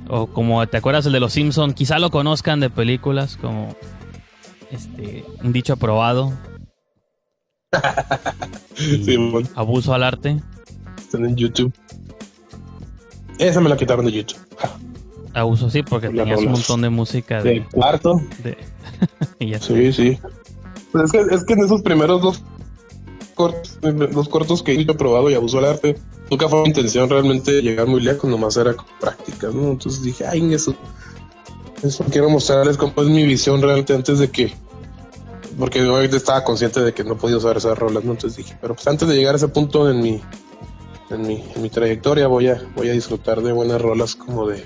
o 0.09 0.27
como 0.27 0.67
te 0.67 0.77
acuerdas 0.77 1.07
el 1.07 1.13
de 1.13 1.21
Los 1.21 1.33
Simpson, 1.33 1.73
quizá 1.73 1.99
lo 1.99 2.11
conozcan 2.11 2.61
de 2.61 2.71
películas 2.71 3.37
como 3.37 3.75
este 4.71 5.25
un 5.43 5.53
dicho 5.53 5.73
aprobado. 5.73 6.33
abuso 9.55 9.95
al 9.95 10.03
arte. 10.03 10.43
Están 10.99 11.25
en 11.25 11.37
YouTube. 11.37 11.73
Esa 13.39 13.61
me 13.61 13.69
la 13.69 13.77
quitaron 13.77 14.05
de 14.05 14.13
YouTube. 14.13 14.39
Abuso 15.39 15.71
sí, 15.71 15.83
porque 15.83 16.07
Las 16.09 16.17
tenías 16.17 16.41
un 16.41 16.53
montón 16.53 16.81
de 16.83 16.91
música 16.91 17.43
de, 17.43 17.51
De 17.51 17.65
cuarto. 17.67 18.21
de- 18.43 18.59
y 19.39 19.51
ya 19.51 19.61
Sí, 19.61 19.93
sí. 19.93 20.19
Pues 20.93 21.05
es, 21.05 21.13
que, 21.13 21.35
es 21.35 21.45
que 21.45 21.53
en 21.55 21.65
esos 21.65 21.83
primeros 21.83 22.21
dos 22.23 22.43
cortos, 23.35 23.79
dos 23.81 24.29
cortos 24.29 24.63
que 24.63 24.75
he 24.75 24.85
probado 24.95 25.31
y 25.31 25.35
abuso 25.35 25.59
al 25.59 25.67
arte, 25.67 25.97
nunca 26.31 26.49
fue 26.49 26.63
mi 26.63 26.69
intención 26.69 27.09
realmente 27.09 27.63
llegar 27.63 27.87
muy 27.87 28.01
lejos, 28.01 28.29
nomás 28.29 28.57
era 28.57 28.75
con 28.75 28.87
prácticas, 29.01 29.55
¿no? 29.55 29.69
Entonces 29.71 30.03
dije, 30.03 30.27
ay, 30.27 30.53
eso, 30.55 30.75
eso 31.83 32.05
quiero 32.11 32.29
mostrarles 32.31 32.77
cómo 32.77 32.93
es 32.97 33.09
mi 33.09 33.25
visión 33.25 33.63
realmente 33.63 33.95
antes 33.95 34.19
de 34.19 34.29
que, 34.31 34.53
porque 35.59 35.83
obviamente 35.83 36.17
estaba 36.17 36.43
consciente 36.43 36.81
de 36.81 36.93
que 36.93 37.05
no 37.05 37.17
podía 37.17 37.37
usar 37.37 37.57
esas 37.57 37.79
rolas, 37.79 38.03
¿no? 38.03 38.13
Entonces 38.13 38.37
dije, 38.39 38.57
pero 38.61 38.75
pues 38.75 38.87
antes 38.89 39.07
de 39.07 39.15
llegar 39.15 39.35
a 39.35 39.37
ese 39.37 39.49
punto 39.49 39.89
en 39.91 40.01
mi, 40.01 40.21
en 41.11 41.23
mi, 41.23 41.45
en 41.55 41.63
mi 41.63 41.71
trayectoria 41.71 42.27
voy 42.27 42.49
a, 42.49 42.61
voy 42.75 42.89
a 42.89 42.93
disfrutar 42.93 43.41
de 43.43 43.53
buenas 43.53 43.81
rolas 43.81 44.17
como 44.17 44.49
de 44.49 44.65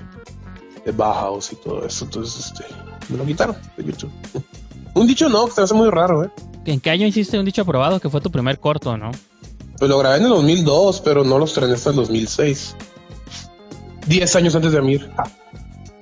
Bauhaus 0.91 1.51
y 1.51 1.55
todo 1.55 1.85
eso. 1.85 2.05
Entonces, 2.05 2.47
este, 2.47 2.65
me 3.09 3.17
lo 3.17 3.25
quitaron 3.25 3.55
de 3.77 3.83
YouTube. 3.83 4.11
Un 4.93 5.07
dicho 5.07 5.27
no, 5.29 5.45
que 5.45 5.53
se 5.53 5.61
hace 5.61 5.73
muy 5.73 5.89
raro, 5.89 6.23
¿eh? 6.23 6.31
¿En 6.65 6.79
qué 6.79 6.91
año 6.91 7.07
hiciste 7.07 7.37
un 7.37 7.45
dicho 7.45 7.63
aprobado? 7.63 7.99
Que 7.99 8.09
fue 8.09 8.21
tu 8.21 8.31
primer 8.31 8.59
corto, 8.59 8.95
¿no? 8.95 9.11
Pues 9.77 9.89
lo 9.89 9.97
grabé 9.97 10.17
en 10.17 10.23
el 10.23 10.29
2002, 10.29 11.01
pero 11.01 11.23
no 11.23 11.39
lo 11.39 11.45
estrené 11.45 11.73
hasta 11.73 11.89
el 11.89 11.97
2006. 11.97 12.75
Diez 14.07 14.35
años 14.35 14.55
antes 14.55 14.71
de 14.71 14.77
Amir. 14.77 15.09
Ah, 15.17 15.29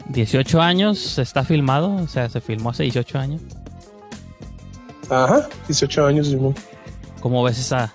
18 0.10 0.62
años, 0.62 1.18
está 1.18 1.44
filmado, 1.44 1.96
o 1.96 2.08
sea, 2.08 2.30
se 2.30 2.42
filmó 2.42 2.72
hace 2.72 2.84
18 2.84 3.18
años. 3.18 3.42
Ajá, 5.10 5.48
18 5.68 6.06
años, 6.06 6.28
Simón. 6.28 6.56
¿Cómo 7.22 7.44
ves 7.44 7.60
esa, 7.60 7.94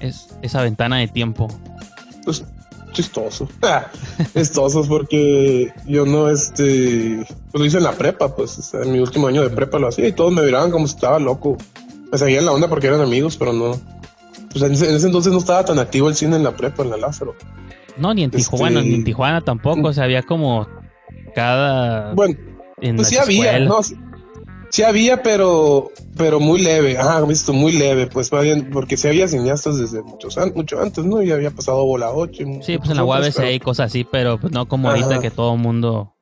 es, 0.00 0.28
esa 0.42 0.62
ventana 0.62 0.96
de 0.96 1.08
tiempo? 1.08 1.48
Pues 2.24 2.44
chistoso. 2.92 3.48
Ah, 3.62 3.86
chistoso 4.34 4.84
porque 4.88 5.72
yo 5.86 6.06
no, 6.06 6.28
este, 6.30 7.24
pues 7.50 7.60
lo 7.60 7.64
hice 7.64 7.78
en 7.78 7.84
la 7.84 7.92
prepa, 7.92 8.34
pues 8.34 8.72
en 8.74 8.92
mi 8.92 8.98
último 8.98 9.28
año 9.28 9.42
de 9.42 9.50
prepa 9.50 9.78
lo 9.78 9.88
hacía 9.88 10.08
y 10.08 10.12
todos 10.12 10.32
me 10.32 10.42
miraban 10.42 10.70
como 10.70 10.86
si 10.86 10.94
estaba 10.94 11.18
loco. 11.18 11.56
Me 12.10 12.18
seguían 12.18 12.46
la 12.46 12.52
onda 12.52 12.68
porque 12.68 12.86
eran 12.86 13.00
amigos, 13.00 13.36
pero 13.36 13.52
no. 13.52 13.78
Pues 14.50 14.64
en 14.64 14.72
ese, 14.72 14.88
en 14.88 14.96
ese 14.96 15.06
entonces 15.06 15.32
no 15.32 15.38
estaba 15.38 15.64
tan 15.64 15.78
activo 15.78 16.08
el 16.08 16.14
cine 16.14 16.36
en 16.36 16.42
la 16.44 16.56
prepa, 16.56 16.82
en 16.82 16.90
la 16.90 16.96
Lázaro. 16.96 17.34
No, 17.98 18.14
ni 18.14 18.22
en 18.24 18.30
Este- 18.34 18.50
Tijuana, 18.50 18.80
ni 18.80 18.94
en 18.94 19.04
Tijuana 19.04 19.40
tampoco, 19.42 19.88
o 19.88 19.92
sea, 19.92 20.04
había 20.04 20.22
como 20.22 20.66
cada... 21.34 22.14
Bueno, 22.14 22.36
en 22.80 22.96
Pues 22.96 23.08
sí 23.08 23.16
había. 23.16 23.58
¿no? 23.60 23.80
Sí, 24.70 24.82
había, 24.82 25.22
pero 25.22 25.90
pero 26.16 26.40
muy 26.40 26.60
leve. 26.60 26.98
Ajá, 26.98 27.20
visto 27.22 27.52
muy 27.52 27.72
leve, 27.72 28.06
pues 28.06 28.30
porque 28.72 28.96
sí 28.96 29.08
había 29.08 29.26
cineastas 29.28 29.78
desde 29.78 30.02
muchos 30.02 30.36
an- 30.38 30.52
mucho 30.54 30.80
antes, 30.80 31.04
¿no? 31.04 31.22
Y 31.22 31.30
había 31.30 31.50
pasado 31.50 31.84
Bola 31.84 32.10
8. 32.12 32.42
y 32.42 32.62
Sí, 32.62 32.78
pues 32.78 32.90
en 32.90 32.96
la 32.96 33.04
UABC 33.04 33.38
hay 33.40 33.60
cosas 33.60 33.86
así, 33.86 34.04
pero 34.04 34.38
pues 34.38 34.52
no 34.52 34.66
como 34.68 34.88
Ajá. 34.90 34.98
ahorita 35.02 35.20
que 35.20 35.30
todo 35.30 35.54
el 35.54 35.60
mundo... 35.60 36.14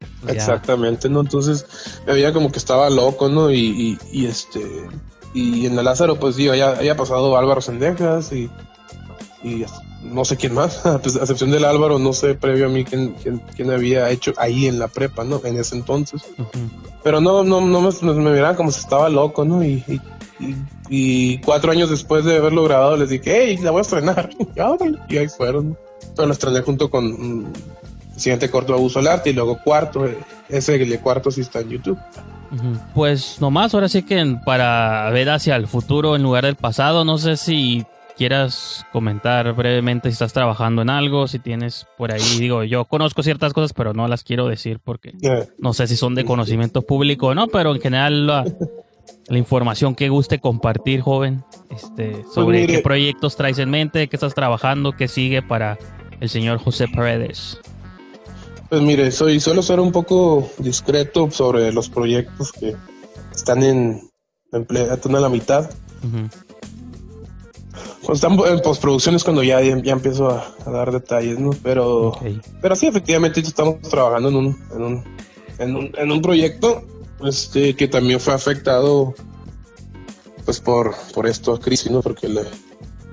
pero- 0.00 0.26
ya- 0.26 0.32
Exactamente, 0.34 1.08
¿no? 1.08 1.20
Entonces, 1.20 1.66
veía 2.06 2.32
como 2.32 2.50
que 2.52 2.58
estaba 2.58 2.90
loco, 2.90 3.28
¿no? 3.28 3.50
Y, 3.50 3.58
y, 3.58 3.98
y 4.12 4.26
este. 4.26 4.60
Y 5.32 5.66
en 5.66 5.74
la 5.76 5.82
Lázaro, 5.82 6.16
pues 6.16 6.36
sí, 6.36 6.48
había, 6.48 6.70
había 6.70 6.96
pasado 6.96 7.36
Álvaro 7.36 7.60
Sendejas 7.60 8.32
y. 8.32 8.50
Y 9.42 9.64
no 10.04 10.24
sé 10.24 10.36
quién 10.36 10.54
más, 10.54 10.76
pues, 11.02 11.16
a 11.16 11.20
excepción 11.20 11.50
del 11.50 11.64
Álvaro, 11.64 11.98
no 11.98 12.12
sé 12.12 12.34
previo 12.34 12.66
a 12.66 12.68
mí 12.68 12.84
quién, 12.84 13.14
quién, 13.22 13.40
quién 13.56 13.70
había 13.70 14.10
hecho 14.10 14.32
ahí 14.36 14.66
en 14.66 14.78
la 14.78 14.88
prepa, 14.88 15.24
¿no? 15.24 15.40
En 15.44 15.56
ese 15.58 15.74
entonces. 15.76 16.22
Pero 17.02 17.20
no, 17.20 17.42
no, 17.44 17.60
no 17.60 17.80
me, 17.80 17.90
me 18.12 18.30
miraban 18.30 18.56
como 18.56 18.70
si 18.70 18.80
estaba 18.80 19.08
loco, 19.08 19.44
¿no? 19.44 19.64
Y, 19.64 19.82
y, 19.88 20.00
y- 20.44 20.56
y 20.90 21.38
cuatro 21.38 21.72
años 21.72 21.88
después 21.90 22.24
de 22.24 22.36
haberlo 22.36 22.64
grabado 22.64 22.96
les 22.96 23.08
dije, 23.08 23.32
hey, 23.46 23.58
la 23.62 23.70
voy 23.70 23.78
a 23.78 23.82
estrenar. 23.82 24.30
Y, 24.54 24.60
órale, 24.60 24.98
y 25.08 25.16
ahí 25.16 25.28
fueron. 25.28 25.76
Pero 26.14 26.26
la 26.28 26.34
estrené 26.34 26.60
junto 26.60 26.90
con 26.90 27.06
mm, 27.40 27.52
el 28.14 28.20
siguiente 28.20 28.50
corto 28.50 28.74
Abuso 28.74 28.98
al 28.98 29.06
Arte 29.08 29.30
y 29.30 29.32
luego 29.32 29.58
cuarto, 29.64 30.06
eh, 30.06 30.18
ese 30.48 30.74
el 30.76 30.90
de 30.90 31.00
cuarto 31.00 31.30
sí 31.30 31.40
está 31.40 31.60
en 31.60 31.70
YouTube. 31.70 31.98
Pues 32.94 33.40
nomás, 33.40 33.74
ahora 33.74 33.88
sí 33.88 34.02
que 34.02 34.36
para 34.44 35.10
ver 35.10 35.30
hacia 35.30 35.56
el 35.56 35.66
futuro 35.66 36.14
en 36.14 36.22
lugar 36.22 36.44
del 36.44 36.54
pasado, 36.56 37.04
no 37.04 37.18
sé 37.18 37.36
si 37.36 37.84
quieras 38.16 38.86
comentar 38.92 39.52
brevemente 39.54 40.08
si 40.08 40.12
estás 40.12 40.32
trabajando 40.32 40.82
en 40.82 40.90
algo, 40.90 41.26
si 41.28 41.38
tienes 41.38 41.86
por 41.98 42.12
ahí, 42.12 42.22
digo, 42.38 42.64
yo 42.64 42.84
conozco 42.84 43.22
ciertas 43.22 43.52
cosas, 43.52 43.72
pero 43.72 43.92
no 43.92 44.08
las 44.08 44.24
quiero 44.24 44.46
decir 44.46 44.78
porque 44.82 45.12
no 45.58 45.72
sé 45.74 45.86
si 45.86 45.96
son 45.96 46.14
de 46.14 46.24
conocimiento 46.24 46.82
público 46.82 47.28
o 47.28 47.34
no, 47.34 47.48
pero 47.48 47.74
en 47.74 47.80
general 47.80 48.26
la, 48.26 48.44
la 49.28 49.38
información 49.38 49.94
que 49.94 50.08
guste 50.08 50.38
compartir, 50.40 51.00
joven, 51.00 51.44
este, 51.70 52.24
sobre 52.32 52.62
mire. 52.62 52.76
qué 52.76 52.82
proyectos 52.82 53.36
traes 53.36 53.58
en 53.58 53.70
mente, 53.70 54.08
qué 54.08 54.16
estás 54.16 54.34
trabajando, 54.34 54.92
qué 54.92 55.08
sigue 55.08 55.42
para 55.42 55.78
el 56.20 56.28
señor 56.28 56.58
José 56.58 56.86
Paredes. 56.88 57.58
Pues 58.68 58.82
mire, 58.82 59.10
soy 59.10 59.40
suelo 59.40 59.62
ser 59.62 59.80
un 59.80 59.92
poco 59.92 60.48
discreto 60.58 61.30
sobre 61.30 61.72
los 61.72 61.88
proyectos 61.88 62.52
que 62.52 62.74
están 63.34 63.62
en, 63.62 64.00
en 64.52 64.66
a 65.16 65.20
la 65.20 65.28
mitad. 65.28 65.70
Ujú. 66.02 66.28
Cuando 68.04 68.14
están 68.14 68.52
en 68.54 68.60
postproducción 68.62 69.14
es 69.14 69.24
cuando 69.24 69.42
ya, 69.42 69.60
ya, 69.60 69.76
ya 69.82 69.92
empiezo 69.92 70.28
a, 70.30 70.54
a 70.66 70.70
dar 70.70 70.92
detalles, 70.92 71.38
¿no? 71.38 71.50
Pero, 71.62 72.12
pero 72.60 72.76
sí, 72.76 72.86
efectivamente 72.86 73.40
estamos 73.40 73.80
trabajando 73.82 74.28
en 74.28 74.36
un, 74.36 74.64
en 74.74 74.82
un, 74.82 75.04
en 75.58 75.76
un, 75.76 75.92
en 75.96 76.12
un 76.12 76.22
proyecto 76.22 76.82
este, 77.24 77.74
que 77.74 77.88
también 77.88 78.20
fue 78.20 78.34
afectado 78.34 79.14
pues 80.44 80.60
por, 80.60 80.94
por 81.14 81.26
esto 81.26 81.58
crisis, 81.58 81.90
¿no? 81.90 82.02
Porque 82.02 82.28
le- 82.28 82.44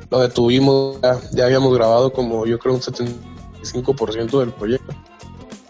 lo 0.10 0.20
detuvimos, 0.20 1.00
ya, 1.02 1.20
ya 1.32 1.46
habíamos 1.46 1.74
grabado 1.74 2.12
como 2.12 2.46
yo 2.46 2.60
creo 2.60 2.74
un 2.76 2.82
75% 2.82 4.40
del 4.40 4.52
proyecto. 4.52 4.94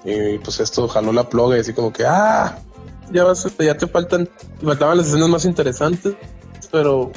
Y 0.04 0.40
pues 0.40 0.60
esto 0.60 0.88
jaló 0.88 1.14
la 1.14 1.30
ploga 1.30 1.58
y 1.58 1.60
así 1.60 1.74
como 1.74 1.94
que, 1.94 2.04
ah, 2.08 2.58
ya, 3.14 3.24
vas, 3.24 3.48
ya 3.60 3.78
te 3.78 3.86
faltan, 3.86 4.28
te 4.60 4.66
faltaban 4.66 4.98
las 4.98 5.08
escenas 5.08 5.30
más 5.30 5.46
interesantes, 5.46 6.16
pero 6.72 7.12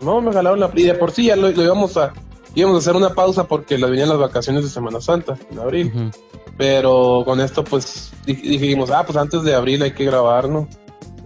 no, 0.00 0.20
me 0.20 0.32
jalaron 0.32 0.60
la... 0.60 0.70
Y 0.74 0.82
de 0.84 0.94
por 0.94 1.10
sí 1.12 1.26
ya 1.26 1.36
lo, 1.36 1.50
lo 1.50 1.62
íbamos 1.62 1.96
a... 1.96 2.12
Íbamos 2.54 2.76
a 2.76 2.78
hacer 2.78 2.96
una 2.96 3.10
pausa 3.14 3.44
porque 3.44 3.76
las 3.76 3.90
venían 3.90 4.08
las 4.08 4.18
vacaciones 4.18 4.62
de 4.64 4.70
Semana 4.70 5.00
Santa, 5.00 5.36
en 5.50 5.58
abril. 5.58 6.10
Pero 6.56 7.22
con 7.26 7.40
esto, 7.40 7.62
pues 7.64 8.12
dij- 8.26 8.40
dijimos, 8.40 8.90
ah, 8.90 9.04
pues 9.04 9.18
antes 9.18 9.42
de 9.42 9.54
abril 9.54 9.82
hay 9.82 9.92
que 9.92 10.04
grabar, 10.06 10.48
¿no? 10.48 10.66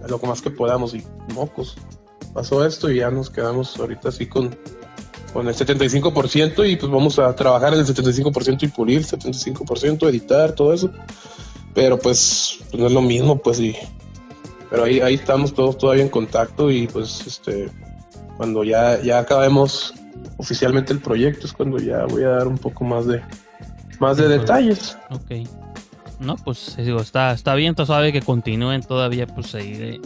Lo 0.09 0.17
más 0.19 0.41
que 0.41 0.49
podamos. 0.51 0.93
Y 0.93 1.03
mocos, 1.33 1.77
pasó 2.33 2.65
esto 2.65 2.91
y 2.91 2.97
ya 2.97 3.09
nos 3.11 3.29
quedamos 3.29 3.77
ahorita 3.79 4.09
así 4.09 4.25
con, 4.25 4.53
con 5.31 5.47
el 5.47 5.55
75% 5.55 6.69
y 6.69 6.75
pues 6.75 6.91
vamos 6.91 7.17
a 7.17 7.33
trabajar 7.33 7.73
en 7.75 7.79
el 7.79 7.85
75% 7.85 8.63
y 8.63 8.67
pulir 8.67 9.03
75%, 9.03 10.09
editar, 10.09 10.51
todo 10.53 10.73
eso. 10.73 10.91
Pero 11.73 11.97
pues, 11.97 12.59
pues, 12.69 12.79
no 12.81 12.87
es 12.87 12.93
lo 12.93 13.01
mismo, 13.01 13.37
pues 13.37 13.59
y... 13.61 13.73
Pero 14.69 14.83
ahí, 14.83 14.99
ahí 14.99 15.13
estamos 15.15 15.53
todos 15.53 15.77
todavía 15.77 16.03
en 16.03 16.09
contacto 16.09 16.69
y 16.71 16.87
pues 16.87 17.25
este 17.27 17.69
cuando 18.41 18.63
ya, 18.63 18.99
ya 19.03 19.19
acabemos 19.19 19.93
oficialmente 20.37 20.91
el 20.93 20.97
proyecto 20.99 21.45
es 21.45 21.53
cuando 21.53 21.77
ya 21.77 22.05
voy 22.07 22.23
a 22.23 22.29
dar 22.29 22.47
un 22.47 22.57
poco 22.57 22.83
más 22.83 23.05
de 23.05 23.21
más 23.99 24.17
de 24.17 24.27
detalles. 24.27 24.97
Ok. 25.11 25.47
No, 26.19 26.35
pues 26.37 26.75
digo, 26.75 26.99
está, 27.01 27.33
está 27.33 27.53
bien, 27.53 27.75
tú 27.75 27.85
sabes 27.85 28.11
que 28.11 28.21
continúen 28.23 28.81
todavía, 28.81 29.27
pues 29.27 29.53
ahí 29.53 29.73
de... 29.73 30.01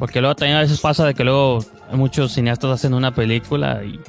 Porque 0.00 0.20
luego 0.20 0.34
también 0.34 0.56
a 0.56 0.62
veces 0.62 0.80
pasa 0.80 1.06
de 1.06 1.14
que 1.14 1.22
luego 1.22 1.60
muchos 1.92 2.32
cineastas 2.32 2.72
hacen 2.72 2.92
una 2.92 3.14
película 3.14 3.84
y 3.84 4.00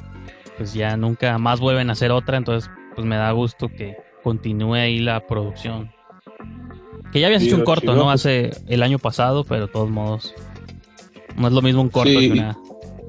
pues 0.58 0.74
ya 0.74 0.96
nunca 0.96 1.38
más 1.38 1.60
vuelven 1.60 1.90
a 1.90 1.92
hacer 1.92 2.10
otra, 2.10 2.36
entonces 2.36 2.68
pues 2.96 3.06
me 3.06 3.14
da 3.14 3.30
gusto 3.30 3.68
que 3.68 3.96
continúe 4.24 4.74
ahí 4.74 4.98
la 4.98 5.24
producción. 5.24 5.92
Que 7.12 7.20
ya 7.20 7.28
habías 7.28 7.42
Sí, 7.42 7.48
hecho 7.48 7.58
un 7.58 7.64
corto, 7.64 7.94
¿no? 7.94 8.02
pues. 8.06 8.14
Hace 8.16 8.50
el 8.66 8.82
año 8.82 8.98
pasado, 8.98 9.44
pero 9.44 9.66
de 9.68 9.72
todos 9.72 9.88
modos 9.88 10.34
no 11.36 11.48
es 11.48 11.52
lo 11.52 11.62
mismo 11.62 11.82
un 11.82 11.88
corto 11.88 12.10
Sí. 12.10 12.28
que 12.28 12.32
una, 12.38 12.56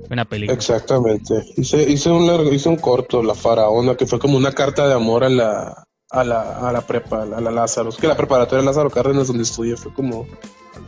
que 0.08 0.14
una 0.14 0.26
película. 0.26 0.56
Exactamente. 0.56 1.34
Hice, 1.58 1.84
hice 1.90 2.10
un 2.12 2.28
largo, 2.28 2.52
hice 2.54 2.70
un 2.70 2.78
corto, 2.78 3.22
La 3.24 3.36
Faraona, 3.36 3.96
que 3.96 4.06
fue 4.06 4.20
como 4.20 4.38
una 4.38 4.52
carta 4.52 4.88
de 4.88 4.94
amor 4.94 5.24
a 5.24 5.30
la, 5.30 5.84
a 6.12 6.24
la, 6.24 6.68
a 6.68 6.72
la 6.72 6.82
prepa, 6.82 7.24
a 7.24 7.42
la 7.42 7.52
Lázaro. 7.52 7.90
Es 7.90 7.96
que 7.98 8.08
la 8.08 8.16
preparatoria 8.18 8.64
Lázaro 8.64 8.90
Cárdenas 8.90 9.28
donde 9.28 9.44
estudié 9.44 9.76
fue 9.78 9.94
como 9.94 10.28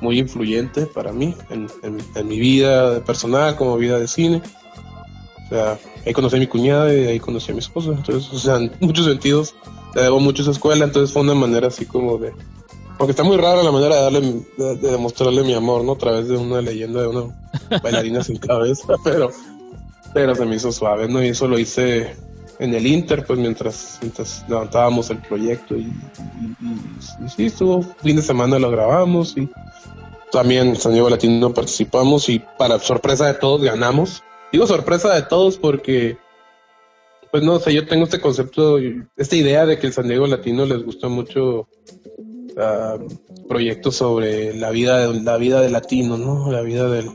muy 0.02 0.20
influyente 0.20 0.86
para 0.86 1.12
mí, 1.12 1.36
en, 1.50 1.68
en- 1.84 1.98
en 2.16 2.28
mi 2.28 2.40
vida 2.40 3.04
personal, 3.04 3.56
como 3.56 3.78
vida 3.78 3.98
de 4.00 4.08
cine. 4.08 4.42
O 5.46 5.50
sea, 5.50 5.80
ahí 6.06 6.14
conocí 6.14 6.36
a 6.36 6.40
mi 6.40 6.48
cuñada 6.48 6.94
y 6.94 7.06
ahí 7.08 7.20
conocí 7.20 7.52
a 7.52 7.54
mi 7.54 7.60
esposa. 7.60 7.92
Entonces, 7.92 8.32
o 8.34 8.38
sea, 8.38 8.58
en 8.58 8.72
muchos 8.82 9.06
sentidos, 9.06 9.56
le 9.96 10.02
debo 10.04 10.20
mucho 10.20 10.42
a 10.42 10.44
esa 10.44 10.52
escuela, 10.52 10.84
entonces 10.86 11.14
fue 11.14 11.22
una 11.22 11.34
manera 11.34 11.68
así 11.68 11.86
como 11.86 12.18
de... 12.18 12.34
Porque 12.98 13.12
está 13.12 13.24
muy 13.24 13.38
rara 13.38 13.64
la 13.64 13.72
manera 13.72 13.96
de 13.96 14.02
darle, 14.02 14.22
de, 14.58 14.76
de 14.76 14.92
demostrarle 14.92 15.44
mi 15.44 15.54
amor, 15.54 15.84
¿no? 15.84 15.94
A 15.94 15.98
través 15.98 16.28
de 16.28 16.38
una 16.38 16.62
leyenda 16.62 17.02
de 17.02 17.08
una 17.08 17.50
bailarina 17.82 18.24
sin 18.24 18.38
cabeza, 18.38 18.96
pero, 19.04 19.30
pero 20.14 20.36
se 20.36 20.46
me 20.46 20.56
hizo 20.56 20.72
suave, 20.72 21.08
¿no? 21.08 21.24
Y 21.24 21.28
eso 21.28 21.48
lo 21.48 21.60
hice 21.60 22.16
en 22.60 22.74
el 22.74 22.88
Inter, 22.88 23.26
pues 23.26 23.40
mientras, 23.40 24.00
mientras 24.02 24.44
levantábamos 24.48 25.10
el 25.10 25.20
proyecto 25.20 25.76
y, 25.76 25.92
sí, 27.36 27.46
estuvo, 27.46 27.84
fin 27.84 28.16
de 28.16 28.22
semana 28.22 28.58
lo 28.58 28.72
grabamos 28.72 29.38
y 29.38 29.50
también 30.32 30.76
San 30.76 30.94
Diego 30.94 31.10
Latino 31.10 31.54
participamos 31.54 32.30
y 32.30 32.40
para 32.58 32.80
sorpresa 32.80 33.28
de 33.28 33.36
todos 33.36 33.62
ganamos. 33.62 34.24
Digo 34.52 34.66
sorpresa 34.66 35.14
de 35.14 35.22
todos 35.24 35.58
porque, 35.58 36.18
pues 37.32 37.44
no 37.44 37.60
sé, 37.60 37.74
yo 37.74 37.86
tengo 37.86 38.06
este 38.06 38.20
concepto, 38.20 38.78
esta 39.16 39.36
idea 39.36 39.66
de 39.66 39.78
que 39.78 39.88
el 39.88 39.94
San 39.94 40.08
Diego 40.08 40.26
Latino 40.28 40.66
les 40.66 40.84
gusta 40.84 41.08
mucho 41.08 41.68
ah, 42.60 42.98
proyectos 43.48 43.96
sobre 43.96 44.54
la 44.54 44.70
vida 44.72 45.00
de, 45.08 45.22
la 45.22 45.38
vida 45.38 45.62
del 45.62 45.74
latino, 45.74 46.18
¿no? 46.18 46.52
La 46.52 46.62
vida 46.62 46.90
del, 46.90 47.10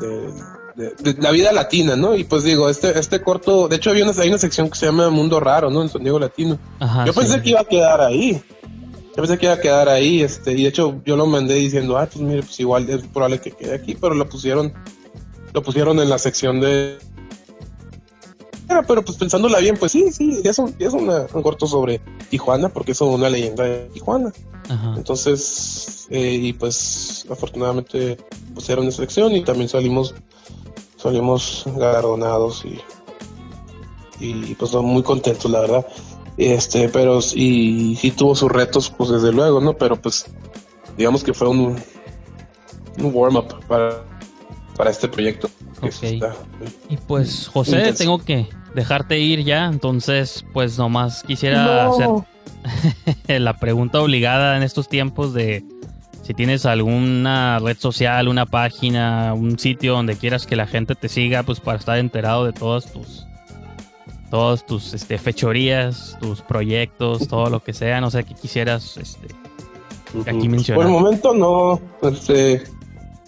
de, 0.00 0.30
de- 0.76 1.12
de 1.12 1.22
la 1.22 1.30
vida 1.30 1.52
latina, 1.52 1.94
¿no? 1.96 2.16
Y 2.16 2.24
pues 2.24 2.42
digo, 2.44 2.68
este, 2.68 2.98
este 2.98 3.20
corto, 3.22 3.68
de 3.68 3.76
hecho 3.76 3.90
había 3.90 4.04
una, 4.04 4.20
hay 4.20 4.28
una 4.28 4.38
sección 4.38 4.68
que 4.68 4.76
se 4.76 4.86
llama 4.86 5.08
Mundo 5.10 5.38
Raro, 5.40 5.70
¿no? 5.70 5.82
En 5.82 5.88
San 5.88 6.02
Diego 6.02 6.18
Latino. 6.18 6.58
Ajá, 6.80 7.04
yo 7.06 7.12
sí. 7.12 7.20
pensé 7.20 7.42
que 7.42 7.50
iba 7.50 7.60
a 7.60 7.64
quedar 7.64 8.00
ahí. 8.00 8.42
Yo 9.16 9.22
pensé 9.22 9.38
que 9.38 9.46
iba 9.46 9.54
a 9.54 9.60
quedar 9.60 9.88
ahí, 9.88 10.22
este, 10.22 10.52
y 10.52 10.62
de 10.64 10.68
hecho 10.70 11.00
yo 11.06 11.14
lo 11.16 11.26
mandé 11.26 11.54
diciendo, 11.54 11.96
ah, 11.96 12.06
pues 12.12 12.20
mire, 12.24 12.42
pues 12.42 12.58
igual 12.58 12.90
es 12.90 13.02
probable 13.06 13.40
que 13.40 13.52
quede 13.52 13.74
aquí, 13.76 13.94
pero 13.94 14.14
lo 14.16 14.28
pusieron, 14.28 14.74
lo 15.52 15.62
pusieron 15.62 16.00
en 16.00 16.08
la 16.10 16.18
sección 16.18 16.60
de 16.60 16.98
Pero, 18.86 19.04
pues 19.04 19.18
pensándola 19.18 19.58
bien, 19.58 19.76
pues 19.78 19.92
sí, 19.92 20.10
sí, 20.10 20.40
es 20.42 20.58
un, 20.58 20.74
es 20.78 20.92
una- 20.92 21.26
un 21.32 21.42
corto 21.42 21.66
sobre 21.66 22.00
Tijuana, 22.30 22.68
porque 22.70 22.92
es 22.92 23.00
una 23.00 23.28
leyenda 23.28 23.64
de 23.64 23.88
Tijuana. 23.92 24.32
Ajá. 24.68 24.94
Entonces, 24.96 26.06
eh, 26.10 26.32
y 26.42 26.52
pues 26.54 27.26
afortunadamente 27.30 28.16
pusieron 28.54 28.86
esa 28.88 28.98
sección 29.02 29.32
y 29.32 29.44
también 29.44 29.68
salimos, 29.68 30.14
salimos 30.96 31.64
galardonados 31.76 32.64
y, 32.64 32.78
y 34.20 34.54
pues 34.54 34.72
muy 34.74 35.02
contentos, 35.02 35.50
la 35.50 35.60
verdad. 35.60 35.86
Este, 36.36 36.88
pero 36.88 37.20
y 37.34 37.96
sí 37.96 38.10
tuvo 38.10 38.34
sus 38.34 38.50
retos, 38.50 38.90
pues 38.90 39.10
desde 39.10 39.30
luego, 39.32 39.60
¿no? 39.60 39.74
Pero 39.76 40.00
pues 40.00 40.26
digamos 40.96 41.22
que 41.22 41.32
fue 41.34 41.48
un, 41.48 41.76
un 42.98 43.10
warm-up 43.14 43.64
para, 43.68 44.04
para 44.76 44.90
este 44.90 45.08
proyecto. 45.08 45.48
Que 45.80 45.86
Ok. 45.88 46.02
está- 46.02 46.34
Y 46.88 46.96
pues, 46.96 47.48
José, 47.48 47.76
Intenso. 47.78 47.98
tengo 47.98 48.18
que 48.18 48.48
dejarte 48.74 49.18
ir 49.20 49.44
ya, 49.44 49.66
entonces, 49.66 50.44
pues 50.52 50.78
nomás 50.78 51.22
quisiera 51.22 51.88
hacer 51.88 52.08
la 53.40 53.56
pregunta 53.58 54.00
obligada 54.00 54.56
en 54.56 54.62
estos 54.62 54.88
tiempos 54.88 55.34
de 55.34 55.64
si 56.22 56.32
tienes 56.32 56.64
alguna 56.64 57.58
red 57.58 57.76
social, 57.78 58.28
una 58.28 58.46
página, 58.46 59.34
un 59.34 59.58
sitio 59.58 59.92
donde 59.92 60.16
quieras 60.16 60.46
que 60.46 60.56
la 60.56 60.66
gente 60.66 60.94
te 60.94 61.08
siga, 61.10 61.42
pues 61.42 61.60
para 61.60 61.78
estar 61.78 61.98
enterado 61.98 62.46
de 62.46 62.52
todas 62.52 62.90
tus 62.92 63.26
todas 64.30 64.66
tus 64.66 64.94
este, 64.94 65.16
fechorías, 65.18 66.16
tus 66.20 66.40
proyectos, 66.40 67.28
todo 67.28 67.50
lo 67.50 67.62
que 67.62 67.72
sea, 67.72 68.00
no 68.00 68.10
sé 68.10 68.24
qué 68.24 68.34
quisieras 68.34 68.96
este, 68.96 69.28
aquí 70.26 70.40
Por 70.40 70.48
mencionar. 70.48 70.86
el 70.86 70.92
momento 70.92 71.34
no, 71.34 71.80
este, 72.02 72.64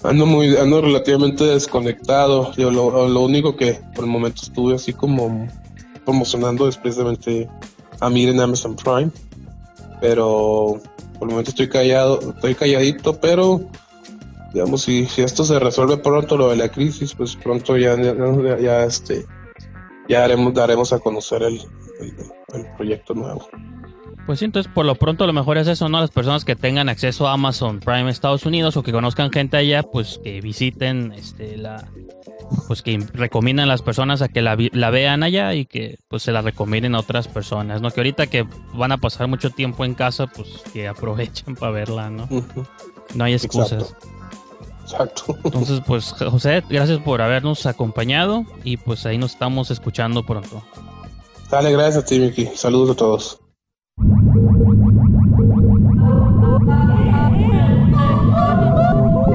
ando 0.09 0.27
muy, 0.27 0.57
ando 0.57 0.81
relativamente 0.81 1.45
desconectado. 1.45 2.53
Yo 2.55 2.71
lo, 2.71 3.09
lo 3.09 3.21
único 3.21 3.57
que 3.57 3.81
por 3.95 4.05
el 4.05 4.11
momento 4.11 4.43
estuve 4.43 4.75
así 4.75 4.93
como 4.93 5.49
promocionando 6.05 6.69
es 6.69 6.77
precisamente 6.77 7.49
a 8.01 8.11
Mir 8.11 8.29
en 8.29 8.41
Amazon 8.41 8.77
Prime. 8.77 9.11
Pero 10.01 10.81
por 11.19 11.29
el 11.29 11.31
momento 11.31 11.51
estoy 11.51 11.69
callado, 11.69 12.21
estoy 12.21 12.55
calladito, 12.55 13.19
pero 13.19 13.61
digamos 14.53 14.83
si, 14.83 15.07
si 15.07 15.23
esto 15.23 15.45
se 15.45 15.59
resuelve 15.59 15.99
pronto 15.99 16.37
lo 16.37 16.51
de 16.51 16.57
la 16.57 16.69
crisis, 16.69 17.15
pues 17.15 17.37
pronto 17.37 17.77
ya, 17.77 17.97
ya, 17.97 18.59
ya, 18.59 18.85
este 18.85 19.27
ya 20.09 20.25
haremos, 20.25 20.55
daremos 20.55 20.93
a 20.93 20.99
conocer 20.99 21.43
el, 21.43 21.61
el 22.55 22.67
proyecto 22.77 23.15
nuevo. 23.15 23.49
Pues 24.27 24.41
sí, 24.41 24.45
entonces 24.45 24.71
por 24.73 24.85
lo 24.85 24.97
pronto 24.97 25.27
lo 25.27 25.33
mejor 25.33 25.57
es 25.57 25.69
eso, 25.69 25.89
¿no? 25.89 26.01
Las 26.01 26.11
personas 26.11 26.45
que 26.45 26.57
tengan 26.57 26.89
acceso 26.89 27.29
a 27.29 27.33
Amazon 27.33 27.79
Prime 27.79 28.11
Estados 28.11 28.45
Unidos 28.45 28.77
o 28.77 28.83
que 28.83 28.91
conozcan 28.91 29.31
gente 29.31 29.57
allá, 29.57 29.85
pues 29.85 30.21
que 30.23 30.41
visiten 30.41 31.13
este 31.13 31.57
la 31.57 31.87
pues 32.67 32.83
que 32.83 32.99
recomiendan 33.13 33.65
a 33.65 33.69
las 33.69 33.83
personas 33.83 34.23
a 34.23 34.29
que 34.29 34.43
la, 34.43 34.57
la, 34.73 34.91
vean 34.91 35.23
allá 35.23 35.55
y 35.55 35.67
que 35.67 35.99
pues 36.09 36.23
se 36.23 36.33
la 36.33 36.43
recomienden 36.43 36.95
a 36.95 37.01
otras 37.01 37.29
personas, 37.29 37.81
¿no? 37.81 37.91
Que 37.91 38.01
ahorita 38.01 38.27
que 38.27 38.47
van 38.75 38.93
a 38.93 38.99
pasar 38.99 39.29
mucho 39.29 39.51
tiempo 39.51 39.85
en 39.85 39.95
casa, 39.95 40.27
pues 40.27 40.49
que 40.73 40.89
aprovechen 40.89 41.55
para 41.59 41.73
verla, 41.73 42.11
¿no? 42.11 42.29
No 43.15 43.25
hay 43.25 43.35
excusas. 43.35 43.95
Exacto. 44.83 45.37
Entonces, 45.45 45.81
pues 45.85 46.13
José, 46.13 46.63
gracias 46.69 47.01
por 47.01 47.21
habernos 47.21 47.67
acompañado 47.67 48.45
y 48.63 48.77
pues 48.77 49.05
ahí 49.07 49.19
nos 49.19 49.33
estamos 49.33 49.71
escuchando 49.71 50.25
pronto. 50.25 50.63
Dale, 51.51 51.73
gracias 51.73 52.05
a 52.05 52.07
ti, 52.07 52.21
Miki. 52.21 52.47
Saludos 52.55 52.91
a 52.91 52.95
todos. 52.95 53.41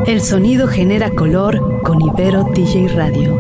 El 0.06 0.22
sonido 0.22 0.68
genera 0.68 1.10
color 1.10 1.82
con 1.84 2.00
Ibero 2.00 2.44
DJ 2.54 2.90
Radio. 2.90 3.40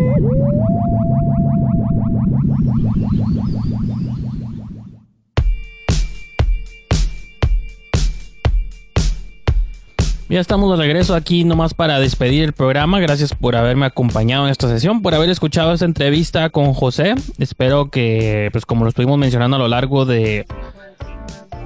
Ya 10.27 10.39
estamos 10.39 10.71
de 10.71 10.77
regreso 10.77 11.13
aquí 11.13 11.43
nomás 11.43 11.73
para 11.73 11.99
despedir 11.99 12.45
el 12.45 12.53
programa. 12.53 12.99
Gracias 12.99 13.35
por 13.35 13.55
haberme 13.55 13.85
acompañado 13.85 14.45
en 14.45 14.51
esta 14.51 14.69
sesión, 14.69 15.01
por 15.01 15.13
haber 15.13 15.29
escuchado 15.29 15.73
esta 15.73 15.85
entrevista 15.85 16.49
con 16.49 16.73
José. 16.73 17.15
Espero 17.37 17.91
que, 17.91 18.49
pues 18.53 18.65
como 18.65 18.85
lo 18.85 18.89
estuvimos 18.89 19.19
mencionando 19.19 19.57
a 19.57 19.59
lo 19.59 19.67
largo 19.67 20.05
de 20.05 20.45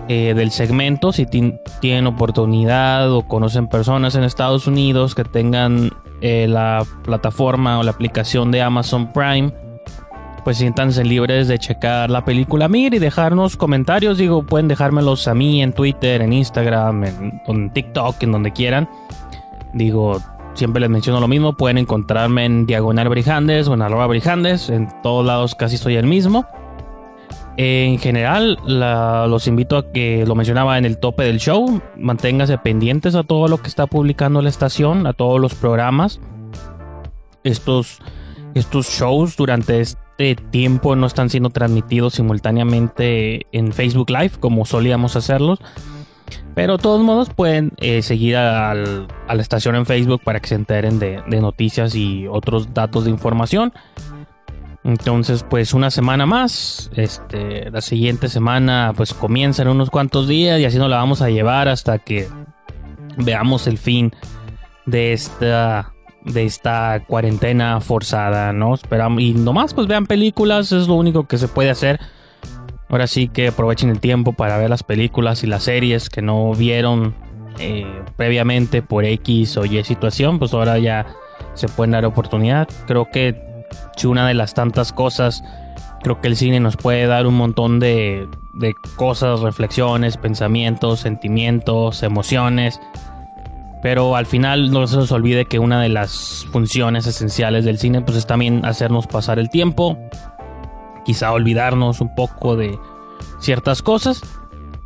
eh, 0.08 0.34
del 0.36 0.52
segmento, 0.52 1.12
si 1.12 1.26
tienen 1.26 2.08
oportunidad 2.08 3.12
o 3.12 3.28
conocen 3.28 3.68
personas 3.68 4.16
en 4.16 4.24
Estados 4.24 4.68
Unidos 4.68 5.16
que 5.16 5.24
tengan 5.24 5.92
eh, 6.22 6.48
la 6.48 6.86
plataforma 7.04 7.80
o 7.80 7.84
la 7.84 7.92
aplicación 7.92 8.52
de 8.52 8.62
Amazon 8.62 9.12
Prime, 9.12 9.52
pues 10.44 10.58
siéntanse 10.58 11.04
libres 11.04 11.48
de 11.48 11.58
checar 11.58 12.12
la 12.12 12.24
película 12.24 12.68
Mir 12.68 12.94
y 12.94 13.00
dejarnos 13.00 13.58
comentarios. 13.58 14.20
Digo, 14.20 14.44
pueden 14.44 14.68
dejármelos 14.68 15.28
a 15.28 15.34
mí 15.34 15.64
en 15.64 15.74
Twitter, 15.74 16.22
en 16.22 16.34
Instagram, 16.34 17.04
en, 17.48 17.72
TikTok, 17.74 18.22
en 18.22 18.32
donde 18.32 18.52
quieran. 18.52 18.88
Digo, 19.74 20.22
siempre 20.54 20.82
les 20.82 20.90
menciono 20.92 21.20
lo 21.20 21.28
mismo. 21.28 21.58
Pueden 21.58 21.80
encontrarme 21.80 22.46
en 22.46 22.68
Diagonal 22.68 23.10
Brijandes 23.10 23.68
o 23.68 23.74
en 23.74 23.82
arroba 23.82 24.06
Brijandes. 24.06 24.70
En 24.70 24.88
todos 25.02 25.26
lados 25.26 25.56
casi 25.56 25.78
soy 25.78 25.96
el 25.96 26.06
mismo. 26.06 26.46
En 27.58 28.00
general, 28.00 28.58
los 28.66 29.48
invito 29.48 29.78
a 29.78 29.92
que 29.92 30.26
lo 30.26 30.36
mencionaba 30.36 30.78
en 30.78 30.84
el 30.86 30.98
tope 30.98 31.24
del 31.24 31.40
show. 31.40 31.82
Manténganse 31.98 32.58
pendientes 32.58 33.16
a 33.16 33.24
todo 33.24 33.48
lo 33.48 33.62
que 33.62 33.70
está 33.70 33.88
publicando 33.88 34.42
la 34.42 34.50
estación, 34.50 35.08
a 35.08 35.14
todos 35.14 35.40
los 35.40 35.56
programas. 35.56 36.20
Estos, 37.44 38.00
estos 38.56 38.88
shows 38.88 39.38
durante 39.38 39.80
este 39.80 40.36
tiempo 40.52 40.96
no 40.98 41.08
están 41.08 41.30
siendo 41.30 41.50
transmitidos 41.50 42.16
simultáneamente 42.16 43.46
en 43.54 43.72
Facebook 43.72 44.10
Live 44.10 44.32
como 44.40 44.66
solíamos 44.66 45.16
hacerlos. 45.16 45.60
Pero 46.56 46.78
de 46.78 46.84
todos 46.84 47.02
modos 47.02 47.30
pueden 47.30 47.72
eh, 47.78 48.02
seguir 48.02 48.36
a 48.36 48.74
la 48.74 49.42
estación 49.42 49.76
en 49.76 49.86
Facebook 49.86 50.22
para 50.24 50.42
que 50.42 50.48
se 50.48 50.56
enteren 50.56 51.00
de 51.00 51.42
noticias 51.42 51.96
y 51.96 52.28
otros 52.28 52.74
datos 52.74 53.06
de 53.06 53.12
información. 53.12 53.72
Entonces, 54.86 55.44
pues 55.50 55.74
una 55.74 55.90
semana 55.90 56.28
más. 56.28 56.92
Este, 56.96 57.72
la 57.72 57.82
siguiente 57.82 58.30
semana, 58.30 58.94
pues 58.96 59.16
comienza 59.16 59.64
en 59.64 59.70
unos 59.70 59.90
cuantos 59.90 60.28
días 60.28 60.60
y 60.60 60.66
así 60.66 60.78
nos 60.78 60.90
la 60.90 60.98
vamos 60.98 61.24
a 61.24 61.30
llevar 61.30 61.68
hasta 61.68 61.98
que 61.98 62.28
veamos 63.18 63.66
el 63.66 63.80
fin 63.80 64.14
de 64.86 65.14
esta 65.14 65.92
de 66.24 66.44
esta 66.44 67.04
cuarentena 67.08 67.82
forzada, 67.82 68.52
¿no? 68.54 68.74
Esperamos 68.74 69.22
y 69.22 69.34
nomás 69.34 69.74
pues 69.74 69.88
vean 69.88 70.08
películas, 70.08 70.72
es 70.72 70.88
lo 70.88 70.96
único 70.96 71.28
que 71.28 71.38
se 71.38 71.48
puede 71.48 71.70
hacer. 71.72 72.00
Ahora 72.90 73.08
sí 73.08 73.28
que 73.28 73.48
aprovechen 73.48 73.90
el 73.90 74.00
tiempo 74.00 74.34
para 74.34 74.58
ver 74.58 74.70
las 74.70 74.84
películas 74.84 75.44
y 75.44 75.48
las 75.48 75.64
series 75.64 76.10
que 76.10 76.22
no 76.22 76.54
vieron 76.54 77.16
eh, 77.60 78.04
previamente 78.18 78.82
por 78.84 79.06
X 79.06 79.58
o 79.58 79.66
Y 79.66 79.84
situación, 79.84 80.38
pues 80.38 80.54
ahora 80.54 80.78
ya 80.78 81.08
se 81.54 81.68
pueden 81.68 81.92
dar 81.92 82.06
oportunidad. 82.06 82.68
Creo 82.88 83.10
que 83.12 83.55
una 84.04 84.28
de 84.28 84.34
las 84.34 84.54
tantas 84.54 84.92
cosas, 84.92 85.44
creo 86.04 86.20
que 86.20 86.28
el 86.28 86.36
cine 86.36 86.60
nos 86.60 86.76
puede 86.76 87.08
dar 87.08 87.26
un 87.28 87.36
montón 87.36 87.80
de, 87.80 88.28
de 88.54 88.76
cosas, 88.96 89.40
reflexiones, 89.40 90.18
pensamientos, 90.18 91.00
sentimientos, 91.00 92.04
emociones. 92.04 92.80
Pero 93.82 94.16
al 94.16 94.26
final 94.26 94.72
no 94.72 94.88
se 94.88 94.98
nos 94.98 95.12
olvide 95.12 95.46
que 95.46 95.60
una 95.60 95.82
de 95.82 95.90
las 95.90 96.46
funciones 96.52 97.06
esenciales 97.06 97.66
del 97.66 97.78
cine 97.78 98.02
pues 98.02 98.18
es 98.18 98.26
también 98.26 98.66
hacernos 98.66 99.08
pasar 99.08 99.38
el 99.40 99.50
tiempo, 99.50 99.98
quizá 101.06 101.32
olvidarnos 101.32 102.02
un 102.02 102.14
poco 102.16 102.56
de 102.56 102.78
ciertas 103.40 103.82
cosas. 103.82 104.22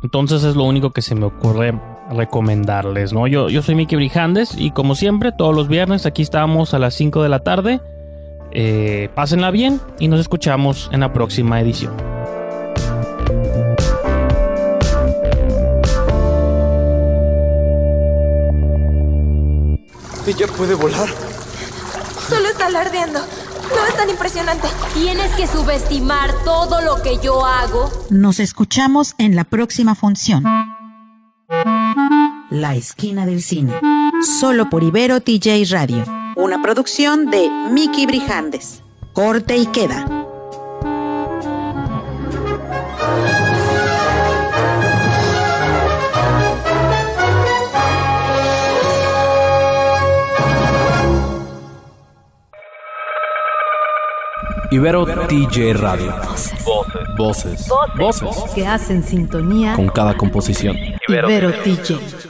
Entonces 0.02 0.44
es 0.44 0.56
lo 0.56 0.64
único 0.64 0.90
que 0.90 1.02
se 1.02 1.14
me 1.14 1.26
ocurre 1.26 1.78
recomendarles, 2.10 3.12
¿no? 3.12 3.26
Yo, 3.26 3.48
yo 3.48 3.62
soy 3.62 3.74
Mickey 3.74 3.96
Brijandes 3.96 4.54
y 4.56 4.70
como 4.72 4.94
siempre, 4.94 5.32
todos 5.32 5.54
los 5.54 5.68
viernes 5.68 6.06
aquí 6.06 6.22
estamos 6.22 6.74
a 6.74 6.78
las 6.78 6.94
5 6.94 7.22
de 7.22 7.28
la 7.28 7.40
tarde 7.40 7.80
eh, 8.52 9.08
pásenla 9.14 9.50
bien 9.50 9.80
y 9.98 10.08
nos 10.08 10.20
escuchamos 10.20 10.88
en 10.92 11.00
la 11.00 11.12
próxima 11.12 11.60
edición. 11.60 11.94
¿Ella 20.26 20.46
puede 20.46 20.74
volar? 20.74 21.08
Solo 22.28 22.48
está 22.48 22.66
alardeando. 22.66 23.18
No 23.18 23.86
es 23.86 23.96
tan 23.96 24.10
impresionante. 24.10 24.68
Tienes 24.94 25.32
que 25.34 25.46
subestimar 25.46 26.32
todo 26.44 26.80
lo 26.82 27.02
que 27.02 27.18
yo 27.18 27.44
hago. 27.44 27.90
Nos 28.10 28.40
escuchamos 28.40 29.14
en 29.18 29.34
la 29.34 29.44
próxima 29.44 29.94
función. 29.94 30.44
La 32.50 32.74
esquina 32.74 33.26
del 33.26 33.42
cine. 33.42 33.72
Solo 34.40 34.68
por 34.70 34.82
Ibero 34.82 35.20
TJ 35.20 35.64
Radio. 35.70 36.19
Una 36.40 36.62
producción 36.62 37.26
de 37.30 37.50
Miki 37.70 38.06
Brijandes. 38.06 38.82
Corte 39.12 39.58
y 39.58 39.66
queda. 39.66 40.06
Ibero 54.70 55.04
TJ 55.04 55.74
Radio. 55.74 56.14
Voces. 57.18 57.68
Voces. 57.98 58.24
Voces. 58.24 58.50
Que 58.54 58.66
hacen 58.66 59.04
sintonía 59.04 59.74
con 59.76 59.90
cada 59.90 60.16
composición. 60.16 60.74
Ibero 61.06 61.52
TJ. 61.52 62.29